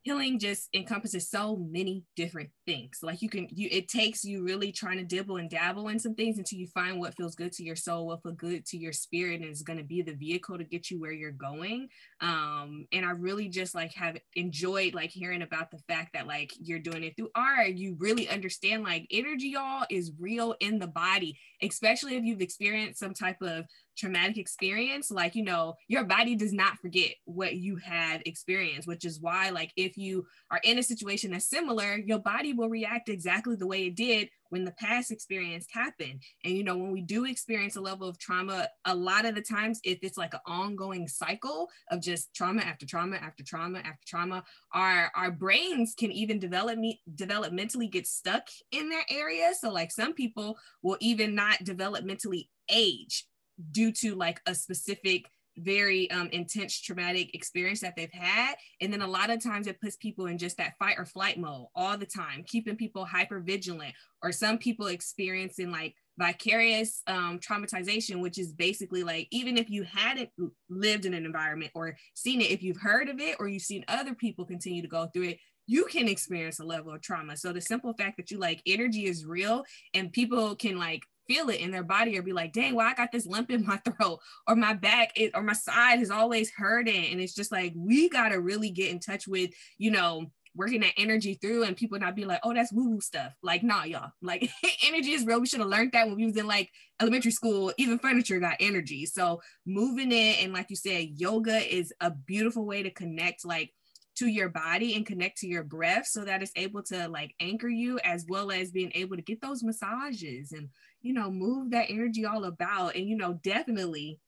healing 0.03 0.39
just 0.39 0.69
encompasses 0.75 1.29
so 1.29 1.57
many 1.57 2.05
different 2.17 2.51
things. 2.67 3.01
Like 3.03 3.21
you 3.23 3.29
can 3.29 3.47
you 3.51 3.69
it 3.71 3.89
takes 3.89 4.25
you 4.25 4.43
really 4.45 4.73
trying 4.73 4.99
to 4.99 5.05
dibble 5.05 5.37
and 5.37 5.51
dabble 5.51 5.89
in 5.89 5.99
some 5.99 6.15
things 6.15 6.39
until 6.39 6.59
you 6.59 6.67
find 6.69 6.99
what 6.99 7.15
feels 7.17 7.35
good 7.35 7.53
to 7.53 7.65
your 7.65 7.77
soul 7.77 8.07
what 8.07 8.23
feels 8.23 8.37
good 8.37 8.65
to 8.67 8.79
your 8.79 8.93
spirit 8.93 9.41
and 9.41 9.51
is 9.51 9.63
going 9.63 9.79
to 9.79 9.85
be 9.85 10.03
the 10.03 10.15
vehicle 10.15 10.57
to 10.57 10.65
get 10.65 10.91
you 10.91 11.01
where 11.01 11.13
you're 11.13 11.31
going. 11.31 11.89
Um 12.21 12.87
and 12.93 13.05
i 13.05 13.11
really 13.11 13.49
just 13.49 13.75
like 13.75 13.93
have 13.95 14.17
enjoyed 14.35 14.95
like 14.95 15.11
hearing 15.11 15.43
about 15.43 15.71
the 15.71 15.79
fact 15.89 16.15
that 16.15 16.27
like 16.27 16.53
you're 16.59 16.79
doing 16.79 17.05
it 17.05 17.17
through 17.17 17.31
art. 17.35 17.75
You 17.75 17.97
really 17.99 18.29
understand 18.29 18.83
like 18.83 19.07
energy 19.11 19.49
y'all 19.49 19.85
is 19.91 20.13
real 20.19 20.55
in 20.61 20.79
the 20.79 20.87
body 20.87 21.39
especially 21.63 22.17
if 22.17 22.25
you've 22.25 22.41
experienced 22.41 22.99
some 22.99 23.15
type 23.15 23.41
of 23.43 23.65
traumatic 24.01 24.39
experience 24.39 25.11
like 25.11 25.35
you 25.35 25.45
know 25.45 25.75
your 25.89 26.05
body 26.05 26.35
does 26.35 26.53
not 26.53 26.79
forget 26.79 27.11
what 27.27 27.57
you 27.57 27.77
have 27.77 28.23
experienced 28.25 28.89
which 28.89 29.05
is 29.05 29.21
why 29.21 29.51
like 29.51 29.73
if 29.77 29.99
you 29.99 30.25
are 30.51 30.61
in 30.65 30.79
a 30.79 30.83
situation 30.83 31.31
that's 31.31 31.49
similar 31.49 31.99
your 31.99 32.19
body 32.19 32.53
will 32.55 32.71
react 32.71 33.09
exactly 33.09 33.57
the 33.57 33.67
way 33.67 33.87
it 33.87 33.97
did 33.97 34.31
when 34.51 34.65
the 34.65 34.73
past 34.73 35.11
experience 35.11 35.67
happened. 35.73 36.23
And 36.45 36.55
you 36.55 36.63
know 36.63 36.77
when 36.77 36.93
we 36.93 37.01
do 37.01 37.25
experience 37.25 37.77
a 37.77 37.81
level 37.81 38.09
of 38.09 38.19
trauma 38.19 38.69
a 38.85 38.95
lot 38.95 39.25
of 39.25 39.35
the 39.35 39.43
times 39.43 39.81
if 39.83 39.99
it's 40.03 40.19
like 40.19 40.35
an 40.35 40.41
ongoing 40.47 41.09
cycle 41.09 41.69
of 41.91 42.03
just 42.03 42.35
trauma 42.35 42.63
after 42.63 42.85
trauma 42.85 43.17
after 43.17 43.43
trauma 43.43 43.79
after 43.79 44.07
trauma 44.07 44.45
our 44.75 45.11
our 45.17 45.31
brains 45.31 45.95
can 45.97 46.13
even 46.13 46.39
develop 46.39 46.79
me 46.79 47.01
developmentally 47.15 47.91
get 47.91 48.07
stuck 48.07 48.49
in 48.73 48.91
that 48.91 49.05
area. 49.11 49.53
So 49.59 49.71
like 49.71 49.91
some 49.91 50.13
people 50.13 50.59
will 50.83 50.99
even 51.01 51.35
not 51.35 51.65
developmentally 51.65 52.49
age 52.71 53.25
due 53.73 53.93
to 53.93 54.15
like 54.15 54.41
a 54.47 54.55
specific 54.55 55.27
very 55.59 56.11
um, 56.11 56.29
intense 56.29 56.81
traumatic 56.81 57.35
experience 57.35 57.81
that 57.81 57.95
they've 57.97 58.13
had. 58.13 58.55
And 58.81 58.93
then 58.93 59.03
a 59.03 59.07
lot 59.07 59.31
of 59.31 59.43
times 59.43 59.67
it 59.67 59.81
puts 59.81 59.97
people 59.97 60.27
in 60.27 60.39
just 60.39 60.57
that 60.57 60.75
fight 60.79 60.97
or 60.99 61.05
flight 61.05 61.39
mode 61.39 61.67
all 61.75 61.97
the 61.99 62.07
time, 62.07 62.45
keeping 62.47 62.77
people 62.77 63.05
hyper 63.05 63.41
vigilant, 63.41 63.95
or 64.23 64.33
some 64.33 64.59
people 64.59 64.87
experiencing 64.87 65.71
like 65.71 65.95
vicarious 66.19 67.03
um, 67.07 67.39
traumatization, 67.39 68.21
which 68.21 68.39
is 68.39 68.53
basically 68.53 69.03
like 69.03 69.27
even 69.31 69.57
if 69.57 69.71
you 69.71 69.83
hadn't 69.85 70.31
lived 70.69 71.07
in 71.07 71.15
an 71.15 71.25
environment 71.25 71.73
or 71.75 71.97
seen 72.15 72.41
it, 72.41 72.51
if 72.51 72.63
you've 72.63 72.81
heard 72.81 73.09
of 73.09 73.21
it 73.21 73.37
or 73.39 73.49
you've 73.49 73.63
seen 73.63 73.85
other 73.89 74.15
people 74.15 74.45
continue 74.45 74.83
to 74.83 74.89
go 74.89 75.07
through 75.07 75.29
it, 75.29 75.39
you 75.67 75.85
can 75.85 76.09
experience 76.09 76.59
a 76.59 76.65
level 76.65 76.93
of 76.93 77.01
trauma. 77.01 77.37
So 77.37 77.53
the 77.53 77.61
simple 77.61 77.95
fact 77.95 78.17
that 78.17 78.31
you 78.31 78.39
like 78.39 78.61
energy 78.67 79.07
is 79.07 79.25
real 79.25 79.65
and 79.95 80.13
people 80.13 80.57
can 80.57 80.79
like 80.79 81.03
feel 81.31 81.49
it 81.49 81.61
in 81.61 81.71
their 81.71 81.85
body 81.85 82.19
or 82.19 82.23
be 82.23 82.33
like, 82.33 82.53
dang, 82.53 82.75
why 82.75 82.85
well, 82.85 82.93
I 82.93 82.97
got 82.97 83.13
this 83.13 83.27
lump 83.27 83.51
in 83.51 83.65
my 83.65 83.77
throat 83.85 84.19
or 84.49 84.57
my 84.57 84.75
back 84.75 85.13
is, 85.17 85.31
or 85.35 85.43
my 85.43 85.53
side 85.53 86.01
is 86.01 86.11
always 86.11 86.51
hurting. 86.51 87.13
And 87.13 87.21
it's 87.21 87.35
just 87.35 87.53
like, 87.53 87.73
we 87.77 88.09
got 88.09 88.31
to 88.31 88.41
really 88.41 88.71
get 88.71 88.91
in 88.91 88.99
touch 88.99 89.29
with, 89.29 89.51
you 89.79 89.93
know, 89.93 90.27
working 90.57 90.81
that 90.81 90.95
energy 90.97 91.39
through 91.41 91.63
and 91.63 91.77
people 91.77 92.01
not 92.01 92.17
be 92.17 92.25
like, 92.25 92.41
oh, 92.43 92.53
that's 92.53 92.73
woo 92.73 92.91
woo 92.91 93.01
stuff. 93.01 93.33
Like, 93.43 93.63
nah, 93.63 93.85
y'all. 93.85 94.11
Like, 94.23 94.51
energy 94.87 95.13
is 95.13 95.25
real. 95.25 95.41
We 95.41 95.47
should 95.47 95.61
have 95.61 95.69
learned 95.69 95.93
that 95.93 96.09
when 96.09 96.17
we 96.17 96.27
was 96.27 96.37
in 96.37 96.49
like 96.49 96.69
elementary 97.01 97.31
school. 97.31 97.73
Even 97.77 98.01
furniture 98.01 98.41
got 98.41 98.57
energy. 98.59 99.07
So 99.07 99.41
moving 99.65 100.11
it 100.11 100.43
and 100.43 100.53
like 100.53 100.67
you 100.69 100.77
said, 100.77 101.11
yoga 101.15 101.57
is 101.73 101.93
a 102.01 102.11
beautiful 102.11 102.67
way 102.67 102.83
to 102.83 102.91
connect. 102.91 103.45
Like 103.45 103.73
to 104.21 104.27
your 104.27 104.51
body 104.51 104.97
and 104.97 105.07
connect 105.07 105.39
to 105.39 105.47
your 105.47 105.63
breath 105.63 106.07
so 106.07 106.25
that 106.25 106.43
it's 106.43 106.53
able 106.55 106.83
to 106.83 107.09
like 107.09 107.35
anchor 107.41 107.69
you 107.69 107.99
as 108.05 108.27
well 108.29 108.51
as 108.51 108.71
being 108.71 108.93
able 108.95 109.17
to 109.17 109.23
get 109.23 109.41
those 109.41 109.63
massages 109.63 110.53
and 110.53 110.69
you 111.03 111.13
know 111.13 111.31
move 111.31 111.71
that 111.71 111.91
energy 111.91 112.25
all 112.25 112.45
about. 112.45 112.97
And 112.97 113.07
you 113.07 113.17
know 113.17 113.35
definitely 113.43 114.19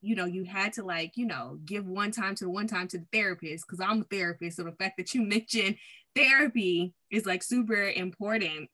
you 0.00 0.14
know 0.14 0.26
you 0.26 0.44
had 0.44 0.72
to 0.74 0.84
like 0.84 1.16
you 1.16 1.26
know 1.26 1.58
give 1.64 1.86
one 1.86 2.10
time 2.10 2.34
to 2.36 2.44
the 2.44 2.50
one 2.50 2.68
time 2.68 2.86
to 2.86 2.98
the 2.98 3.06
therapist 3.12 3.64
because 3.66 3.80
i'm 3.80 4.02
a 4.02 4.04
therapist. 4.04 4.56
So 4.56 4.64
the 4.64 4.72
fact 4.72 4.96
that 4.98 5.14
you 5.14 5.22
mentioned 5.26 5.76
therapy 6.14 6.94
is 7.10 7.26
like 7.26 7.42
super 7.42 7.88
important. 7.88 8.68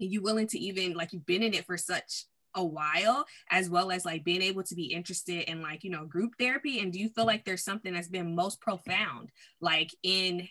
And 0.00 0.10
you 0.10 0.22
willing 0.22 0.48
to 0.48 0.58
even 0.58 0.94
like 0.94 1.12
you've 1.12 1.26
been 1.26 1.42
in 1.42 1.54
it 1.54 1.66
for 1.66 1.76
such 1.76 2.24
a 2.56 2.64
while 2.64 3.24
as 3.50 3.68
well 3.68 3.90
as 3.90 4.04
like 4.04 4.22
being 4.22 4.42
able 4.42 4.62
to 4.62 4.76
be 4.76 4.92
interested 4.92 5.50
in 5.50 5.60
like 5.60 5.84
you 5.84 5.90
know 5.90 6.04
group 6.04 6.32
therapy. 6.38 6.80
And 6.80 6.92
do 6.92 6.98
you 6.98 7.08
feel 7.08 7.26
like 7.26 7.44
there's 7.44 7.64
something 7.64 7.92
that's 7.92 8.08
been 8.08 8.34
most 8.34 8.60
profound 8.60 9.30
like 9.60 9.94
in 10.02 10.48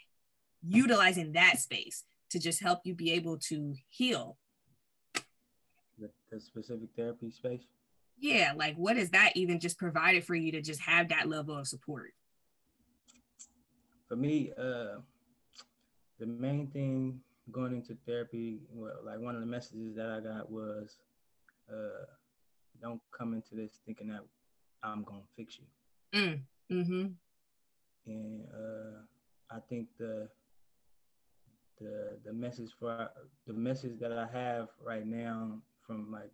utilizing 0.65 1.33
that 1.33 1.59
space 1.59 2.03
to 2.29 2.39
just 2.39 2.61
help 2.61 2.79
you 2.83 2.95
be 2.95 3.11
able 3.11 3.37
to 3.37 3.75
heal 3.89 4.37
the, 6.33 6.39
specific 6.39 6.89
therapy 6.95 7.31
space 7.31 7.63
yeah 8.19 8.53
like 8.55 8.75
what 8.75 8.97
is 8.97 9.09
that 9.09 9.31
even 9.35 9.59
just 9.59 9.77
provided 9.77 10.23
for 10.23 10.35
you 10.35 10.51
to 10.51 10.61
just 10.61 10.81
have 10.81 11.09
that 11.09 11.27
level 11.27 11.57
of 11.57 11.67
support 11.67 12.13
for 14.07 14.15
me 14.15 14.51
uh 14.57 14.99
the 16.19 16.25
main 16.25 16.67
thing 16.67 17.19
going 17.51 17.73
into 17.73 17.97
therapy 18.05 18.59
well, 18.71 18.93
like 19.05 19.19
one 19.19 19.35
of 19.35 19.41
the 19.41 19.47
messages 19.47 19.95
that 19.95 20.09
i 20.09 20.19
got 20.19 20.49
was 20.49 20.97
uh, 21.71 22.05
don't 22.81 23.01
come 23.17 23.33
into 23.33 23.55
this 23.55 23.79
thinking 23.85 24.09
that 24.09 24.21
I'm 24.83 25.03
gonna 25.03 25.21
fix 25.35 25.57
you. 25.57 26.19
Mm. 26.19 26.39
Mm-hmm. 26.71 27.05
And 28.05 28.41
uh, 28.53 28.99
I 29.49 29.59
think 29.69 29.87
the 29.97 30.27
the 31.79 32.17
the 32.25 32.33
message 32.33 32.71
for 32.79 33.09
the 33.47 33.53
message 33.53 33.99
that 33.99 34.11
I 34.11 34.27
have 34.33 34.67
right 34.83 35.05
now 35.05 35.59
from 35.85 36.11
like 36.11 36.31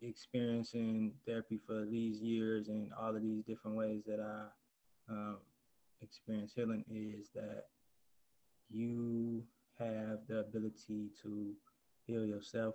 experiencing 0.00 1.12
therapy 1.26 1.58
for 1.66 1.84
these 1.84 2.20
years 2.20 2.68
and 2.68 2.90
all 3.00 3.14
of 3.14 3.22
these 3.22 3.42
different 3.44 3.76
ways 3.76 4.02
that 4.06 4.20
I 4.20 5.12
um, 5.12 5.38
experience 6.00 6.52
healing 6.54 6.84
is 6.90 7.30
that 7.34 7.64
you 8.70 9.42
have 9.78 10.20
the 10.28 10.40
ability 10.40 11.10
to 11.22 11.52
heal 12.06 12.24
yourself 12.24 12.74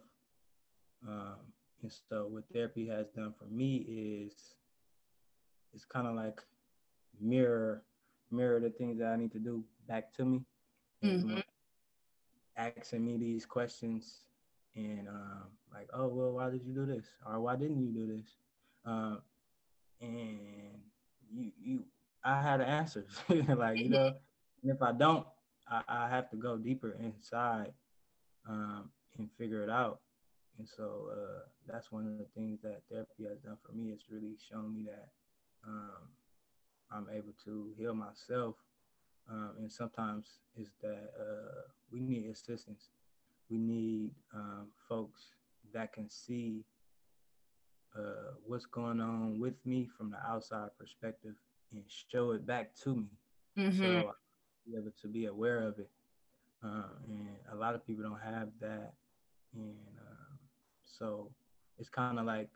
um, 1.08 1.38
and 1.82 1.92
so 2.10 2.28
what 2.30 2.44
therapy 2.52 2.88
has 2.88 3.08
done 3.16 3.34
for 3.38 3.46
me 3.46 3.78
is 3.88 4.56
it's 5.74 5.86
kind 5.86 6.08
of 6.08 6.16
like 6.16 6.42
mirror 7.20 7.84
mirror 8.32 8.60
the 8.60 8.70
things 8.70 8.98
that 9.00 9.08
I 9.08 9.16
need 9.16 9.32
to 9.34 9.40
do 9.40 9.64
back 9.88 10.14
to 10.16 10.26
me. 10.26 10.42
Mm-hmm. 11.04 11.40
Asking 12.58 13.06
me 13.06 13.18
these 13.18 13.46
questions 13.46 14.22
and 14.76 15.08
um, 15.08 15.44
like, 15.74 15.88
oh 15.94 16.08
well, 16.08 16.32
why 16.32 16.50
did 16.50 16.64
you 16.66 16.74
do 16.74 16.86
this, 16.86 17.06
or 17.26 17.40
why 17.40 17.56
didn't 17.56 17.82
you 17.82 17.92
do 17.92 18.18
this? 18.18 18.26
Um, 18.86 19.22
and 20.02 20.80
you 21.32 21.52
you 21.62 21.84
I 22.24 22.42
had 22.42 22.62
answers, 22.62 23.12
like 23.30 23.80
you 23.80 23.90
know, 23.90 24.14
and 24.62 24.72
if 24.72 24.82
I 24.82 24.92
don't, 24.92 25.26
I, 25.70 25.82
I 25.88 26.10
have 26.10 26.30
to 26.32 26.38
go 26.38 26.58
deeper 26.58 26.96
inside 27.00 27.74
um, 28.48 28.90
and 29.18 29.30
figure 29.38 29.64
it 29.64 29.70
out. 29.70 30.00
And 30.58 30.68
so 30.68 31.10
uh, 31.12 31.40
that's 31.68 31.92
one 31.92 32.06
of 32.06 32.18
the 32.18 32.28
things 32.36 32.62
that 32.62 32.82
therapy 32.90 33.24
has 33.28 33.40
done 33.40 33.58
for 33.66 33.74
me. 33.74 33.92
It's 33.92 34.06
really 34.10 34.38
shown 34.50 34.74
me 34.74 34.84
that 34.86 35.10
um, 35.68 36.10
I'm 36.92 37.08
able 37.12 37.34
to 37.46 37.74
heal 37.78 37.94
myself. 37.94 38.56
Um, 39.30 39.52
and 39.58 39.72
sometimes 39.72 40.28
it's 40.56 40.72
that 40.82 41.12
uh, 41.20 41.62
we 41.92 42.02
need 42.02 42.26
assistance. 42.26 42.90
We 43.50 43.58
need 43.58 44.12
um, 44.34 44.68
folks 44.88 45.22
that 45.74 45.94
can 45.94 46.10
see 46.10 46.64
uh, 47.98 48.34
what's 48.46 48.66
going 48.66 49.00
on 49.00 49.40
with 49.40 49.54
me 49.66 49.88
from 49.98 50.10
the 50.10 50.18
outside 50.28 50.70
perspective 50.80 51.36
and 51.72 51.84
show 51.88 52.32
it 52.32 52.46
back 52.46 52.74
to 52.84 52.96
me. 52.96 53.08
Mm-hmm. 53.58 53.78
So 53.78 53.86
I 53.86 54.12
be 54.66 54.78
able 54.78 54.92
to 55.02 55.08
be 55.08 55.26
aware 55.26 55.60
of 55.60 55.80
it. 55.80 55.90
Uh, 56.64 56.84
and 57.08 57.28
a 57.52 57.56
lot 57.56 57.76
of 57.76 57.86
people 57.86 58.04
don't 58.04 58.22
have 58.22 58.50
that. 58.62 58.94
And 59.54 59.76
uh, 60.00 60.36
so 60.84 61.30
it's 61.78 61.90
kind 61.90 62.20
of 62.20 62.26
like 62.26 62.50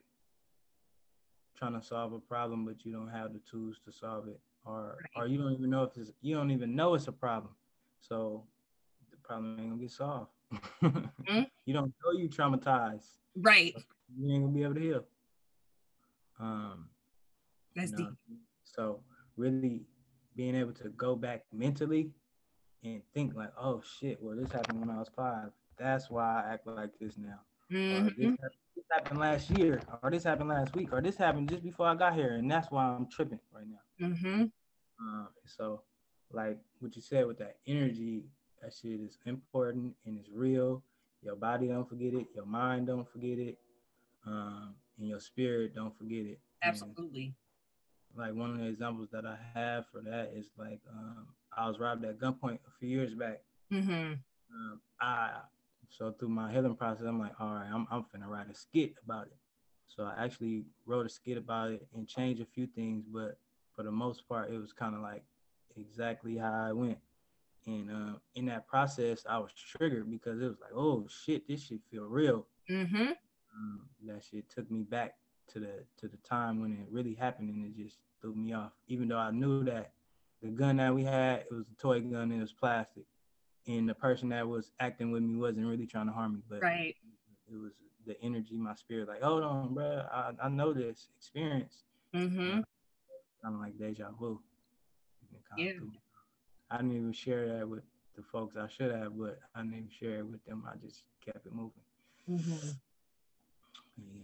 trying 1.57 1.79
to 1.79 1.85
solve 1.85 2.13
a 2.13 2.19
problem, 2.19 2.65
but 2.65 2.85
you 2.85 2.93
don't 2.93 3.09
have 3.09 3.33
the 3.33 3.41
tools 3.49 3.79
to 3.85 3.91
solve 3.91 4.27
it, 4.27 4.39
or 4.65 4.97
right. 5.15 5.23
or 5.23 5.27
you 5.27 5.37
don't 5.37 5.51
even 5.51 5.69
know 5.69 5.83
if 5.83 5.97
it's 5.97 6.11
you 6.21 6.35
don't 6.35 6.51
even 6.51 6.75
know 6.75 6.93
it's 6.93 7.07
a 7.07 7.11
problem. 7.11 7.53
So 7.99 8.43
the 9.11 9.17
problem 9.17 9.57
ain't 9.59 9.69
gonna 9.69 9.81
get 9.81 9.91
solved. 9.91 10.31
Mm-hmm. 10.53 11.41
You 11.65 11.73
don't 11.73 11.93
know 12.03 12.17
you 12.17 12.29
traumatized. 12.29 13.17
Right. 13.35 13.75
You 14.17 14.33
ain't 14.33 14.43
gonna 14.43 14.53
be 14.53 14.63
able 14.63 14.75
to 14.75 14.79
heal. 14.79 15.03
Um, 16.39 16.89
That's 17.75 17.91
you 17.91 17.97
know, 17.97 18.05
deep. 18.05 18.39
So 18.63 19.01
really 19.35 19.83
being 20.35 20.55
able 20.55 20.73
to 20.73 20.89
go 20.89 21.15
back 21.15 21.43
mentally 21.51 22.11
and 22.83 23.01
think 23.13 23.35
like, 23.35 23.51
oh 23.59 23.81
shit, 23.99 24.17
well 24.21 24.35
this 24.35 24.51
happened 24.51 24.79
when 24.79 24.89
I 24.89 24.99
was 24.99 25.09
five. 25.15 25.49
That's 25.77 26.09
why 26.09 26.43
I 26.43 26.53
act 26.53 26.67
like 26.67 26.91
this 26.99 27.17
now. 27.17 27.39
Mm-hmm. 27.71 28.05
This, 28.05 28.15
happened, 28.15 28.39
this, 28.75 28.85
happened, 28.91 29.19
last 29.19 29.49
year, 29.51 29.81
or 30.01 30.09
this 30.09 30.23
happened 30.23 30.49
last 30.49 30.75
week, 30.75 30.93
or 30.93 31.01
this 31.01 31.17
happened 31.17 31.49
just 31.49 31.63
before 31.63 31.87
I 31.87 31.95
got 31.95 32.13
here, 32.15 32.35
and 32.35 32.49
that's 32.49 32.71
why 32.71 32.85
I'm 32.85 33.07
tripping 33.09 33.39
right 33.53 33.65
now. 33.67 34.07
Mm-hmm. 34.07 34.43
Um, 34.99 35.27
so, 35.45 35.81
like 36.31 36.57
what 36.79 36.95
you 36.95 37.01
said 37.01 37.27
with 37.27 37.37
that 37.39 37.57
energy, 37.67 38.23
that 38.61 38.73
shit 38.73 38.99
is 38.99 39.17
important 39.25 39.93
and 40.05 40.17
it's 40.19 40.29
real. 40.33 40.83
Your 41.21 41.35
body 41.35 41.67
don't 41.67 41.87
forget 41.87 42.13
it, 42.13 42.27
your 42.35 42.45
mind 42.45 42.87
don't 42.87 43.09
forget 43.09 43.39
it, 43.39 43.57
um, 44.25 44.75
and 44.99 45.07
your 45.07 45.19
spirit 45.19 45.75
don't 45.75 45.97
forget 45.97 46.25
it. 46.25 46.39
Absolutely. 46.63 47.23
And, 47.25 47.33
like 48.17 48.33
one 48.33 48.51
of 48.51 48.59
the 48.59 48.67
examples 48.67 49.09
that 49.11 49.25
I 49.25 49.37
have 49.53 49.85
for 49.91 50.01
that 50.01 50.31
is 50.35 50.47
like 50.57 50.79
um, 50.91 51.27
I 51.55 51.67
was 51.67 51.79
robbed 51.79 52.05
at 52.05 52.19
gunpoint 52.19 52.59
a 52.67 52.71
few 52.79 52.89
years 52.89 53.13
back. 53.13 53.41
Mm-hmm. 53.71 54.13
Um, 54.53 54.81
I 54.99 55.31
so 55.89 56.11
through 56.11 56.29
my 56.29 56.51
healing 56.51 56.75
process, 56.75 57.05
I'm 57.05 57.19
like, 57.19 57.33
all 57.39 57.53
right, 57.53 57.69
I'm 57.71 57.87
I'm 57.91 58.03
finna 58.03 58.27
write 58.27 58.49
a 58.49 58.55
skit 58.55 58.93
about 59.03 59.27
it. 59.27 59.37
So 59.87 60.03
I 60.03 60.23
actually 60.23 60.65
wrote 60.85 61.05
a 61.05 61.09
skit 61.09 61.37
about 61.37 61.71
it 61.71 61.87
and 61.95 62.07
changed 62.07 62.41
a 62.41 62.45
few 62.45 62.67
things, 62.67 63.05
but 63.11 63.37
for 63.75 63.83
the 63.83 63.91
most 63.91 64.27
part, 64.27 64.51
it 64.51 64.57
was 64.57 64.73
kind 64.73 64.95
of 64.95 65.01
like 65.01 65.23
exactly 65.75 66.37
how 66.37 66.53
I 66.53 66.71
went. 66.71 66.97
And 67.67 67.91
uh, 67.91 68.17
in 68.35 68.45
that 68.45 68.67
process, 68.67 69.25
I 69.29 69.37
was 69.37 69.51
triggered 69.53 70.09
because 70.09 70.41
it 70.41 70.45
was 70.45 70.57
like, 70.61 70.71
oh 70.73 71.05
shit, 71.07 71.47
this 71.47 71.61
shit 71.61 71.81
feel 71.91 72.05
real. 72.05 72.47
Mm-hmm. 72.69 73.11
Um, 73.55 73.81
that 74.05 74.23
shit 74.23 74.49
took 74.49 74.69
me 74.71 74.83
back 74.83 75.15
to 75.53 75.59
the 75.59 75.83
to 75.97 76.07
the 76.07 76.17
time 76.17 76.61
when 76.61 76.71
it 76.73 76.87
really 76.89 77.13
happened, 77.13 77.49
and 77.49 77.65
it 77.65 77.75
just 77.75 77.97
threw 78.21 78.33
me 78.33 78.53
off. 78.53 78.71
Even 78.87 79.09
though 79.09 79.17
I 79.17 79.31
knew 79.31 79.63
that 79.65 79.91
the 80.41 80.49
gun 80.49 80.77
that 80.77 80.95
we 80.95 81.03
had, 81.03 81.41
it 81.41 81.51
was 81.51 81.65
a 81.71 81.81
toy 81.81 81.99
gun 82.01 82.31
and 82.31 82.33
it 82.33 82.41
was 82.41 82.53
plastic 82.53 83.05
and 83.67 83.87
the 83.87 83.93
person 83.93 84.29
that 84.29 84.47
was 84.47 84.71
acting 84.79 85.11
with 85.11 85.23
me 85.23 85.35
wasn't 85.35 85.65
really 85.65 85.85
trying 85.85 86.07
to 86.07 86.13
harm 86.13 86.35
me, 86.35 86.41
but 86.49 86.61
right. 86.61 86.95
it 87.51 87.55
was 87.55 87.73
the 88.05 88.19
energy, 88.21 88.57
my 88.57 88.73
spirit, 88.75 89.07
like, 89.07 89.21
hold 89.21 89.43
on, 89.43 89.73
bro, 89.73 90.05
I, 90.11 90.31
I 90.41 90.49
know 90.49 90.73
this 90.73 91.09
experience. 91.17 91.83
Mm-hmm. 92.15 92.61
kind 93.43 93.55
of 93.55 93.59
like 93.59 93.77
deja 93.77 94.09
vu. 94.17 94.39
Yeah. 95.57 95.73
I 96.69 96.77
didn't 96.77 96.95
even 96.95 97.13
share 97.13 97.57
that 97.57 97.67
with 97.67 97.83
the 98.15 98.23
folks 98.23 98.55
I 98.57 98.67
should 98.67 98.93
have, 98.93 99.17
but 99.17 99.39
I 99.55 99.61
didn't 99.61 99.73
even 99.77 99.89
share 99.89 100.19
it 100.19 100.27
with 100.27 100.43
them. 100.45 100.63
I 100.67 100.75
just 100.85 101.03
kept 101.23 101.45
it 101.45 101.53
moving. 101.53 101.71
Mm-hmm. 102.29 102.69
Yeah. 103.97 104.23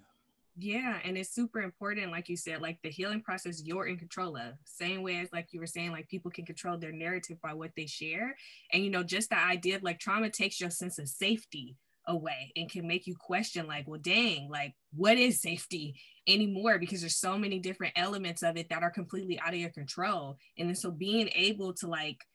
Yeah, 0.55 0.99
and 1.03 1.17
it's 1.17 1.33
super 1.33 1.61
important, 1.61 2.11
like 2.11 2.29
you 2.29 2.37
said, 2.37 2.61
like 2.61 2.77
the 2.83 2.89
healing 2.89 3.21
process 3.21 3.63
you're 3.65 3.87
in 3.87 3.97
control 3.97 4.37
of. 4.37 4.53
Same 4.65 5.01
way 5.01 5.19
as 5.19 5.33
like 5.33 5.47
you 5.51 5.59
were 5.59 5.65
saying, 5.65 5.91
like 5.91 6.07
people 6.09 6.29
can 6.29 6.45
control 6.45 6.77
their 6.77 6.91
narrative 6.91 7.41
by 7.41 7.55
what 7.55 7.71
they 7.75 7.87
share. 7.87 8.35
And 8.71 8.83
you 8.83 8.91
know, 8.91 9.01
just 9.01 9.31
the 9.31 9.39
idea 9.39 9.77
of 9.77 9.83
like 9.83 9.99
trauma 9.99 10.29
takes 10.29 10.61
your 10.61 10.69
sense 10.69 10.99
of 10.99 11.09
safety 11.09 11.75
away 12.05 12.51
and 12.55 12.69
can 12.69 12.85
make 12.85 13.07
you 13.07 13.15
question, 13.15 13.65
like, 13.65 13.87
well, 13.87 13.99
dang, 13.99 14.47
like 14.47 14.75
what 14.95 15.17
is 15.17 15.41
safety 15.41 15.95
anymore? 16.27 16.77
Because 16.77 17.01
there's 17.01 17.15
so 17.15 17.35
many 17.35 17.57
different 17.57 17.93
elements 17.95 18.43
of 18.43 18.55
it 18.55 18.69
that 18.69 18.83
are 18.83 18.91
completely 18.91 19.39
out 19.39 19.53
of 19.53 19.59
your 19.59 19.71
control. 19.71 20.37
And 20.59 20.69
then 20.69 20.75
so 20.75 20.91
being 20.91 21.31
able 21.33 21.73
to 21.75 21.87
like 21.87 22.27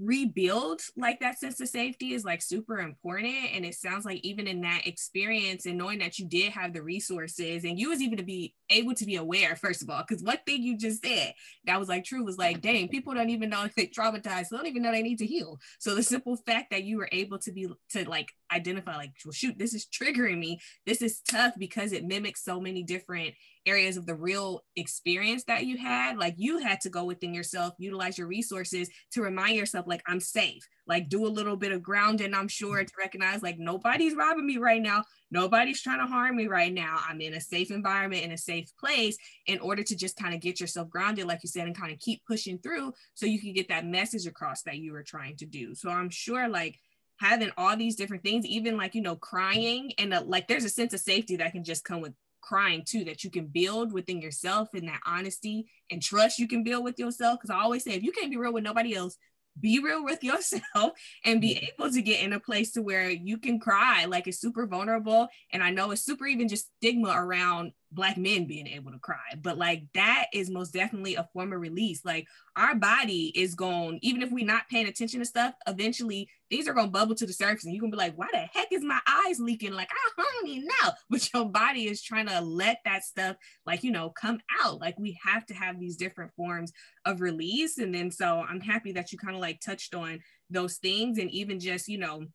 rebuild 0.00 0.80
like 0.96 1.20
that 1.20 1.38
sense 1.38 1.60
of 1.60 1.68
safety 1.68 2.14
is 2.14 2.24
like 2.24 2.40
super 2.40 2.78
important 2.78 3.34
and 3.52 3.64
it 3.64 3.74
sounds 3.74 4.04
like 4.04 4.20
even 4.24 4.46
in 4.46 4.60
that 4.62 4.86
experience 4.86 5.66
and 5.66 5.76
knowing 5.76 5.98
that 5.98 6.18
you 6.18 6.26
did 6.26 6.50
have 6.52 6.72
the 6.72 6.82
resources 6.82 7.64
and 7.64 7.78
you 7.78 7.90
was 7.90 8.00
even 8.00 8.16
to 8.16 8.24
be 8.24 8.54
able 8.70 8.94
to 8.94 9.04
be 9.04 9.16
aware 9.16 9.54
first 9.54 9.82
of 9.82 9.90
all 9.90 10.02
because 10.06 10.22
one 10.22 10.38
thing 10.46 10.62
you 10.62 10.78
just 10.78 11.04
said 11.04 11.34
that 11.66 11.78
was 11.78 11.88
like 11.88 12.04
true 12.04 12.24
was 12.24 12.38
like 12.38 12.60
dang 12.60 12.88
people 12.88 13.12
don't 13.12 13.30
even 13.30 13.50
know 13.50 13.68
they 13.76 13.86
traumatized 13.86 14.48
they 14.48 14.56
don't 14.56 14.66
even 14.66 14.82
know 14.82 14.92
they 14.92 15.02
need 15.02 15.18
to 15.18 15.26
heal. 15.26 15.58
So 15.78 15.94
the 15.94 16.02
simple 16.02 16.36
fact 16.36 16.70
that 16.70 16.84
you 16.84 16.98
were 16.98 17.08
able 17.12 17.38
to 17.40 17.52
be 17.52 17.68
to 17.90 18.08
like 18.08 18.28
identify 18.52 18.96
like 18.96 19.12
well 19.24 19.32
shoot 19.32 19.58
this 19.58 19.74
is 19.74 19.86
triggering 19.86 20.38
me. 20.38 20.60
This 20.86 21.02
is 21.02 21.20
tough 21.20 21.54
because 21.58 21.92
it 21.92 22.04
mimics 22.04 22.44
so 22.44 22.60
many 22.60 22.82
different 22.82 23.34
areas 23.66 23.96
of 23.96 24.06
the 24.06 24.14
real 24.14 24.64
experience 24.76 25.44
that 25.44 25.64
you 25.64 25.76
had 25.76 26.16
like 26.16 26.34
you 26.36 26.58
had 26.58 26.80
to 26.80 26.90
go 26.90 27.04
within 27.04 27.32
yourself 27.34 27.74
utilize 27.78 28.18
your 28.18 28.26
resources 28.26 28.88
to 29.10 29.22
remind 29.22 29.56
yourself 29.56 29.86
like 29.86 30.02
i'm 30.06 30.20
safe. 30.20 30.66
Like 30.86 31.08
do 31.08 31.24
a 31.26 31.28
little 31.28 31.56
bit 31.56 31.72
of 31.72 31.82
grounding 31.82 32.34
i'm 32.34 32.48
sure 32.48 32.82
to 32.84 32.92
recognize 32.98 33.42
like 33.42 33.58
nobody's 33.58 34.16
robbing 34.16 34.46
me 34.46 34.58
right 34.58 34.82
now. 34.82 35.04
Nobody's 35.30 35.80
trying 35.80 36.00
to 36.00 36.06
harm 36.06 36.36
me 36.36 36.46
right 36.46 36.72
now. 36.72 36.98
I'm 37.08 37.20
in 37.20 37.34
a 37.34 37.40
safe 37.40 37.70
environment 37.70 38.24
in 38.24 38.32
a 38.32 38.38
safe 38.38 38.70
place 38.78 39.16
in 39.46 39.58
order 39.60 39.82
to 39.82 39.96
just 39.96 40.16
kind 40.16 40.34
of 40.34 40.40
get 40.40 40.60
yourself 40.60 40.90
grounded 40.90 41.26
like 41.26 41.42
you 41.42 41.48
said 41.48 41.66
and 41.66 41.76
kind 41.76 41.92
of 41.92 41.98
keep 41.98 42.22
pushing 42.26 42.58
through 42.58 42.92
so 43.14 43.26
you 43.26 43.40
can 43.40 43.52
get 43.52 43.68
that 43.68 43.86
message 43.86 44.26
across 44.26 44.62
that 44.62 44.78
you 44.78 44.92
were 44.92 45.02
trying 45.02 45.36
to 45.36 45.46
do. 45.46 45.74
So 45.74 45.88
i'm 45.88 46.10
sure 46.10 46.48
like 46.48 46.78
having 47.22 47.52
all 47.56 47.76
these 47.76 47.94
different 47.94 48.24
things 48.24 48.44
even 48.44 48.76
like 48.76 48.94
you 48.94 49.02
know 49.02 49.14
crying 49.16 49.92
and 49.98 50.12
uh, 50.12 50.22
like 50.26 50.48
there's 50.48 50.64
a 50.64 50.68
sense 50.68 50.92
of 50.92 51.00
safety 51.00 51.36
that 51.36 51.52
can 51.52 51.62
just 51.62 51.84
come 51.84 52.00
with 52.00 52.12
crying 52.42 52.82
too 52.86 53.04
that 53.04 53.24
you 53.24 53.30
can 53.30 53.46
build 53.46 53.92
within 53.92 54.20
yourself 54.20 54.68
and 54.74 54.88
that 54.88 55.00
honesty 55.06 55.66
and 55.90 56.02
trust 56.02 56.38
you 56.38 56.48
can 56.48 56.62
build 56.62 56.84
with 56.84 56.98
yourself. 56.98 57.38
Because 57.38 57.50
i 57.50 57.60
always 57.60 57.84
say 57.84 57.92
if 57.92 58.02
you 58.02 58.12
can't 58.12 58.30
be 58.30 58.36
real 58.36 58.52
with 58.52 58.64
nobody 58.64 58.94
else 58.94 59.16
be 59.60 59.80
real 59.80 60.04
with 60.04 60.24
yourself 60.24 60.92
and 61.24 61.40
be 61.40 61.70
able 61.78 61.90
to 61.90 62.02
get 62.02 62.22
in 62.22 62.32
a 62.32 62.40
place 62.40 62.72
to 62.72 62.82
where 62.82 63.10
you 63.10 63.38
can 63.38 63.60
cry. 63.60 64.06
Like 64.06 64.26
it's 64.26 64.40
super 64.40 64.66
vulnerable 64.66 65.28
and 65.52 65.62
i 65.62 65.70
know 65.70 65.90
it's 65.90 66.04
super 66.04 66.26
even 66.26 66.48
just 66.48 66.70
stigma 66.78 67.10
around 67.14 67.72
black 67.92 68.16
men 68.16 68.46
being 68.46 68.66
able 68.66 68.90
to 68.90 68.98
cry. 68.98 69.16
But 69.40 69.58
like 69.58 69.84
that 69.94 70.26
is 70.32 70.50
most 70.50 70.72
definitely 70.72 71.14
a 71.14 71.28
form 71.32 71.52
of 71.52 71.60
release. 71.60 72.04
Like 72.04 72.26
our 72.56 72.74
body 72.74 73.32
is 73.34 73.54
going 73.54 73.98
even 74.02 74.22
if 74.22 74.30
we're 74.30 74.46
not 74.46 74.68
paying 74.68 74.86
attention 74.86 75.20
to 75.20 75.26
stuff 75.26 75.54
eventually 75.66 76.28
these 76.50 76.68
are 76.68 76.74
going 76.74 76.86
to 76.86 76.92
bubble 76.92 77.14
to 77.14 77.24
the 77.24 77.32
surface 77.32 77.64
and 77.64 77.72
you're 77.72 77.80
going 77.80 77.90
to 77.90 77.96
be 77.96 78.02
like 78.02 78.16
why 78.16 78.26
the 78.30 78.38
heck 78.38 78.70
is 78.72 78.84
my 78.84 78.98
eyes 79.26 79.38
leaking? 79.40 79.72
Like 79.72 79.88
i 79.90 80.22
don't 80.22 80.48
even 80.48 80.66
know. 80.66 80.90
But 81.10 81.32
your 81.32 81.44
body 81.46 81.86
is 81.86 82.02
trying 82.02 82.26
to 82.28 82.40
let 82.40 82.78
that 82.84 83.04
stuff 83.04 83.36
like 83.66 83.84
you 83.84 83.90
know 83.90 84.10
come 84.10 84.40
out. 84.62 84.80
Like 84.80 84.98
we 84.98 85.18
have 85.24 85.46
to 85.46 85.54
have 85.54 85.78
these 85.78 85.96
different 85.96 86.32
forms 86.34 86.72
of 87.04 87.20
release. 87.20 87.78
And 87.78 87.94
then 87.94 88.10
so 88.10 88.44
i'm 88.48 88.60
happy 88.60 88.92
that 88.92 89.12
you 89.12 89.18
kind 89.18 89.34
of 89.34 89.40
like 89.40 89.60
touched 89.60 89.94
on 89.94 90.20
those 90.50 90.76
things 90.76 91.18
and 91.18 91.30
even 91.30 91.60
just 91.60 91.88
you 91.88 91.98
know 91.98 92.26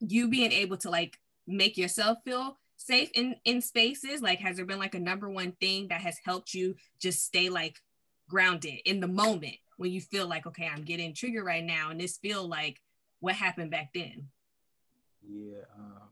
you 0.00 0.28
being 0.28 0.52
able 0.52 0.76
to 0.76 0.90
like 0.90 1.16
make 1.46 1.76
yourself 1.76 2.18
feel 2.24 2.56
safe 2.78 3.10
in 3.14 3.36
in 3.44 3.60
spaces? 3.60 4.22
Like 4.22 4.40
has 4.40 4.56
there 4.56 4.64
been 4.64 4.78
like 4.78 4.94
a 4.94 5.00
number 5.00 5.28
one 5.28 5.52
thing 5.52 5.88
that 5.88 6.00
has 6.00 6.16
helped 6.24 6.54
you 6.54 6.74
just 6.98 7.24
stay 7.24 7.50
like 7.50 7.82
grounded 8.28 8.80
in 8.84 9.00
the 9.00 9.08
moment 9.08 9.56
when 9.78 9.90
you 9.90 10.00
feel 10.00 10.28
like 10.28 10.46
okay 10.46 10.68
i'm 10.72 10.84
getting 10.84 11.14
triggered 11.14 11.46
right 11.46 11.64
now 11.64 11.90
and 11.90 12.00
this 12.00 12.18
feel 12.18 12.46
like 12.46 12.80
what 13.20 13.34
happened 13.34 13.70
back 13.70 13.90
then? 13.94 14.28
Yeah 15.26 15.64
um, 15.76 16.08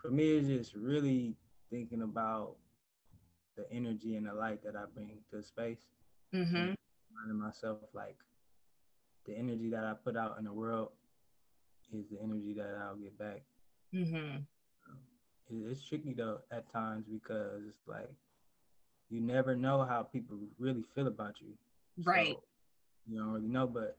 for 0.00 0.10
me 0.10 0.38
it's 0.38 0.48
just 0.48 0.74
really 0.74 1.34
thinking 1.70 2.02
about 2.02 2.54
the 3.56 3.70
energy 3.72 4.16
and 4.16 4.26
the 4.26 4.32
light 4.32 4.62
that 4.64 4.76
i 4.76 4.84
bring 4.94 5.18
to 5.30 5.42
space. 5.42 5.80
Mm-hmm. 6.32 6.54
reminding 6.54 7.44
myself 7.44 7.78
like 7.92 8.16
the 9.26 9.36
energy 9.36 9.68
that 9.70 9.84
I 9.84 9.94
put 10.02 10.16
out 10.16 10.36
in 10.38 10.44
the 10.44 10.52
world 10.52 10.90
is 11.92 12.06
the 12.10 12.18
energy 12.22 12.54
that 12.54 12.78
I'll 12.82 12.96
get 12.96 13.18
back. 13.18 13.42
Mm-hmm. 13.94 14.38
It's 15.68 15.82
tricky 15.82 16.12
though 16.12 16.38
at 16.52 16.72
times 16.72 17.06
because 17.10 17.62
it's 17.68 17.80
like 17.86 18.10
you 19.08 19.20
never 19.20 19.56
know 19.56 19.84
how 19.84 20.02
people 20.04 20.38
really 20.58 20.84
feel 20.94 21.08
about 21.08 21.40
you. 21.40 21.48
Right. 22.04 22.34
So 22.34 22.42
you 23.08 23.18
don't 23.18 23.32
really 23.32 23.48
know, 23.48 23.66
but 23.66 23.98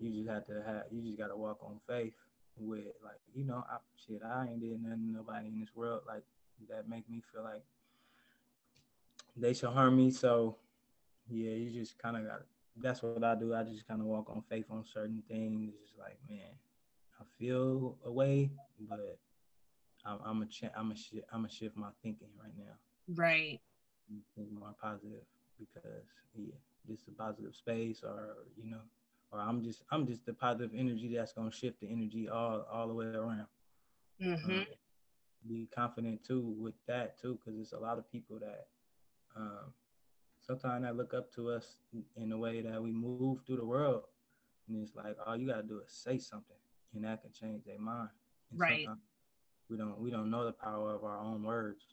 you 0.00 0.10
just 0.12 0.28
have 0.28 0.46
to 0.46 0.62
have 0.64 0.84
you 0.92 1.02
just 1.02 1.18
gotta 1.18 1.36
walk 1.36 1.58
on 1.62 1.80
faith 1.88 2.14
with 2.58 2.84
like, 3.04 3.20
you 3.34 3.44
know, 3.44 3.64
I 3.68 3.78
shit, 4.06 4.22
I 4.24 4.46
ain't 4.50 4.60
did 4.60 4.82
nothing 4.82 5.08
to 5.08 5.12
nobody 5.12 5.48
in 5.48 5.58
this 5.58 5.74
world 5.74 6.02
like 6.06 6.22
that 6.68 6.88
make 6.88 7.08
me 7.10 7.22
feel 7.32 7.42
like 7.42 7.62
they 9.36 9.52
should 9.52 9.70
harm 9.70 9.96
me. 9.96 10.10
So 10.12 10.56
yeah, 11.28 11.50
you 11.50 11.70
just 11.70 12.00
kinda 12.00 12.20
got 12.20 12.42
that's 12.76 13.02
what 13.02 13.24
I 13.24 13.34
do. 13.34 13.54
I 13.54 13.62
just 13.64 13.88
kind 13.88 14.00
of 14.00 14.06
walk 14.06 14.28
on 14.28 14.42
faith 14.48 14.66
on 14.70 14.84
certain 14.84 15.22
things. 15.28 15.68
It's 15.68 15.88
just 15.88 15.98
like, 15.98 16.18
man, 16.28 16.52
I 17.20 17.24
feel 17.38 17.96
a 18.04 18.12
way, 18.12 18.50
but 18.88 19.18
I'm, 20.04 20.18
I'm 20.24 20.42
a 20.42 20.46
ch- 20.46 20.70
I'm 20.76 20.92
a 20.92 20.96
sh- 20.96 21.24
I'm 21.32 21.44
a 21.44 21.50
shift 21.50 21.76
my 21.76 21.88
thinking 22.02 22.28
right 22.42 22.52
now. 22.56 22.74
Right. 23.14 23.60
Think 24.36 24.52
more 24.52 24.74
positive 24.80 25.24
because 25.58 26.04
yeah, 26.36 26.54
just 26.88 27.08
a 27.08 27.12
positive 27.12 27.54
space, 27.54 28.02
or 28.02 28.36
you 28.56 28.70
know, 28.70 28.80
or 29.32 29.40
I'm 29.40 29.62
just 29.62 29.82
I'm 29.90 30.06
just 30.06 30.24
the 30.26 30.32
positive 30.32 30.70
energy 30.76 31.14
that's 31.14 31.32
gonna 31.32 31.50
shift 31.52 31.80
the 31.80 31.90
energy 31.90 32.28
all 32.28 32.66
all 32.70 32.88
the 32.88 32.94
way 32.94 33.06
around. 33.06 33.46
Mm-hmm. 34.22 34.50
Um, 34.50 34.66
be 35.48 35.68
confident 35.74 36.24
too 36.24 36.54
with 36.58 36.74
that 36.86 37.20
too, 37.20 37.38
because 37.38 37.58
it's 37.60 37.72
a 37.72 37.78
lot 37.78 37.98
of 37.98 38.10
people 38.10 38.38
that 38.38 38.66
um, 39.36 39.72
sometimes 40.40 40.84
that 40.84 40.96
look 40.96 41.14
up 41.14 41.32
to 41.34 41.50
us 41.50 41.78
in 42.16 42.28
the 42.28 42.38
way 42.38 42.60
that 42.62 42.82
we 42.82 42.90
move 42.90 43.38
through 43.46 43.56
the 43.56 43.64
world, 43.64 44.02
and 44.68 44.82
it's 44.82 44.94
like 44.94 45.16
all 45.26 45.36
you 45.36 45.48
gotta 45.48 45.62
do 45.62 45.80
is 45.86 45.92
say 45.92 46.18
something, 46.18 46.56
and 46.96 47.04
that 47.04 47.22
can 47.22 47.30
change 47.32 47.64
their 47.64 47.78
mind. 47.78 48.08
And 48.50 48.60
right. 48.60 48.86
We 49.68 49.76
don't 49.76 50.00
we 50.00 50.10
don't 50.10 50.30
know 50.30 50.44
the 50.44 50.52
power 50.52 50.94
of 50.94 51.04
our 51.04 51.18
own 51.18 51.42
words. 51.42 51.84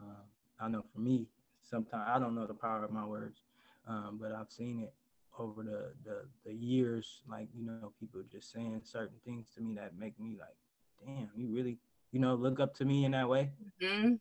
Um, 0.00 0.24
I 0.60 0.68
know 0.68 0.84
for 0.92 1.00
me, 1.00 1.26
sometimes 1.62 2.04
I 2.06 2.18
don't 2.18 2.34
know 2.34 2.46
the 2.46 2.54
power 2.54 2.84
of 2.84 2.90
my 2.90 3.04
words, 3.04 3.40
um, 3.86 4.18
but 4.20 4.32
I've 4.32 4.50
seen 4.50 4.80
it 4.80 4.94
over 5.38 5.62
the, 5.62 5.92
the 6.04 6.26
the 6.44 6.52
years. 6.52 7.22
Like 7.28 7.48
you 7.54 7.66
know, 7.66 7.92
people 7.98 8.22
just 8.30 8.52
saying 8.52 8.80
certain 8.84 9.16
things 9.24 9.48
to 9.56 9.60
me 9.60 9.74
that 9.74 9.98
make 9.98 10.18
me 10.18 10.36
like, 10.38 10.56
damn, 11.04 11.28
you 11.34 11.48
really 11.48 11.78
you 12.12 12.20
know 12.20 12.34
look 12.34 12.60
up 12.60 12.74
to 12.76 12.84
me 12.84 13.04
in 13.04 13.12
that 13.12 13.28
way. 13.28 13.50
Mm-hmm. 13.82 14.14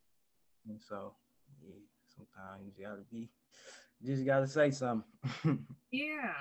And 0.68 0.82
so 0.82 1.14
yeah, 1.64 1.76
sometimes 2.16 2.74
you 2.78 2.84
gotta 2.84 3.04
be, 3.12 3.30
just 4.04 4.26
gotta 4.26 4.48
say 4.48 4.72
something. 4.72 5.06
yeah, 5.92 6.34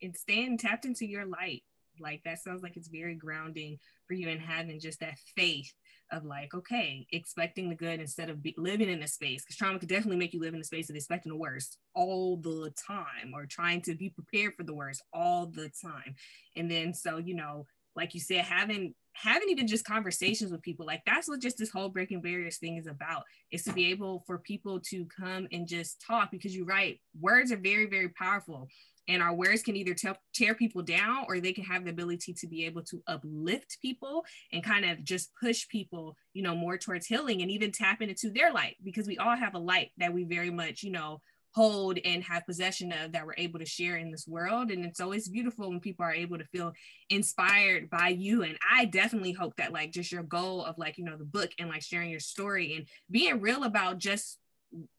and 0.00 0.16
staying 0.16 0.58
tapped 0.58 0.84
into 0.84 1.06
your 1.06 1.26
light. 1.26 1.64
Like 2.00 2.22
that 2.24 2.42
sounds 2.42 2.62
like 2.62 2.76
it's 2.76 2.88
very 2.88 3.14
grounding 3.14 3.78
for 4.06 4.14
you 4.14 4.28
and 4.28 4.40
having 4.40 4.80
just 4.80 5.00
that 5.00 5.18
faith 5.36 5.72
of 6.12 6.24
like, 6.24 6.54
okay, 6.54 7.06
expecting 7.12 7.68
the 7.68 7.74
good 7.74 8.00
instead 8.00 8.30
of 8.30 8.42
be, 8.42 8.54
living 8.56 8.88
in 8.88 9.02
a 9.02 9.08
space. 9.08 9.42
Because 9.42 9.56
trauma 9.56 9.78
could 9.78 9.88
definitely 9.88 10.16
make 10.16 10.32
you 10.32 10.40
live 10.40 10.54
in 10.54 10.60
a 10.60 10.64
space 10.64 10.88
of 10.88 10.96
expecting 10.96 11.30
the 11.30 11.38
worst 11.38 11.78
all 11.94 12.36
the 12.36 12.72
time 12.86 13.32
or 13.34 13.46
trying 13.46 13.82
to 13.82 13.94
be 13.94 14.10
prepared 14.10 14.54
for 14.54 14.62
the 14.62 14.74
worst 14.74 15.02
all 15.12 15.46
the 15.46 15.70
time. 15.82 16.14
And 16.54 16.70
then, 16.70 16.94
so, 16.94 17.18
you 17.18 17.34
know, 17.34 17.66
like 17.96 18.14
you 18.14 18.20
said, 18.20 18.44
having 18.44 18.94
having 19.16 19.48
even 19.48 19.66
just 19.66 19.86
conversations 19.86 20.52
with 20.52 20.60
people 20.60 20.84
like 20.84 21.02
that's 21.06 21.26
what 21.26 21.40
just 21.40 21.56
this 21.56 21.70
whole 21.70 21.88
breaking 21.88 22.20
barriers 22.20 22.58
thing 22.58 22.76
is 22.76 22.86
about 22.86 23.22
is 23.50 23.62
to 23.62 23.72
be 23.72 23.90
able 23.90 24.22
for 24.26 24.38
people 24.38 24.78
to 24.78 25.06
come 25.06 25.48
and 25.52 25.66
just 25.66 26.02
talk 26.06 26.30
because 26.30 26.54
you're 26.54 26.66
right 26.66 27.00
words 27.18 27.50
are 27.50 27.56
very 27.56 27.86
very 27.86 28.10
powerful 28.10 28.68
and 29.08 29.22
our 29.22 29.34
words 29.34 29.62
can 29.62 29.76
either 29.76 29.94
te- 29.94 30.10
tear 30.34 30.54
people 30.54 30.82
down 30.82 31.24
or 31.28 31.40
they 31.40 31.52
can 31.52 31.64
have 31.64 31.84
the 31.84 31.90
ability 31.90 32.34
to 32.34 32.46
be 32.46 32.64
able 32.64 32.82
to 32.82 33.02
uplift 33.06 33.78
people 33.80 34.24
and 34.52 34.64
kind 34.64 34.84
of 34.84 35.02
just 35.04 35.30
push 35.40 35.68
people 35.68 36.16
you 36.32 36.42
know 36.42 36.54
more 36.54 36.78
towards 36.78 37.06
healing 37.06 37.42
and 37.42 37.50
even 37.50 37.72
tapping 37.72 38.08
into 38.08 38.30
their 38.30 38.52
light 38.52 38.76
because 38.84 39.06
we 39.06 39.18
all 39.18 39.36
have 39.36 39.54
a 39.54 39.58
light 39.58 39.90
that 39.98 40.12
we 40.12 40.24
very 40.24 40.50
much 40.50 40.82
you 40.82 40.90
know 40.90 41.20
hold 41.56 41.98
and 42.04 42.22
have 42.22 42.44
possession 42.44 42.92
of 42.92 43.12
that 43.12 43.24
we're 43.24 43.32
able 43.38 43.58
to 43.58 43.64
share 43.64 43.96
in 43.96 44.10
this 44.10 44.28
world. 44.28 44.70
And 44.70 44.84
it's 44.84 45.00
always 45.00 45.26
beautiful 45.26 45.70
when 45.70 45.80
people 45.80 46.04
are 46.04 46.12
able 46.12 46.36
to 46.36 46.44
feel 46.44 46.74
inspired 47.08 47.88
by 47.88 48.08
you. 48.08 48.42
And 48.42 48.58
i 48.70 48.84
definitely 48.84 49.32
hope 49.32 49.56
that 49.56 49.72
like 49.72 49.90
just 49.90 50.12
your 50.12 50.22
goal 50.22 50.62
of 50.62 50.76
like 50.76 50.98
you 50.98 51.04
know 51.04 51.16
the 51.16 51.24
book 51.24 51.50
and 51.58 51.70
like 51.70 51.82
sharing 51.82 52.10
your 52.10 52.20
story 52.20 52.74
and 52.76 52.86
being 53.10 53.40
real 53.40 53.64
about 53.64 53.96
just 53.96 54.38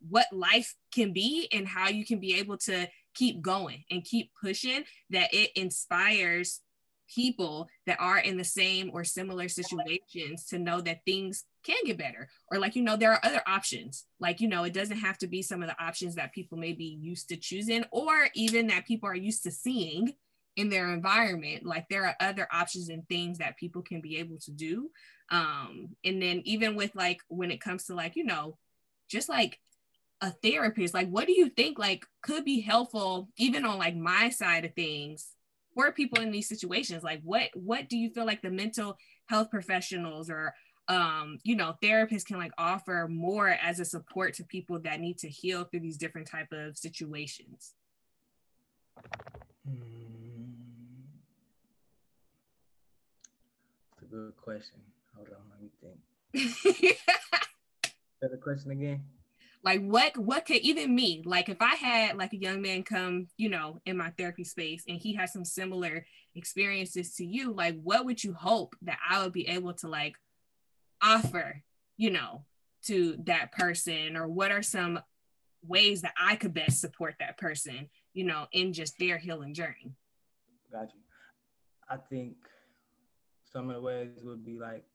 what 0.10 0.26
life 0.32 0.74
can 0.92 1.14
be 1.14 1.48
and 1.52 1.68
how 1.68 1.90
you 1.90 2.06
can 2.06 2.20
be 2.20 2.40
able 2.40 2.58
to 2.58 2.88
keep 3.18 3.42
going 3.42 3.84
and 3.90 4.04
keep 4.04 4.32
pushing 4.42 4.84
that 5.10 5.34
it 5.34 5.52
inspires 5.56 6.62
people 7.14 7.68
that 7.86 8.00
are 8.00 8.20
in 8.20 8.38
the 8.38 8.44
same 8.44 8.92
or 8.94 9.04
similar 9.04 9.48
situations 9.48 10.46
to 10.46 10.60
know 10.60 10.82
that 10.82 11.06
things 11.06 11.46
can 11.64 11.78
get 11.86 11.98
better. 11.98 12.30
Or 12.52 12.60
like 12.60 12.76
you 12.76 12.82
know 12.82 12.96
there 12.96 13.12
are 13.12 13.26
other 13.26 13.42
options. 13.48 14.06
Like 14.20 14.42
you 14.42 14.48
know 14.48 14.64
it 14.64 14.74
doesn't 14.74 14.98
have 14.98 15.18
to 15.20 15.28
be 15.28 15.42
some 15.42 15.62
of 15.62 15.70
the 15.70 15.84
options 15.84 16.16
that 16.16 16.34
people 16.34 16.58
may 16.58 16.74
be 16.74 16.98
used 17.02 17.30
to 17.30 17.38
choosing 17.38 17.86
or 17.92 18.28
even 18.36 18.68
that 18.68 18.86
people 18.86 19.10
are 19.10 19.16
used 19.16 19.44
to 19.44 19.52
seeing 19.52 20.14
in 20.56 20.70
their 20.70 20.94
environment. 20.94 21.66
Like 21.66 21.88
there 21.90 22.06
are 22.06 22.16
other 22.20 22.48
options 22.52 22.90
and 22.90 23.08
things 23.08 23.38
that 23.38 23.58
people 23.58 23.82
can 23.82 24.02
be 24.02 24.18
able 24.18 24.38
to 24.40 24.52
do. 24.52 24.90
Um 25.30 25.90
and 26.04 26.22
then 26.22 26.42
even 26.46 26.76
with 26.76 26.92
like 26.96 27.20
when 27.28 27.52
it 27.52 27.62
comes 27.62 27.86
to 27.86 27.96
like 27.96 28.16
you 28.16 28.26
know 28.26 28.58
just 29.10 29.30
like 29.30 29.60
a 30.22 30.32
therapist 30.32 30.96
like 30.96 31.08
what 31.10 31.28
do 31.28 31.34
you 31.34 31.48
think 31.50 31.78
like 31.78 32.04
could 32.24 32.44
be 32.44 32.60
helpful 32.60 33.30
even 33.38 33.64
on 33.66 33.78
like 33.78 33.96
my 33.96 34.30
side 34.30 34.66
of 34.66 34.74
things 34.74 35.28
for 35.78 35.92
people 35.92 36.22
in 36.22 36.32
these 36.32 36.50
situations? 36.50 37.04
Like 37.04 37.22
what 37.24 37.50
what 37.54 37.88
do 37.88 37.98
you 37.98 38.10
feel 38.10 38.26
like 38.26 38.42
the 38.42 38.50
mental 38.50 38.98
health 39.28 39.52
professionals 39.52 40.30
or 40.30 40.56
um 40.88 41.38
you 41.44 41.56
know 41.56 41.76
therapists 41.84 42.26
can 42.26 42.38
like 42.38 42.54
offer 42.58 43.08
more 43.10 43.50
as 43.50 43.80
a 43.80 43.86
support 43.86 44.34
to 44.36 44.44
people 44.44 44.80
that 44.80 45.00
need 45.00 45.20
to 45.20 45.30
heal 45.30 45.66
through 45.66 45.82
these 45.82 45.98
different 45.98 46.28
type 46.28 46.52
of 46.52 46.78
situations. 46.78 47.76
It's 53.94 54.02
a 54.02 54.06
good 54.06 54.36
question. 54.38 54.80
Hold 55.16 55.30
on 55.30 55.44
let 55.52 55.62
me 55.62 55.70
think. 55.80 56.00
Say 58.20 58.28
the 58.32 58.38
question 58.38 58.72
again 58.72 59.04
like 59.68 59.82
what 59.82 60.18
what 60.18 60.46
could 60.46 60.58
even 60.58 60.96
me 60.96 61.22
like 61.26 61.50
if 61.50 61.62
i 61.62 61.76
had 61.76 62.18
like 62.18 62.34
a 62.34 62.42
young 62.42 62.62
man 62.62 62.84
come 62.84 63.28
you 63.38 63.50
know 63.50 63.80
in 63.86 63.98
my 63.98 64.10
therapy 64.18 64.44
space 64.44 64.84
and 64.88 64.98
he 64.98 65.14
has 65.14 65.34
some 65.34 65.46
similar 65.46 66.06
experiences 66.36 67.16
to 67.16 67.26
you 67.26 67.54
like 67.54 67.76
what 67.84 68.06
would 68.06 68.24
you 68.24 68.34
hope 68.34 68.76
that 68.82 69.00
i 69.10 69.22
would 69.22 69.34
be 69.34 69.48
able 69.48 69.74
to 69.74 69.88
like 69.88 70.16
offer 71.02 71.62
you 71.98 72.10
know 72.12 72.44
to 72.88 73.18
that 73.26 73.52
person? 73.52 74.16
Or 74.16 74.28
what 74.28 74.52
are 74.52 74.64
some 74.64 75.00
ways 75.68 76.02
that 76.02 76.14
i 76.20 76.36
could 76.36 76.54
best 76.54 76.80
support 76.80 77.16
that 77.20 77.38
person 77.38 77.90
you 78.14 78.24
know 78.24 78.46
in 78.54 78.72
just 78.72 78.98
their 79.00 79.18
healing 79.18 79.54
journey? 79.54 79.92
Got 80.72 80.94
you. 80.94 81.02
I 81.90 81.98
think 81.98 82.36
some 83.52 83.70
of 83.70 83.76
the 83.76 83.82
ways 83.82 84.10
would 84.24 84.46
be 84.46 84.58
like 84.58 84.86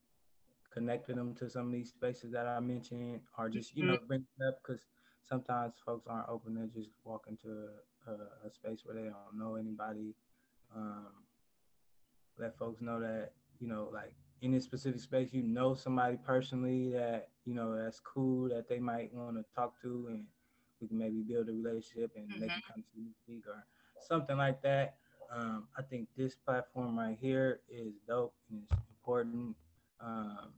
connecting 0.72 1.16
them 1.16 1.34
to 1.34 1.48
some 1.50 1.66
of 1.66 1.72
these 1.72 1.90
spaces 1.90 2.32
that 2.32 2.46
I 2.46 2.60
mentioned, 2.60 3.20
or 3.38 3.48
just 3.48 3.76
you 3.76 3.84
know 3.84 3.94
mm-hmm. 3.94 4.06
bring 4.06 4.26
it 4.38 4.44
up 4.44 4.58
because 4.62 4.86
sometimes 5.22 5.74
folks 5.84 6.06
aren't 6.08 6.28
open 6.28 6.54
to 6.56 6.66
just 6.78 6.90
walk 7.04 7.26
into 7.28 7.68
a, 8.06 8.46
a, 8.46 8.50
space 8.50 8.82
where 8.84 8.94
they 8.94 9.02
don't 9.02 9.38
know 9.38 9.56
anybody. 9.56 10.14
Um, 10.74 11.08
let 12.38 12.56
folks 12.58 12.80
know 12.80 13.00
that 13.00 13.32
you 13.60 13.68
know, 13.68 13.88
like 13.92 14.14
in 14.40 14.52
this 14.52 14.64
specific 14.64 15.00
space, 15.00 15.32
you 15.32 15.42
know 15.42 15.74
somebody 15.74 16.16
personally 16.24 16.90
that 16.90 17.28
you 17.44 17.54
know 17.54 17.76
that's 17.76 18.00
cool 18.00 18.48
that 18.48 18.68
they 18.68 18.78
might 18.78 19.12
want 19.14 19.36
to 19.36 19.44
talk 19.54 19.80
to, 19.82 20.06
and 20.08 20.24
we 20.80 20.88
can 20.88 20.98
maybe 20.98 21.22
build 21.22 21.48
a 21.48 21.52
relationship 21.52 22.10
and 22.16 22.28
mm-hmm. 22.28 22.40
they 22.40 22.48
can 22.48 22.56
mm-hmm. 22.56 22.72
come 22.72 22.84
to 22.94 23.00
you 23.00 23.10
speak 23.24 23.44
or 23.46 23.64
something 24.00 24.36
like 24.36 24.60
that. 24.62 24.96
Um, 25.34 25.68
I 25.78 25.82
think 25.82 26.08
this 26.16 26.34
platform 26.34 26.98
right 26.98 27.16
here 27.18 27.60
is 27.70 27.94
dope 28.06 28.34
and 28.50 28.62
it's 28.70 28.80
important. 28.90 29.56
Um, 30.00 30.48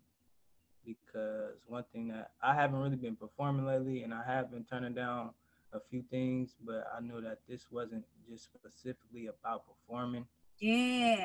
because 0.85 1.57
one 1.66 1.85
thing 1.93 2.09
that 2.09 2.30
I 2.43 2.55
haven't 2.55 2.78
really 2.78 2.97
been 2.97 3.16
performing 3.16 3.66
lately, 3.66 4.03
and 4.03 4.12
I 4.12 4.22
have 4.26 4.51
been 4.51 4.64
turning 4.64 4.95
down 4.95 5.30
a 5.72 5.80
few 5.91 6.03
things, 6.11 6.57
but 6.64 6.87
I 6.97 7.01
know 7.01 7.20
that 7.20 7.39
this 7.49 7.66
wasn't 7.70 8.05
just 8.28 8.49
specifically 8.53 9.26
about 9.26 9.64
performing. 9.66 10.26
Yeah. 10.59 11.24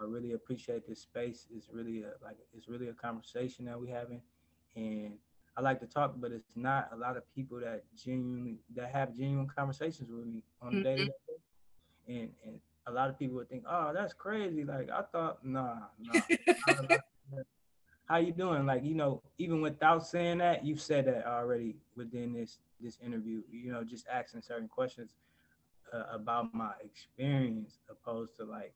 I 0.00 0.04
really 0.04 0.32
appreciate 0.32 0.88
this 0.88 1.00
space. 1.00 1.46
It's 1.54 1.68
really 1.70 2.02
a 2.02 2.12
like 2.24 2.38
it's 2.56 2.68
really 2.68 2.88
a 2.88 2.94
conversation 2.94 3.66
that 3.66 3.78
we're 3.78 3.94
having, 3.94 4.22
and 4.74 5.12
I 5.56 5.60
like 5.60 5.80
to 5.80 5.86
talk, 5.86 6.14
but 6.16 6.32
it's 6.32 6.56
not 6.56 6.88
a 6.92 6.96
lot 6.96 7.18
of 7.18 7.34
people 7.34 7.60
that 7.60 7.84
genuinely 7.94 8.60
that 8.74 8.90
have 8.92 9.14
genuine 9.14 9.46
conversations 9.46 10.10
with 10.10 10.26
me 10.26 10.42
on 10.62 10.72
mm-hmm. 10.72 10.86
a 10.86 10.96
day 10.96 11.10
and 12.08 12.30
and 12.44 12.60
a 12.86 12.92
lot 12.92 13.08
of 13.08 13.18
people 13.18 13.36
would 13.36 13.48
think, 13.48 13.64
oh, 13.68 13.92
that's 13.94 14.14
crazy. 14.14 14.64
Like 14.64 14.90
I 14.90 15.02
thought, 15.02 15.44
nah, 15.44 15.76
nah. 15.98 16.20
How 18.10 18.16
you 18.16 18.32
doing? 18.32 18.66
Like, 18.66 18.84
you 18.84 18.94
know, 18.94 19.22
even 19.38 19.62
without 19.62 20.04
saying 20.04 20.38
that, 20.38 20.64
you've 20.64 20.80
said 20.80 21.06
that 21.06 21.26
already 21.26 21.76
within 21.96 22.32
this 22.32 22.58
this 22.80 22.98
interview, 23.04 23.42
you 23.50 23.70
know, 23.70 23.84
just 23.84 24.06
asking 24.12 24.42
certain 24.42 24.66
questions 24.66 25.14
uh, 25.92 26.04
about 26.12 26.52
my 26.52 26.72
experience 26.84 27.78
opposed 27.88 28.36
to 28.38 28.44
like, 28.44 28.72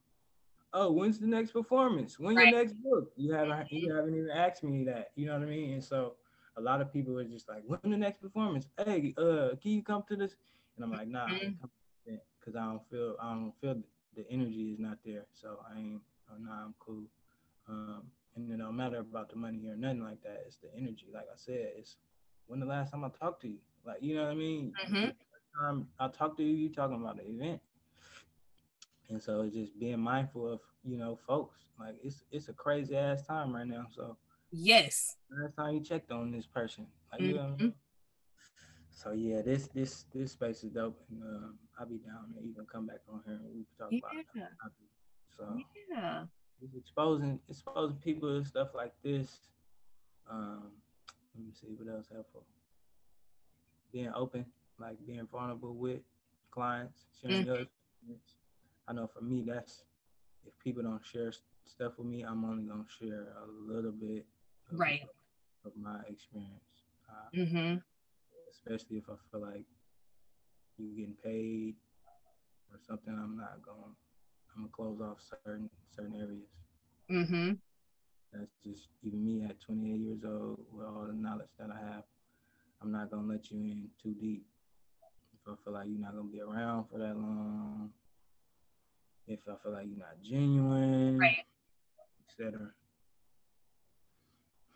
oh, 0.72 0.92
when's 0.92 1.18
the 1.18 1.26
next 1.26 1.50
performance? 1.50 2.18
When's 2.18 2.36
right. 2.36 2.50
your 2.50 2.58
next 2.62 2.74
book? 2.74 3.10
You 3.16 3.32
haven't 3.32 3.72
you 3.72 3.92
haven't 3.92 4.14
even 4.14 4.30
asked 4.30 4.62
me 4.62 4.84
that. 4.84 5.10
You 5.16 5.26
know 5.26 5.32
what 5.34 5.42
I 5.42 5.50
mean? 5.50 5.72
And 5.72 5.82
so 5.82 6.14
a 6.56 6.60
lot 6.60 6.80
of 6.80 6.92
people 6.92 7.18
are 7.18 7.24
just 7.24 7.48
like, 7.48 7.64
when 7.66 7.80
the 7.82 7.96
next 7.96 8.22
performance? 8.22 8.68
Hey, 8.78 9.14
uh, 9.18 9.56
can 9.60 9.72
you 9.72 9.82
come 9.82 10.04
to 10.08 10.16
this? 10.16 10.36
And 10.76 10.84
I'm 10.84 10.92
like, 10.92 11.08
nah, 11.08 11.26
because 11.26 12.54
mm-hmm. 12.54 12.58
I 12.58 12.66
don't 12.66 12.88
feel 12.88 13.16
I 13.20 13.30
don't 13.30 13.52
feel 13.60 13.82
the 14.16 14.24
energy 14.30 14.70
is 14.70 14.78
not 14.78 14.98
there. 15.04 15.24
So 15.32 15.58
I 15.68 15.78
ain't. 15.78 16.00
Oh, 16.30 16.36
nah, 16.40 16.66
I'm 16.66 16.74
cool. 16.78 17.02
Um, 17.68 18.02
and 18.36 18.50
it 18.50 18.56
don't 18.58 18.76
matter 18.76 18.98
about 18.98 19.30
the 19.30 19.36
money 19.36 19.68
or 19.68 19.76
nothing 19.76 20.02
like 20.02 20.22
that. 20.22 20.44
It's 20.46 20.56
the 20.56 20.68
energy. 20.76 21.06
Like 21.12 21.26
I 21.32 21.36
said, 21.36 21.72
it's 21.76 21.96
when 22.46 22.60
the 22.60 22.66
last 22.66 22.90
time 22.92 23.04
I 23.04 23.08
talked 23.08 23.42
to 23.42 23.48
you. 23.48 23.58
Like 23.86 23.98
you 24.00 24.16
know 24.16 24.22
what 24.22 24.32
I 24.32 24.34
mean. 24.34 24.72
Mm-hmm. 24.86 25.10
Time 25.60 25.86
I 26.00 26.08
talked 26.08 26.38
to 26.38 26.42
you, 26.42 26.52
you 26.54 26.68
talking 26.68 26.96
about 26.96 27.16
the 27.16 27.28
event. 27.28 27.60
And 29.08 29.22
so 29.22 29.42
it's 29.42 29.54
just 29.54 29.78
being 29.78 30.00
mindful 30.00 30.52
of 30.52 30.60
you 30.84 30.96
know 30.96 31.18
folks. 31.26 31.58
Like 31.78 31.96
it's 32.02 32.24
it's 32.30 32.48
a 32.48 32.52
crazy 32.52 32.96
ass 32.96 33.22
time 33.22 33.54
right 33.54 33.66
now. 33.66 33.86
So 33.94 34.16
yes, 34.50 35.16
last 35.30 35.56
time 35.56 35.74
you 35.74 35.80
checked 35.80 36.10
on 36.10 36.32
this 36.32 36.46
person, 36.46 36.86
like 37.12 37.20
mm-hmm. 37.20 37.30
you 37.30 37.36
know. 37.36 37.56
Mm-hmm. 37.58 37.68
So 38.90 39.12
yeah, 39.12 39.42
this 39.42 39.68
this 39.68 40.04
this 40.14 40.32
space 40.32 40.64
is 40.64 40.70
dope, 40.70 40.98
and 41.10 41.22
uh, 41.22 41.48
I'll 41.78 41.86
be 41.86 41.98
down 41.98 42.32
to 42.34 42.40
even 42.40 42.64
come 42.70 42.86
back 42.86 43.00
on 43.12 43.20
here 43.26 43.34
and 43.34 43.54
we 43.54 43.64
can 43.64 43.76
talk 43.78 43.88
yeah. 43.90 43.98
about 43.98 44.72
it. 44.74 44.86
So 45.36 45.58
yeah, 45.90 46.24
exposing 46.76 47.40
exposing 47.48 47.96
people 47.96 48.36
and 48.36 48.46
stuff 48.46 48.68
like 48.74 48.92
this. 49.02 49.38
Um, 50.30 50.70
let 51.34 51.44
me 51.44 51.52
see 51.52 51.74
what 51.76 51.92
else 51.92 52.06
helpful. 52.12 52.44
Being 53.92 54.12
open, 54.14 54.46
like 54.78 54.96
being 55.06 55.26
vulnerable 55.30 55.74
with 55.74 56.00
clients, 56.50 57.04
sharing 57.20 57.46
mm-hmm. 57.46 58.12
I 58.86 58.92
know 58.92 59.06
for 59.06 59.22
me, 59.22 59.42
that's 59.46 59.84
if 60.46 60.52
people 60.62 60.82
don't 60.82 61.04
share 61.04 61.32
stuff 61.66 61.92
with 61.98 62.06
me, 62.06 62.22
I'm 62.22 62.44
only 62.44 62.64
gonna 62.64 62.84
share 62.98 63.28
a 63.42 63.72
little 63.72 63.92
bit, 63.92 64.26
of, 64.70 64.78
right, 64.78 65.02
of 65.64 65.72
my 65.76 66.00
experience. 66.08 66.50
Uh, 67.08 67.36
mm-hmm. 67.36 67.76
Especially 68.50 68.98
if 68.98 69.04
I 69.08 69.14
feel 69.30 69.40
like 69.40 69.64
you're 70.78 70.96
getting 70.96 71.16
paid 71.22 71.74
or 72.72 72.78
something, 72.86 73.14
I'm 73.14 73.36
not 73.36 73.62
going. 73.64 73.94
I'm 74.56 74.62
gonna 74.62 74.72
close 74.72 75.00
off 75.00 75.18
certain 75.44 75.68
certain 75.94 76.14
areas. 76.14 76.48
Mm-hmm. 77.10 77.52
That's 78.32 78.50
just 78.64 78.88
even 79.02 79.24
me 79.24 79.44
at 79.44 79.60
28 79.60 80.00
years 80.00 80.20
old 80.24 80.60
with 80.72 80.86
all 80.86 81.06
the 81.06 81.12
knowledge 81.12 81.48
that 81.58 81.70
I 81.70 81.94
have. 81.94 82.04
I'm 82.82 82.92
not 82.92 83.10
gonna 83.10 83.26
let 83.26 83.50
you 83.50 83.58
in 83.58 83.88
too 84.02 84.14
deep. 84.20 84.44
If 85.34 85.52
I 85.52 85.54
feel 85.64 85.72
like 85.72 85.86
you're 85.88 86.00
not 86.00 86.14
gonna 86.14 86.28
be 86.28 86.40
around 86.40 86.86
for 86.90 86.98
that 86.98 87.16
long, 87.16 87.90
if 89.26 89.40
I 89.48 89.54
feel 89.62 89.72
like 89.72 89.86
you're 89.88 89.98
not 89.98 90.22
genuine, 90.22 91.18
right, 91.18 91.44
etc. 92.28 92.70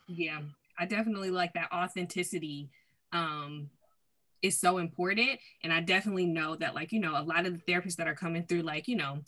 Yeah, 0.09 0.41
I 0.79 0.87
definitely 0.87 1.31
like 1.31 1.53
that 1.55 1.73
authenticity. 1.73 2.71
Um, 3.13 3.71
is 4.43 4.61
so 4.61 4.79
important, 4.79 5.41
and 5.65 5.73
I 5.73 5.81
definitely 5.81 6.27
know 6.27 6.55
that, 6.57 6.75
like 6.75 6.93
you 6.93 7.01
know, 7.01 7.21
a 7.21 7.23
lot 7.23 7.47
of 7.47 7.55
the 7.55 7.73
therapists 7.73 7.97
that 7.97 8.07
are 8.07 8.15
coming 8.15 8.45
through, 8.45 8.63
like 8.63 8.87
you 8.87 8.97
know, 8.97 9.19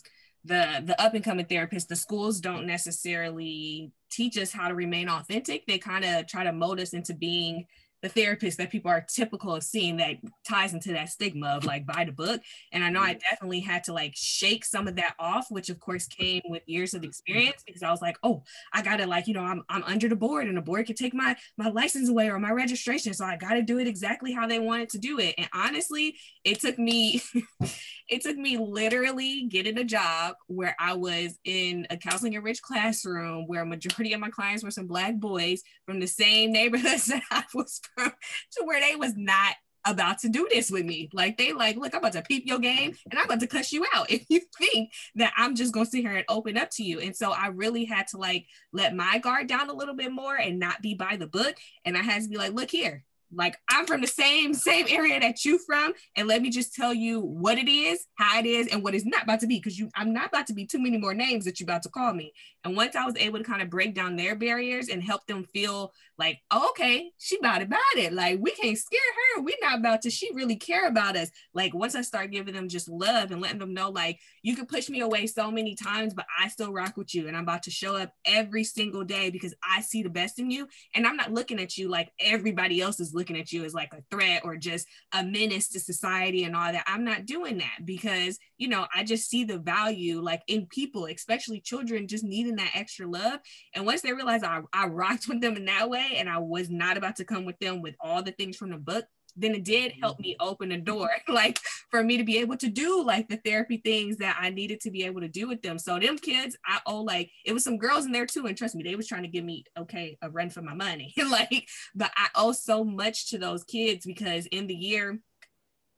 the 0.43 0.83
the 0.85 0.99
up 1.01 1.13
and 1.13 1.23
coming 1.23 1.45
therapists 1.45 1.87
the 1.87 1.95
schools 1.95 2.39
don't 2.39 2.65
necessarily 2.65 3.91
teach 4.09 4.37
us 4.37 4.51
how 4.51 4.67
to 4.67 4.75
remain 4.75 5.09
authentic. 5.09 5.65
They 5.65 5.77
kind 5.77 6.03
of 6.03 6.27
try 6.27 6.43
to 6.43 6.51
mold 6.51 6.79
us 6.79 6.93
into 6.93 7.13
being 7.13 7.65
the 8.01 8.09
therapist 8.09 8.57
that 8.57 8.71
people 8.71 8.89
are 8.89 9.05
typical 9.07 9.55
of 9.55 9.63
seeing 9.63 9.97
that 9.97 10.17
ties 10.47 10.73
into 10.73 10.91
that 10.93 11.09
stigma 11.09 11.47
of 11.47 11.65
like 11.65 11.85
by 11.85 12.03
the 12.03 12.11
book. 12.11 12.41
And 12.71 12.83
I 12.83 12.89
know 12.89 13.01
I 13.01 13.13
definitely 13.13 13.59
had 13.59 13.83
to 13.85 13.93
like 13.93 14.13
shake 14.15 14.65
some 14.65 14.87
of 14.87 14.95
that 14.95 15.15
off, 15.19 15.47
which 15.49 15.69
of 15.69 15.79
course 15.79 16.07
came 16.07 16.41
with 16.45 16.63
years 16.65 16.93
of 16.93 17.03
experience 17.03 17.63
because 17.65 17.83
I 17.83 17.91
was 17.91 18.01
like, 18.01 18.17
oh, 18.23 18.43
I 18.73 18.81
gotta 18.81 19.05
like, 19.05 19.27
you 19.27 19.33
know, 19.33 19.43
I'm 19.43 19.63
I'm 19.69 19.83
under 19.83 20.09
the 20.09 20.15
board 20.15 20.47
and 20.47 20.57
the 20.57 20.61
board 20.61 20.87
could 20.87 20.97
take 20.97 21.13
my 21.13 21.35
my 21.57 21.69
license 21.69 22.09
away 22.09 22.29
or 22.29 22.39
my 22.39 22.51
registration. 22.51 23.13
So 23.13 23.25
I 23.25 23.37
gotta 23.37 23.61
do 23.61 23.79
it 23.79 23.87
exactly 23.87 24.31
how 24.31 24.47
they 24.47 24.59
wanted 24.59 24.89
to 24.89 24.97
do 24.97 25.19
it. 25.19 25.35
And 25.37 25.47
honestly, 25.53 26.15
it 26.43 26.59
took 26.59 26.79
me 26.79 27.21
it 28.09 28.21
took 28.21 28.37
me 28.37 28.57
literally 28.57 29.47
getting 29.47 29.77
a 29.77 29.83
job 29.83 30.35
where 30.47 30.75
I 30.79 30.93
was 30.93 31.37
in 31.45 31.87
a 31.89 31.97
counseling 31.97 32.33
enriched 32.33 32.61
classroom 32.61 33.45
where 33.47 33.61
a 33.61 33.65
majority 33.65 34.13
of 34.13 34.19
my 34.19 34.29
clients 34.29 34.63
were 34.63 34.71
some 34.71 34.87
black 34.87 35.15
boys 35.17 35.61
from 35.85 35.99
the 35.99 36.07
same 36.07 36.51
neighborhoods 36.51 37.05
that 37.07 37.23
I 37.31 37.43
was 37.53 37.79
to 37.97 38.63
where 38.63 38.81
they 38.81 38.95
was 38.95 39.15
not 39.15 39.55
about 39.85 40.19
to 40.19 40.29
do 40.29 40.47
this 40.51 40.69
with 40.69 40.85
me. 40.85 41.09
Like 41.13 41.37
they 41.37 41.53
like, 41.53 41.75
look, 41.75 41.93
I'm 41.93 41.99
about 41.99 42.13
to 42.13 42.21
peep 42.21 42.45
your 42.45 42.59
game 42.59 42.95
and 43.09 43.19
I'm 43.19 43.25
about 43.25 43.39
to 43.39 43.47
cuss 43.47 43.71
you 43.71 43.85
out 43.93 44.09
if 44.11 44.25
you 44.29 44.41
think 44.57 44.91
that 45.15 45.33
I'm 45.37 45.55
just 45.55 45.73
gonna 45.73 45.85
sit 45.85 46.01
here 46.01 46.15
and 46.15 46.25
open 46.29 46.57
up 46.57 46.69
to 46.71 46.83
you. 46.83 46.99
And 46.99 47.15
so 47.15 47.31
I 47.31 47.47
really 47.47 47.85
had 47.85 48.07
to 48.07 48.17
like 48.17 48.45
let 48.71 48.95
my 48.95 49.19
guard 49.19 49.47
down 49.47 49.69
a 49.69 49.73
little 49.73 49.95
bit 49.95 50.11
more 50.11 50.35
and 50.35 50.59
not 50.59 50.81
be 50.81 50.93
by 50.93 51.15
the 51.17 51.27
book. 51.27 51.55
And 51.85 51.97
I 51.97 52.01
had 52.01 52.23
to 52.23 52.29
be 52.29 52.37
like, 52.37 52.53
look 52.53 52.69
here, 52.69 53.03
like 53.33 53.57
I'm 53.69 53.85
from 53.85 54.01
the 54.01 54.07
same 54.07 54.53
same 54.53 54.85
area 54.89 55.19
that 55.19 55.45
you 55.45 55.57
from, 55.59 55.93
and 56.15 56.27
let 56.27 56.41
me 56.41 56.49
just 56.49 56.75
tell 56.75 56.93
you 56.93 57.21
what 57.21 57.57
it 57.57 57.69
is, 57.69 58.05
how 58.15 58.39
it 58.39 58.45
is, 58.45 58.67
and 58.67 58.83
what 58.83 58.93
it's 58.93 59.05
not 59.05 59.23
about 59.23 59.39
to 59.41 59.47
be. 59.47 59.57
Because 59.57 59.79
you, 59.79 59.89
I'm 59.95 60.13
not 60.13 60.27
about 60.27 60.47
to 60.47 60.53
be 60.53 60.65
too 60.65 60.79
many 60.79 60.97
more 60.97 61.13
names 61.13 61.45
that 61.45 61.59
you're 61.59 61.65
about 61.65 61.83
to 61.83 61.89
call 61.89 62.13
me. 62.13 62.33
And 62.63 62.75
once 62.75 62.95
I 62.95 63.05
was 63.05 63.15
able 63.17 63.39
to 63.39 63.45
kind 63.45 63.61
of 63.61 63.69
break 63.69 63.95
down 63.95 64.15
their 64.15 64.35
barriers 64.35 64.89
and 64.89 65.01
help 65.01 65.25
them 65.27 65.45
feel 65.45 65.93
like, 66.21 66.39
oh, 66.51 66.69
okay, 66.69 67.11
she 67.17 67.37
about 67.39 67.61
about 67.61 67.79
it. 67.95 68.13
Like 68.13 68.39
we 68.39 68.51
can't 68.51 68.77
scare 68.77 68.99
her. 69.35 69.41
We're 69.41 69.55
not 69.61 69.79
about 69.79 70.03
to. 70.03 70.11
She 70.11 70.33
really 70.33 70.55
care 70.55 70.87
about 70.87 71.15
us. 71.15 71.29
Like 71.53 71.73
once 71.73 71.95
I 71.95 72.01
start 72.01 72.31
giving 72.31 72.53
them 72.53 72.69
just 72.69 72.87
love 72.87 73.31
and 73.31 73.41
letting 73.41 73.59
them 73.59 73.73
know, 73.73 73.89
like 73.89 74.19
you 74.43 74.55
can 74.55 74.67
push 74.67 74.87
me 74.89 75.01
away 75.01 75.25
so 75.25 75.49
many 75.49 75.75
times, 75.75 76.13
but 76.13 76.25
I 76.39 76.47
still 76.47 76.71
rock 76.71 76.95
with 76.95 77.15
you, 77.15 77.27
and 77.27 77.35
I'm 77.35 77.43
about 77.43 77.63
to 77.63 77.71
show 77.71 77.95
up 77.95 78.13
every 78.25 78.63
single 78.63 79.03
day 79.03 79.31
because 79.31 79.55
I 79.67 79.81
see 79.81 80.03
the 80.03 80.09
best 80.09 80.37
in 80.37 80.51
you, 80.51 80.67
and 80.93 81.07
I'm 81.07 81.17
not 81.17 81.33
looking 81.33 81.59
at 81.59 81.75
you 81.77 81.89
like 81.89 82.11
everybody 82.19 82.81
else 82.81 82.99
is 82.99 83.13
looking 83.13 83.31
looking 83.31 83.41
at 83.41 83.51
you 83.51 83.63
as 83.63 83.73
like 83.73 83.93
a 83.93 84.03
threat 84.09 84.41
or 84.43 84.55
just 84.57 84.87
a 85.13 85.23
menace 85.23 85.69
to 85.69 85.79
society 85.79 86.43
and 86.43 86.55
all 86.55 86.71
that. 86.71 86.83
I'm 86.87 87.03
not 87.03 87.25
doing 87.25 87.59
that 87.59 87.85
because, 87.85 88.37
you 88.57 88.67
know, 88.67 88.85
I 88.93 89.03
just 89.03 89.29
see 89.29 89.43
the 89.43 89.57
value 89.57 90.21
like 90.21 90.41
in 90.47 90.65
people, 90.67 91.05
especially 91.05 91.59
children, 91.59 92.07
just 92.07 92.23
needing 92.23 92.55
that 92.57 92.71
extra 92.75 93.07
love. 93.07 93.39
And 93.73 93.85
once 93.85 94.01
they 94.01 94.13
realize 94.13 94.43
I, 94.43 94.61
I 94.73 94.87
rocked 94.87 95.27
with 95.27 95.41
them 95.41 95.55
in 95.55 95.65
that 95.65 95.89
way 95.89 96.10
and 96.17 96.29
I 96.29 96.39
was 96.39 96.69
not 96.69 96.97
about 96.97 97.17
to 97.17 97.25
come 97.25 97.45
with 97.45 97.59
them 97.59 97.81
with 97.81 97.95
all 97.99 98.21
the 98.23 98.31
things 98.31 98.57
from 98.57 98.71
the 98.71 98.77
book, 98.77 99.05
then 99.35 99.55
it 99.55 99.63
did 99.63 99.93
help 100.01 100.19
me 100.19 100.33
mm-hmm. 100.33 100.47
open 100.47 100.69
the 100.69 100.77
door 100.77 101.09
like 101.27 101.59
for 101.89 102.03
me 102.03 102.17
to 102.17 102.23
be 102.23 102.37
able 102.37 102.57
to 102.57 102.67
do 102.67 103.03
like 103.03 103.27
the 103.29 103.39
therapy 103.45 103.77
things 103.77 104.17
that 104.17 104.37
i 104.39 104.49
needed 104.49 104.79
to 104.79 104.91
be 104.91 105.03
able 105.03 105.21
to 105.21 105.27
do 105.27 105.47
with 105.47 105.61
them. 105.61 105.77
So 105.77 105.99
them 105.99 106.17
kids 106.17 106.57
i 106.65 106.79
owe 106.85 107.01
like 107.01 107.31
it 107.45 107.53
was 107.53 107.63
some 107.63 107.77
girls 107.77 108.05
in 108.05 108.11
there 108.11 108.25
too 108.25 108.45
and 108.45 108.57
trust 108.57 108.75
me 108.75 108.83
they 108.83 108.95
was 108.95 109.07
trying 109.07 109.23
to 109.23 109.29
give 109.29 109.43
me 109.43 109.63
okay 109.77 110.17
a 110.21 110.29
run 110.29 110.49
for 110.49 110.61
my 110.61 110.73
money. 110.73 111.13
Like 111.31 111.67
but 111.95 112.11
i 112.17 112.27
owe 112.35 112.51
so 112.51 112.83
much 112.83 113.29
to 113.29 113.37
those 113.37 113.63
kids 113.63 114.05
because 114.05 114.47
in 114.47 114.67
the 114.67 114.75
year 114.75 115.19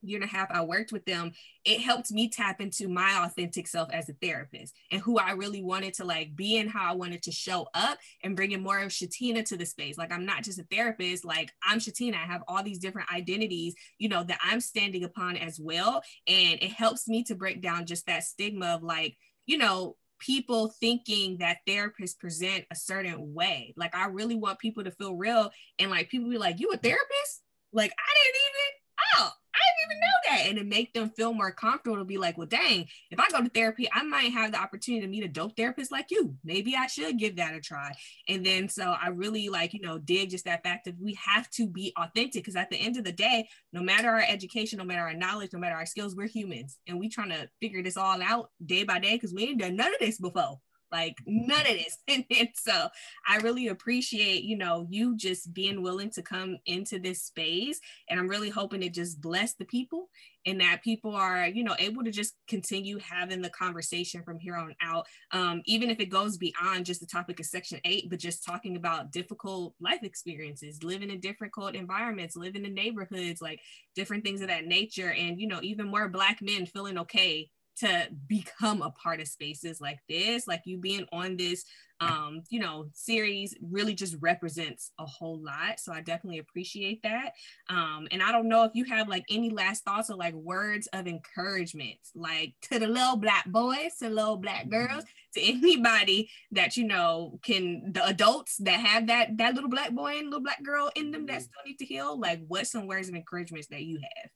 year 0.06 0.20
and 0.20 0.24
a 0.24 0.32
half 0.32 0.50
I 0.50 0.62
worked 0.62 0.92
with 0.92 1.04
them, 1.04 1.32
it 1.64 1.80
helped 1.80 2.10
me 2.10 2.28
tap 2.28 2.60
into 2.60 2.88
my 2.88 3.24
authentic 3.24 3.66
self 3.66 3.92
as 3.92 4.08
a 4.08 4.14
therapist 4.14 4.74
and 4.90 5.00
who 5.00 5.18
I 5.18 5.32
really 5.32 5.62
wanted 5.62 5.94
to 5.94 6.04
like 6.04 6.36
be 6.36 6.58
and 6.58 6.70
how 6.70 6.90
I 6.90 6.94
wanted 6.94 7.22
to 7.22 7.32
show 7.32 7.68
up 7.74 7.98
and 8.22 8.36
bringing 8.36 8.62
more 8.62 8.78
of 8.78 8.90
Shatina 8.90 9.44
to 9.46 9.56
the 9.56 9.66
space. 9.66 9.96
Like 9.96 10.12
I'm 10.12 10.26
not 10.26 10.42
just 10.42 10.58
a 10.58 10.66
therapist, 10.70 11.24
like 11.24 11.52
I'm 11.62 11.78
Shatina. 11.78 12.14
I 12.14 12.26
have 12.26 12.42
all 12.48 12.62
these 12.62 12.78
different 12.78 13.12
identities, 13.12 13.74
you 13.98 14.08
know, 14.08 14.24
that 14.24 14.40
I'm 14.42 14.60
standing 14.60 15.04
upon 15.04 15.36
as 15.36 15.58
well. 15.60 16.02
And 16.26 16.62
it 16.62 16.72
helps 16.72 17.08
me 17.08 17.24
to 17.24 17.34
break 17.34 17.62
down 17.62 17.86
just 17.86 18.06
that 18.06 18.24
stigma 18.24 18.74
of 18.74 18.82
like, 18.82 19.16
you 19.46 19.58
know, 19.58 19.96
people 20.18 20.68
thinking 20.80 21.38
that 21.38 21.58
therapists 21.68 22.18
present 22.18 22.64
a 22.70 22.76
certain 22.76 23.34
way. 23.34 23.74
Like 23.76 23.94
I 23.94 24.06
really 24.06 24.36
want 24.36 24.58
people 24.58 24.84
to 24.84 24.90
feel 24.90 25.16
real 25.16 25.50
and 25.78 25.90
like 25.90 26.08
people 26.08 26.30
be 26.30 26.38
like, 26.38 26.60
you 26.60 26.70
a 26.70 26.76
therapist? 26.76 27.42
Like 27.72 27.92
I 27.92 28.14
didn't 28.14 28.40
even, 28.48 29.16
oh, 29.16 29.30
didn't 29.58 29.90
even 29.90 30.00
know 30.00 30.06
that. 30.30 30.46
And 30.48 30.58
to 30.58 30.64
make 30.64 30.92
them 30.92 31.10
feel 31.10 31.32
more 31.32 31.52
comfortable 31.52 31.98
to 31.98 32.04
be 32.04 32.18
like, 32.18 32.36
well, 32.36 32.46
dang, 32.46 32.86
if 33.10 33.18
I 33.18 33.28
go 33.30 33.42
to 33.42 33.48
therapy, 33.48 33.88
I 33.92 34.02
might 34.02 34.32
have 34.32 34.52
the 34.52 34.60
opportunity 34.60 35.02
to 35.02 35.10
meet 35.10 35.24
a 35.24 35.28
dope 35.28 35.56
therapist 35.56 35.92
like 35.92 36.10
you. 36.10 36.34
Maybe 36.44 36.74
I 36.76 36.86
should 36.86 37.18
give 37.18 37.36
that 37.36 37.54
a 37.54 37.60
try. 37.60 37.92
And 38.28 38.44
then 38.44 38.68
so 38.68 38.94
I 39.00 39.08
really 39.08 39.48
like, 39.48 39.74
you 39.74 39.80
know, 39.80 39.98
dig 39.98 40.30
just 40.30 40.44
that 40.46 40.62
fact 40.62 40.86
that 40.86 40.96
we 41.00 41.18
have 41.24 41.48
to 41.50 41.68
be 41.68 41.92
authentic 41.96 42.42
because 42.42 42.56
at 42.56 42.70
the 42.70 42.76
end 42.76 42.96
of 42.96 43.04
the 43.04 43.12
day, 43.12 43.48
no 43.72 43.82
matter 43.82 44.08
our 44.08 44.24
education, 44.26 44.78
no 44.78 44.84
matter 44.84 45.02
our 45.02 45.14
knowledge, 45.14 45.52
no 45.52 45.58
matter 45.58 45.76
our 45.76 45.86
skills, 45.86 46.16
we're 46.16 46.26
humans 46.26 46.78
and 46.86 46.98
we 46.98 47.08
trying 47.08 47.30
to 47.30 47.48
figure 47.60 47.82
this 47.82 47.96
all 47.96 48.20
out 48.22 48.50
day 48.64 48.84
by 48.84 48.98
day 48.98 49.14
because 49.14 49.32
we 49.32 49.44
ain't 49.44 49.60
done 49.60 49.76
none 49.76 49.92
of 49.92 50.00
this 50.00 50.18
before. 50.18 50.58
Like 50.94 51.18
none 51.26 51.60
of 51.60 51.66
this. 51.66 51.98
and, 52.08 52.24
and 52.30 52.48
so 52.54 52.88
I 53.28 53.38
really 53.38 53.68
appreciate, 53.68 54.44
you 54.44 54.56
know, 54.56 54.86
you 54.88 55.16
just 55.16 55.52
being 55.52 55.82
willing 55.82 56.10
to 56.10 56.22
come 56.22 56.56
into 56.66 56.98
this 56.98 57.22
space. 57.22 57.80
And 58.08 58.18
I'm 58.18 58.28
really 58.28 58.50
hoping 58.50 58.80
to 58.80 58.88
just 58.88 59.20
bless 59.20 59.54
the 59.54 59.64
people 59.64 60.08
and 60.46 60.60
that 60.60 60.84
people 60.84 61.14
are, 61.16 61.46
you 61.46 61.64
know, 61.64 61.74
able 61.78 62.04
to 62.04 62.10
just 62.10 62.34
continue 62.48 62.98
having 62.98 63.42
the 63.42 63.50
conversation 63.50 64.22
from 64.22 64.38
here 64.38 64.56
on 64.56 64.74
out. 64.82 65.06
Um, 65.32 65.62
even 65.64 65.90
if 65.90 65.98
it 66.00 66.10
goes 66.10 66.36
beyond 66.36 66.86
just 66.86 67.00
the 67.00 67.06
topic 67.06 67.40
of 67.40 67.46
section 67.46 67.80
eight, 67.84 68.08
but 68.10 68.18
just 68.18 68.44
talking 68.44 68.76
about 68.76 69.10
difficult 69.10 69.74
life 69.80 70.02
experiences, 70.02 70.84
living 70.84 71.10
in 71.10 71.20
difficult 71.20 71.74
environments, 71.74 72.36
living 72.36 72.64
in 72.64 72.74
neighborhoods, 72.74 73.40
like 73.40 73.60
different 73.96 74.22
things 74.22 74.42
of 74.42 74.48
that 74.48 74.66
nature. 74.66 75.12
And, 75.12 75.40
you 75.40 75.48
know, 75.48 75.60
even 75.62 75.88
more 75.88 76.08
black 76.08 76.40
men 76.40 76.66
feeling 76.66 76.98
okay 76.98 77.50
to 77.76 78.08
become 78.26 78.82
a 78.82 78.90
part 78.90 79.20
of 79.20 79.28
spaces 79.28 79.80
like 79.80 79.98
this 80.08 80.46
like 80.46 80.62
you 80.64 80.78
being 80.78 81.06
on 81.12 81.36
this 81.36 81.64
um 82.00 82.42
you 82.50 82.58
know 82.58 82.86
series 82.92 83.54
really 83.62 83.94
just 83.94 84.16
represents 84.20 84.90
a 84.98 85.06
whole 85.06 85.38
lot 85.38 85.78
so 85.78 85.92
i 85.92 86.00
definitely 86.00 86.38
appreciate 86.38 87.00
that 87.02 87.32
um 87.68 88.08
and 88.10 88.22
i 88.22 88.32
don't 88.32 88.48
know 88.48 88.64
if 88.64 88.72
you 88.74 88.84
have 88.84 89.08
like 89.08 89.24
any 89.30 89.50
last 89.50 89.84
thoughts 89.84 90.10
or 90.10 90.16
like 90.16 90.34
words 90.34 90.88
of 90.88 91.06
encouragement 91.06 91.98
like 92.14 92.52
to 92.60 92.78
the 92.78 92.86
little 92.86 93.16
black 93.16 93.44
boys 93.46 93.94
to 93.98 94.08
little 94.08 94.36
black 94.36 94.66
mm-hmm. 94.66 94.86
girls 94.86 95.04
to 95.32 95.40
anybody 95.40 96.28
that 96.50 96.76
you 96.76 96.84
know 96.84 97.38
can 97.42 97.92
the 97.92 98.04
adults 98.06 98.56
that 98.58 98.80
have 98.80 99.06
that 99.06 99.36
that 99.36 99.54
little 99.54 99.70
black 99.70 99.92
boy 99.92 100.18
and 100.18 100.26
little 100.26 100.42
black 100.42 100.62
girl 100.64 100.90
in 100.96 101.12
them 101.12 101.26
that 101.26 101.34
mm-hmm. 101.34 101.42
still 101.42 101.62
need 101.64 101.78
to 101.78 101.84
heal 101.84 102.18
like 102.18 102.40
what's 102.48 102.72
some 102.72 102.86
words 102.86 103.08
of 103.08 103.14
encouragement 103.14 103.66
that 103.70 103.82
you 103.82 103.98
have 103.98 104.30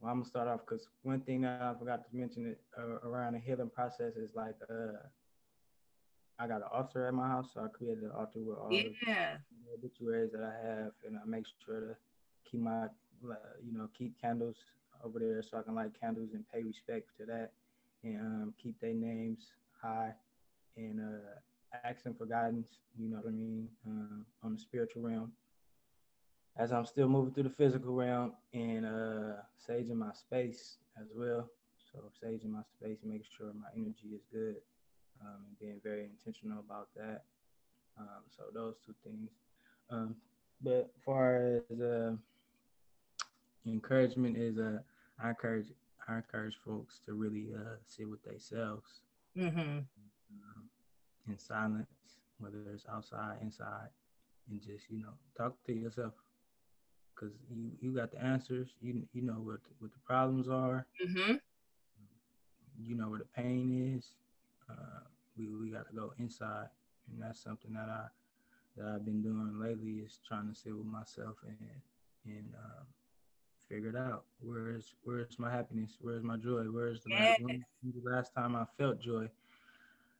well, 0.00 0.12
I'm 0.12 0.18
gonna 0.18 0.28
start 0.28 0.48
off 0.48 0.60
because 0.60 0.88
one 1.02 1.20
thing 1.20 1.42
that 1.42 1.60
I 1.60 1.74
forgot 1.78 2.08
to 2.08 2.16
mention 2.16 2.46
it 2.46 2.60
uh, 2.78 3.06
around 3.08 3.34
the 3.34 3.40
healing 3.40 3.70
process 3.70 4.14
is 4.16 4.30
like 4.34 4.54
uh, 4.70 4.98
I 6.38 6.46
got 6.46 6.58
an 6.58 6.68
altar 6.72 7.06
at 7.06 7.14
my 7.14 7.26
house, 7.26 7.50
so 7.54 7.62
I 7.64 7.68
created 7.68 8.04
an 8.04 8.12
altar 8.16 8.38
with 8.38 8.58
all 8.58 8.70
yeah. 8.70 9.36
the 9.66 9.74
obituaries 9.74 10.30
that 10.32 10.42
I 10.42 10.66
have, 10.66 10.92
and 11.06 11.16
I 11.16 11.26
make 11.26 11.44
sure 11.64 11.80
to 11.80 11.96
keep 12.48 12.60
my 12.60 12.86
you 13.22 13.76
know 13.76 13.88
keep 13.96 14.20
candles 14.20 14.56
over 15.04 15.18
there 15.18 15.42
so 15.42 15.58
I 15.58 15.62
can 15.62 15.74
light 15.74 15.90
candles 16.00 16.30
and 16.32 16.44
pay 16.52 16.62
respect 16.62 17.08
to 17.18 17.26
that, 17.26 17.52
and 18.04 18.20
um, 18.20 18.54
keep 18.62 18.80
their 18.80 18.94
names 18.94 19.46
high, 19.82 20.12
and 20.76 21.00
uh, 21.00 21.78
ask 21.84 22.04
them 22.04 22.14
for 22.14 22.26
guidance. 22.26 22.68
You 22.96 23.08
know 23.10 23.16
what 23.16 23.28
I 23.28 23.32
mean 23.32 23.68
uh, 23.86 24.46
on 24.46 24.54
the 24.54 24.60
spiritual 24.60 25.02
realm 25.02 25.32
as 26.58 26.72
I'm 26.72 26.84
still 26.84 27.08
moving 27.08 27.32
through 27.32 27.44
the 27.44 27.50
physical 27.50 27.94
realm 27.94 28.32
and 28.52 28.84
uh, 28.84 29.42
saging 29.66 29.94
my 29.94 30.12
space 30.12 30.78
as 31.00 31.06
well. 31.14 31.48
So 31.92 32.00
saging 32.22 32.50
my 32.50 32.62
space, 32.62 32.98
making 33.04 33.26
sure 33.36 33.52
my 33.54 33.68
energy 33.74 34.08
is 34.14 34.22
good, 34.32 34.56
um, 35.20 35.44
and 35.46 35.58
being 35.58 35.80
very 35.82 36.04
intentional 36.04 36.58
about 36.58 36.88
that. 36.96 37.22
Um, 37.98 38.24
so 38.36 38.44
those 38.52 38.74
two 38.84 38.94
things. 39.04 39.30
Um, 39.90 40.16
but 40.60 40.90
as 40.96 41.02
far 41.04 41.60
as 41.70 41.80
uh, 41.80 42.12
encouragement 43.64 44.36
is, 44.36 44.58
uh, 44.58 44.78
I 45.22 45.30
encourage 45.30 45.66
I 46.08 46.16
encourage 46.16 46.56
folks 46.64 47.00
to 47.06 47.14
really 47.14 47.48
uh, 47.54 47.76
sit 47.86 48.08
with 48.08 48.22
themselves 48.24 49.02
mm-hmm. 49.36 49.58
um, 49.60 50.62
in 51.28 51.38
silence, 51.38 51.86
whether 52.38 52.58
it's 52.72 52.86
outside, 52.90 53.36
inside, 53.42 53.88
and 54.50 54.60
just 54.60 54.90
you 54.90 55.00
know 55.00 55.14
talk 55.36 55.54
to 55.66 55.72
yourself 55.72 56.12
because 57.18 57.34
you 57.50 57.70
you 57.80 57.92
got 57.92 58.12
the 58.12 58.22
answers. 58.22 58.68
You 58.80 59.02
you 59.12 59.22
know 59.22 59.34
what 59.34 59.60
what 59.78 59.92
the 59.92 59.98
problems 60.06 60.48
are. 60.48 60.86
Mm-hmm. 61.04 61.34
You 62.80 62.94
know 62.94 63.10
where 63.10 63.18
the 63.18 63.42
pain 63.42 63.96
is. 63.96 64.12
Uh, 64.70 65.00
we 65.36 65.48
we 65.54 65.70
got 65.70 65.88
to 65.88 65.94
go 65.94 66.12
inside, 66.18 66.68
and 67.10 67.22
that's 67.22 67.42
something 67.42 67.72
that 67.72 67.88
I 67.88 68.06
that 68.76 68.86
I've 68.86 69.04
been 69.04 69.22
doing 69.22 69.58
lately 69.58 70.04
is 70.04 70.20
trying 70.26 70.48
to 70.48 70.54
sit 70.54 70.76
with 70.76 70.86
myself 70.86 71.36
and 71.46 71.68
and 72.26 72.54
um, 72.56 72.86
figure 73.68 73.90
it 73.90 73.96
out. 73.96 74.24
Where's 74.40 74.94
where's 75.04 75.38
my 75.38 75.50
happiness? 75.50 75.96
Where's 76.00 76.22
my 76.22 76.36
joy? 76.36 76.64
Where's 76.64 77.02
the, 77.02 77.14
last, 77.14 77.40
the 77.40 78.10
last 78.10 78.34
time 78.34 78.54
I 78.54 78.64
felt 78.76 79.00
joy? 79.00 79.28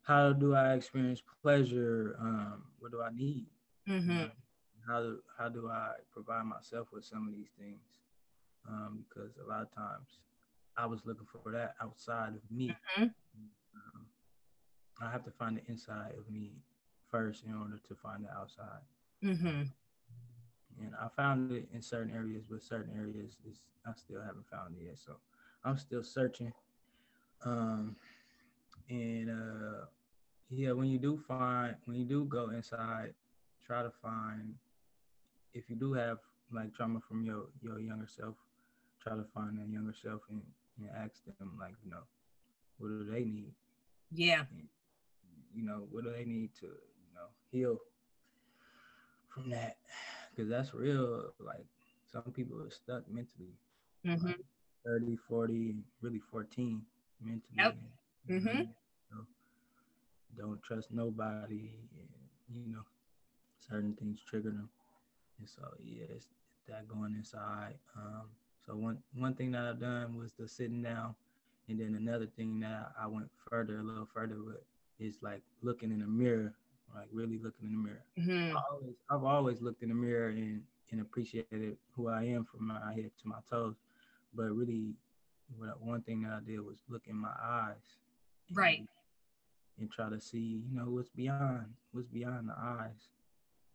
How 0.02 0.32
do 0.32 0.54
I 0.54 0.72
experience 0.72 1.22
pleasure? 1.42 2.16
Um, 2.18 2.64
what 2.78 2.92
do 2.92 3.02
I 3.02 3.10
need? 3.10 3.46
Mm-hmm 3.88 4.26
how 4.88 5.00
do 5.00 5.18
how 5.36 5.48
do 5.48 5.68
I 5.68 5.92
provide 6.12 6.44
myself 6.44 6.88
with 6.92 7.04
some 7.04 7.28
of 7.28 7.34
these 7.34 7.50
things? 7.58 8.00
Um, 8.68 9.04
because 9.08 9.32
a 9.44 9.48
lot 9.48 9.62
of 9.62 9.74
times 9.74 10.18
I 10.76 10.86
was 10.86 11.00
looking 11.04 11.26
for 11.26 11.52
that 11.52 11.74
outside 11.82 12.34
of 12.34 12.42
me. 12.50 12.74
Mm-hmm. 12.96 13.04
Um, 13.04 14.06
I 15.00 15.10
have 15.10 15.24
to 15.24 15.30
find 15.30 15.56
the 15.56 15.62
inside 15.70 16.12
of 16.18 16.30
me 16.30 16.52
first 17.10 17.44
in 17.44 17.54
order 17.54 17.78
to 17.88 17.94
find 17.94 18.24
the 18.24 18.30
outside. 18.30 18.82
Mm-hmm. 19.24 19.62
And 20.80 20.94
I 21.00 21.08
found 21.16 21.52
it 21.52 21.68
in 21.72 21.82
certain 21.82 22.14
areas, 22.14 22.44
but 22.48 22.62
certain 22.62 22.94
areas 22.96 23.36
is 23.48 23.58
I 23.86 23.92
still 23.96 24.20
haven't 24.20 24.46
found 24.50 24.76
it 24.78 24.84
yet. 24.84 24.98
So 24.98 25.16
I'm 25.64 25.78
still 25.78 26.02
searching. 26.02 26.52
Um, 27.44 27.96
and 28.88 29.30
uh, 29.30 29.86
yeah, 30.50 30.72
when 30.72 30.88
you 30.88 30.98
do 30.98 31.18
find, 31.26 31.74
when 31.84 31.96
you 31.96 32.04
do 32.04 32.24
go 32.24 32.50
inside, 32.50 33.14
try 33.66 33.82
to 33.82 33.90
find 34.02 34.54
if 35.54 35.68
you 35.68 35.76
do 35.76 35.92
have 35.92 36.18
like 36.52 36.74
trauma 36.74 37.00
from 37.06 37.24
your 37.24 37.46
your 37.60 37.80
younger 37.80 38.06
self, 38.06 38.34
try 39.02 39.16
to 39.16 39.24
find 39.34 39.58
that 39.58 39.68
younger 39.68 39.94
self 39.94 40.22
and, 40.30 40.42
and 40.78 40.88
ask 40.96 41.24
them 41.38 41.52
like, 41.58 41.74
you 41.84 41.90
know, 41.90 42.02
what 42.78 42.88
do 42.88 43.04
they 43.10 43.24
need? 43.24 43.52
Yeah. 44.12 44.44
And, 44.50 44.68
you 45.54 45.64
know, 45.64 45.86
what 45.90 46.04
do 46.04 46.12
they 46.12 46.24
need 46.24 46.50
to, 46.60 46.66
you 46.66 47.14
know, 47.14 47.28
heal 47.50 47.78
from 49.28 49.50
that? 49.50 49.76
Because 50.30 50.48
that's 50.50 50.74
real. 50.74 51.32
Like 51.38 51.66
some 52.10 52.32
people 52.32 52.60
are 52.60 52.70
stuck 52.70 53.08
mentally. 53.10 53.58
Mm-hmm. 54.06 54.26
Like 54.26 54.44
30, 54.86 55.16
40, 55.28 55.74
really 56.00 56.20
14 56.30 56.82
mentally. 57.22 57.42
Yep. 57.56 57.76
And, 58.28 58.42
mm-hmm. 58.42 58.62
So 59.10 59.26
don't 60.36 60.62
trust 60.62 60.88
nobody. 60.92 61.70
And, 61.98 62.08
you 62.50 62.72
know, 62.72 62.82
certain 63.68 63.94
things 63.94 64.20
trigger 64.26 64.50
them. 64.50 64.68
And 65.38 65.48
so 65.48 65.62
yeah, 65.82 66.06
that 66.68 66.88
going 66.88 67.14
inside. 67.14 67.74
Um, 67.96 68.28
so 68.64 68.76
one 68.76 68.98
one 69.14 69.34
thing 69.34 69.50
that 69.52 69.64
I've 69.64 69.80
done 69.80 70.16
was 70.16 70.32
the 70.32 70.48
sitting 70.48 70.82
down, 70.82 71.14
and 71.68 71.80
then 71.80 71.94
another 71.94 72.26
thing 72.26 72.60
that 72.60 72.92
I 73.00 73.06
went 73.06 73.30
further, 73.48 73.78
a 73.78 73.82
little 73.82 74.08
further 74.12 74.36
with, 74.44 74.62
is 74.98 75.18
like 75.22 75.42
looking 75.62 75.90
in 75.90 76.00
the 76.00 76.06
mirror, 76.06 76.54
like 76.94 77.08
really 77.12 77.38
looking 77.38 77.66
in 77.66 77.72
the 77.72 77.78
mirror. 77.78 78.04
Mm-hmm. 78.18 78.56
I 78.56 78.60
always, 78.70 78.94
I've 79.10 79.24
always 79.24 79.60
looked 79.60 79.82
in 79.82 79.88
the 79.88 79.94
mirror 79.94 80.28
and 80.28 80.62
and 80.90 81.00
appreciated 81.00 81.76
who 81.94 82.08
I 82.08 82.24
am 82.24 82.44
from 82.44 82.66
my 82.66 82.92
head 82.94 83.10
to 83.22 83.28
my 83.28 83.38
toes, 83.48 83.76
but 84.34 84.50
really, 84.50 84.94
what 85.56 85.80
one 85.82 86.02
thing 86.02 86.22
that 86.22 86.32
I 86.32 86.40
did 86.40 86.60
was 86.60 86.78
look 86.88 87.02
in 87.06 87.16
my 87.16 87.32
eyes, 87.42 87.96
and, 88.48 88.56
right, 88.56 88.82
and 89.78 89.90
try 89.90 90.10
to 90.10 90.20
see, 90.20 90.62
you 90.68 90.76
know, 90.76 90.90
what's 90.90 91.10
beyond, 91.10 91.66
what's 91.92 92.08
beyond 92.08 92.48
the 92.48 92.54
eyes 92.58 93.08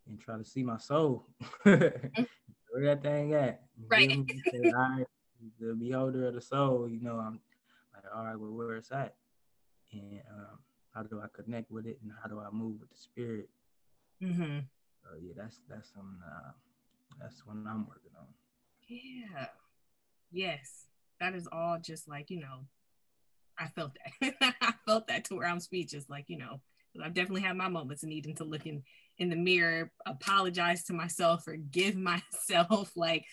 and 0.07 0.19
try 0.19 0.37
to 0.37 0.45
see 0.45 0.63
my 0.63 0.77
soul. 0.77 1.27
Mm. 1.65 2.27
Where 2.71 2.85
that 2.85 3.03
thing 3.03 3.35
at? 3.35 3.61
Right. 3.87 4.25
The 5.59 5.75
beholder 5.75 6.29
of 6.29 6.33
the 6.33 6.41
soul, 6.41 6.89
you 6.89 6.99
know, 6.99 7.19
I'm 7.19 7.39
like, 7.93 8.03
all 8.15 8.25
right, 8.25 8.35
well, 8.35 8.49
where 8.49 8.75
it's 8.77 8.91
at? 8.91 9.13
And 9.91 10.21
um, 10.31 10.57
how 10.91 11.03
do 11.03 11.21
I 11.21 11.27
connect 11.39 11.69
with 11.69 11.85
it 11.85 11.99
and 12.01 12.11
how 12.19 12.27
do 12.29 12.39
I 12.39 12.49
move 12.51 12.79
with 12.79 12.89
the 12.89 12.97
spirit? 12.97 13.47
Mm-hmm. 14.23 14.59
So 15.03 15.09
yeah, 15.21 15.33
that's 15.37 15.59
that's 15.69 15.93
something 15.93 16.17
uh, 16.25 16.51
that's 17.21 17.45
what 17.45 17.53
I'm 17.53 17.87
working 17.87 18.11
on. 18.17 18.25
Yeah. 18.87 19.47
Yes. 20.31 20.87
That 21.19 21.35
is 21.35 21.47
all 21.51 21.77
just 21.79 22.07
like, 22.07 22.29
you 22.29 22.39
know, 22.39 22.65
I 23.57 23.67
felt 23.67 23.91
that. 24.21 24.33
I 24.61 24.73
felt 24.85 25.07
that 25.07 25.25
to 25.25 25.35
where 25.35 25.47
I'm 25.47 25.59
speechless. 25.59 26.09
Like, 26.09 26.25
you 26.27 26.37
know, 26.37 26.59
I've 27.03 27.13
definitely 27.13 27.41
had 27.41 27.55
my 27.55 27.69
moments 27.69 28.03
needing 28.03 28.35
to 28.35 28.43
look 28.43 28.65
in 28.65 28.83
in 29.17 29.29
the 29.29 29.35
mirror, 29.35 29.91
apologize 30.05 30.83
to 30.85 30.93
myself, 30.93 31.43
forgive 31.43 31.95
myself, 32.51 32.91
like 32.95 33.25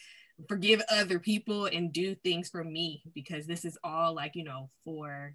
forgive 0.48 0.82
other 0.90 1.18
people 1.18 1.66
and 1.66 1.92
do 1.92 2.14
things 2.14 2.48
for 2.48 2.64
me 2.64 3.02
because 3.14 3.46
this 3.46 3.64
is 3.64 3.78
all 3.84 4.14
like, 4.14 4.34
you 4.34 4.44
know, 4.44 4.70
for 4.84 5.34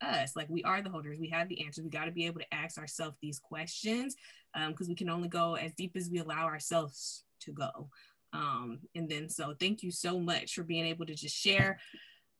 us. 0.00 0.36
Like 0.36 0.48
we 0.48 0.62
are 0.64 0.82
the 0.82 0.90
holders, 0.90 1.18
we 1.18 1.30
have 1.30 1.48
the 1.48 1.64
answers. 1.64 1.84
We 1.84 1.90
got 1.90 2.06
to 2.06 2.12
be 2.12 2.26
able 2.26 2.40
to 2.40 2.54
ask 2.54 2.78
ourselves 2.78 3.16
these 3.20 3.38
questions 3.38 4.16
because 4.54 4.86
um, 4.86 4.88
we 4.88 4.94
can 4.94 5.10
only 5.10 5.28
go 5.28 5.54
as 5.54 5.72
deep 5.72 5.96
as 5.96 6.10
we 6.10 6.18
allow 6.18 6.44
ourselves 6.44 7.24
to 7.40 7.52
go. 7.52 7.90
Um, 8.32 8.80
and 8.94 9.08
then, 9.08 9.28
so 9.28 9.54
thank 9.58 9.82
you 9.82 9.90
so 9.90 10.18
much 10.18 10.54
for 10.54 10.64
being 10.64 10.86
able 10.86 11.06
to 11.06 11.14
just 11.14 11.36
share 11.36 11.78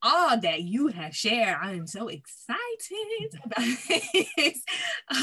all 0.05 0.39
that 0.39 0.63
you 0.63 0.89
have 0.89 1.17
shared. 1.17 1.57
I 1.61 1.73
am 1.73 1.87
so 1.87 2.09
excited 2.09 2.61
about 3.45 3.65
this. 4.37 4.63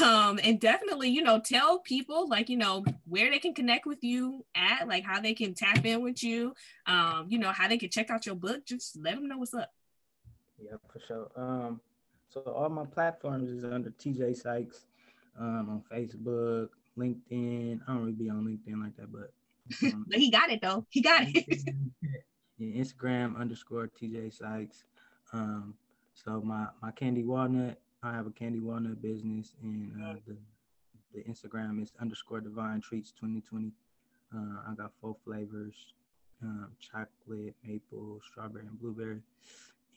Um, 0.02 0.40
and 0.42 0.60
definitely, 0.60 1.08
you 1.08 1.22
know, 1.22 1.40
tell 1.40 1.78
people 1.78 2.28
like, 2.28 2.50
you 2.50 2.56
know, 2.56 2.84
where 3.06 3.30
they 3.30 3.38
can 3.38 3.54
connect 3.54 3.86
with 3.86 4.02
you 4.02 4.44
at, 4.56 4.88
like 4.88 5.04
how 5.04 5.20
they 5.20 5.34
can 5.34 5.54
tap 5.54 5.86
in 5.86 6.02
with 6.02 6.22
you, 6.22 6.54
um, 6.86 7.26
you 7.28 7.38
know, 7.38 7.52
how 7.52 7.68
they 7.68 7.78
can 7.78 7.90
check 7.90 8.10
out 8.10 8.26
your 8.26 8.34
book. 8.34 8.66
Just 8.66 8.98
let 9.00 9.14
them 9.14 9.28
know 9.28 9.38
what's 9.38 9.54
up. 9.54 9.70
Yeah, 10.60 10.76
for 10.92 11.00
sure. 11.06 11.30
Um, 11.36 11.80
so 12.28 12.40
all 12.40 12.68
my 12.68 12.84
platforms 12.84 13.50
is 13.50 13.64
under 13.64 13.90
TJ 13.90 14.36
Sykes 14.36 14.86
um, 15.38 15.68
on 15.70 15.82
Facebook, 15.92 16.70
LinkedIn. 16.98 17.80
I 17.86 17.92
don't 17.92 18.00
really 18.00 18.12
be 18.12 18.30
on 18.30 18.44
LinkedIn 18.44 18.82
like 18.82 18.96
that, 18.96 19.12
but 19.12 19.32
um, 19.84 20.06
but 20.08 20.18
he 20.18 20.30
got 20.30 20.50
it 20.50 20.60
though. 20.60 20.84
He 20.90 21.02
got 21.02 21.22
it. 21.26 21.70
Instagram 22.60 23.38
underscore 23.38 23.88
TJ 23.88 24.32
Sykes. 24.32 24.84
Um, 25.32 25.74
so 26.14 26.40
my 26.40 26.66
my 26.80 26.90
candy 26.92 27.24
walnut, 27.24 27.78
I 28.02 28.12
have 28.12 28.26
a 28.26 28.30
candy 28.30 28.60
walnut 28.60 29.00
business, 29.00 29.54
and 29.62 29.92
uh, 30.02 30.14
the 30.26 30.36
the 31.14 31.22
Instagram 31.22 31.82
is 31.82 31.92
underscore 32.00 32.40
Divine 32.40 32.80
Treats 32.80 33.12
2020. 33.12 33.72
Uh, 34.34 34.38
I 34.70 34.74
got 34.74 34.92
four 35.00 35.16
flavors: 35.24 35.74
um, 36.42 36.72
chocolate, 36.80 37.54
maple, 37.64 38.20
strawberry, 38.30 38.66
and 38.66 38.80
blueberry. 38.80 39.20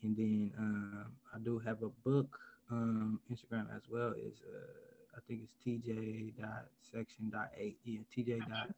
And 0.04 0.16
then 0.16 0.52
um, 0.58 1.06
I 1.34 1.40
do 1.40 1.60
have 1.60 1.82
a 1.84 1.90
book 2.04 2.38
um, 2.70 3.20
Instagram 3.32 3.76
as 3.76 3.84
well. 3.90 4.14
Is 4.18 4.42
uh, 4.54 5.18
I 5.18 5.20
think 5.28 5.42
it's 5.44 5.54
TJ 5.66 6.38
dot 6.40 6.68
section 6.82 7.30
dot 7.32 7.52
eight. 7.58 7.78
Yeah, 7.84 8.00
TJ 8.16 8.40
dot 8.48 8.70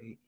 eight. 0.00 0.18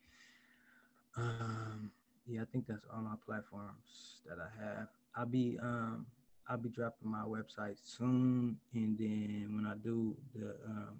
Um, 1.16 1.90
yeah, 2.28 2.42
I 2.42 2.44
think 2.52 2.66
that's 2.68 2.84
all 2.92 3.02
my 3.02 3.16
platforms 3.26 4.20
that 4.28 4.38
I 4.38 4.64
have. 4.64 4.88
I'll 5.16 5.26
be 5.26 5.58
um 5.60 6.06
I'll 6.48 6.58
be 6.58 6.68
dropping 6.68 7.10
my 7.10 7.24
website 7.24 7.76
soon, 7.82 8.58
and 8.74 8.98
then 8.98 9.50
when 9.54 9.66
I 9.66 9.74
do, 9.82 10.14
the 10.34 10.54
um 10.66 10.98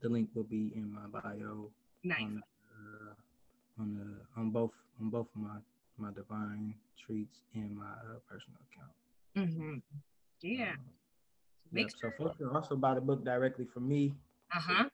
the 0.00 0.08
link 0.08 0.28
will 0.34 0.44
be 0.44 0.72
in 0.74 0.92
my 0.92 1.06
bio. 1.20 1.70
Nice. 2.04 2.20
On, 2.20 2.42
uh, 2.76 3.80
on 3.80 3.94
the 3.94 4.40
on 4.40 4.50
both 4.50 4.72
on 5.00 5.10
both 5.10 5.28
of 5.34 5.40
my 5.40 5.56
my 5.98 6.10
divine 6.12 6.74
treats 6.98 7.40
and 7.54 7.76
my 7.76 7.84
uh, 7.84 8.18
personal 8.28 8.58
account. 8.70 9.48
Mm-hmm. 9.48 9.78
Yeah. 10.40 10.72
Um, 10.72 10.78
yep. 11.72 11.90
So 12.00 12.10
folks 12.18 12.36
can 12.38 12.48
also 12.48 12.76
buy 12.76 12.94
the 12.94 13.00
book 13.00 13.24
directly 13.24 13.66
from 13.72 13.88
me. 13.88 14.14
Uh 14.54 14.60
huh. 14.60 14.84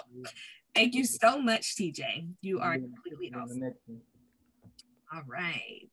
thank 0.76 0.94
you 0.94 1.04
so 1.04 1.42
much, 1.42 1.76
TJ. 1.76 2.28
You 2.42 2.60
are 2.60 2.78
completely 2.78 3.34
awesome. 3.36 3.74
All 5.14 5.24
right. 5.28 5.90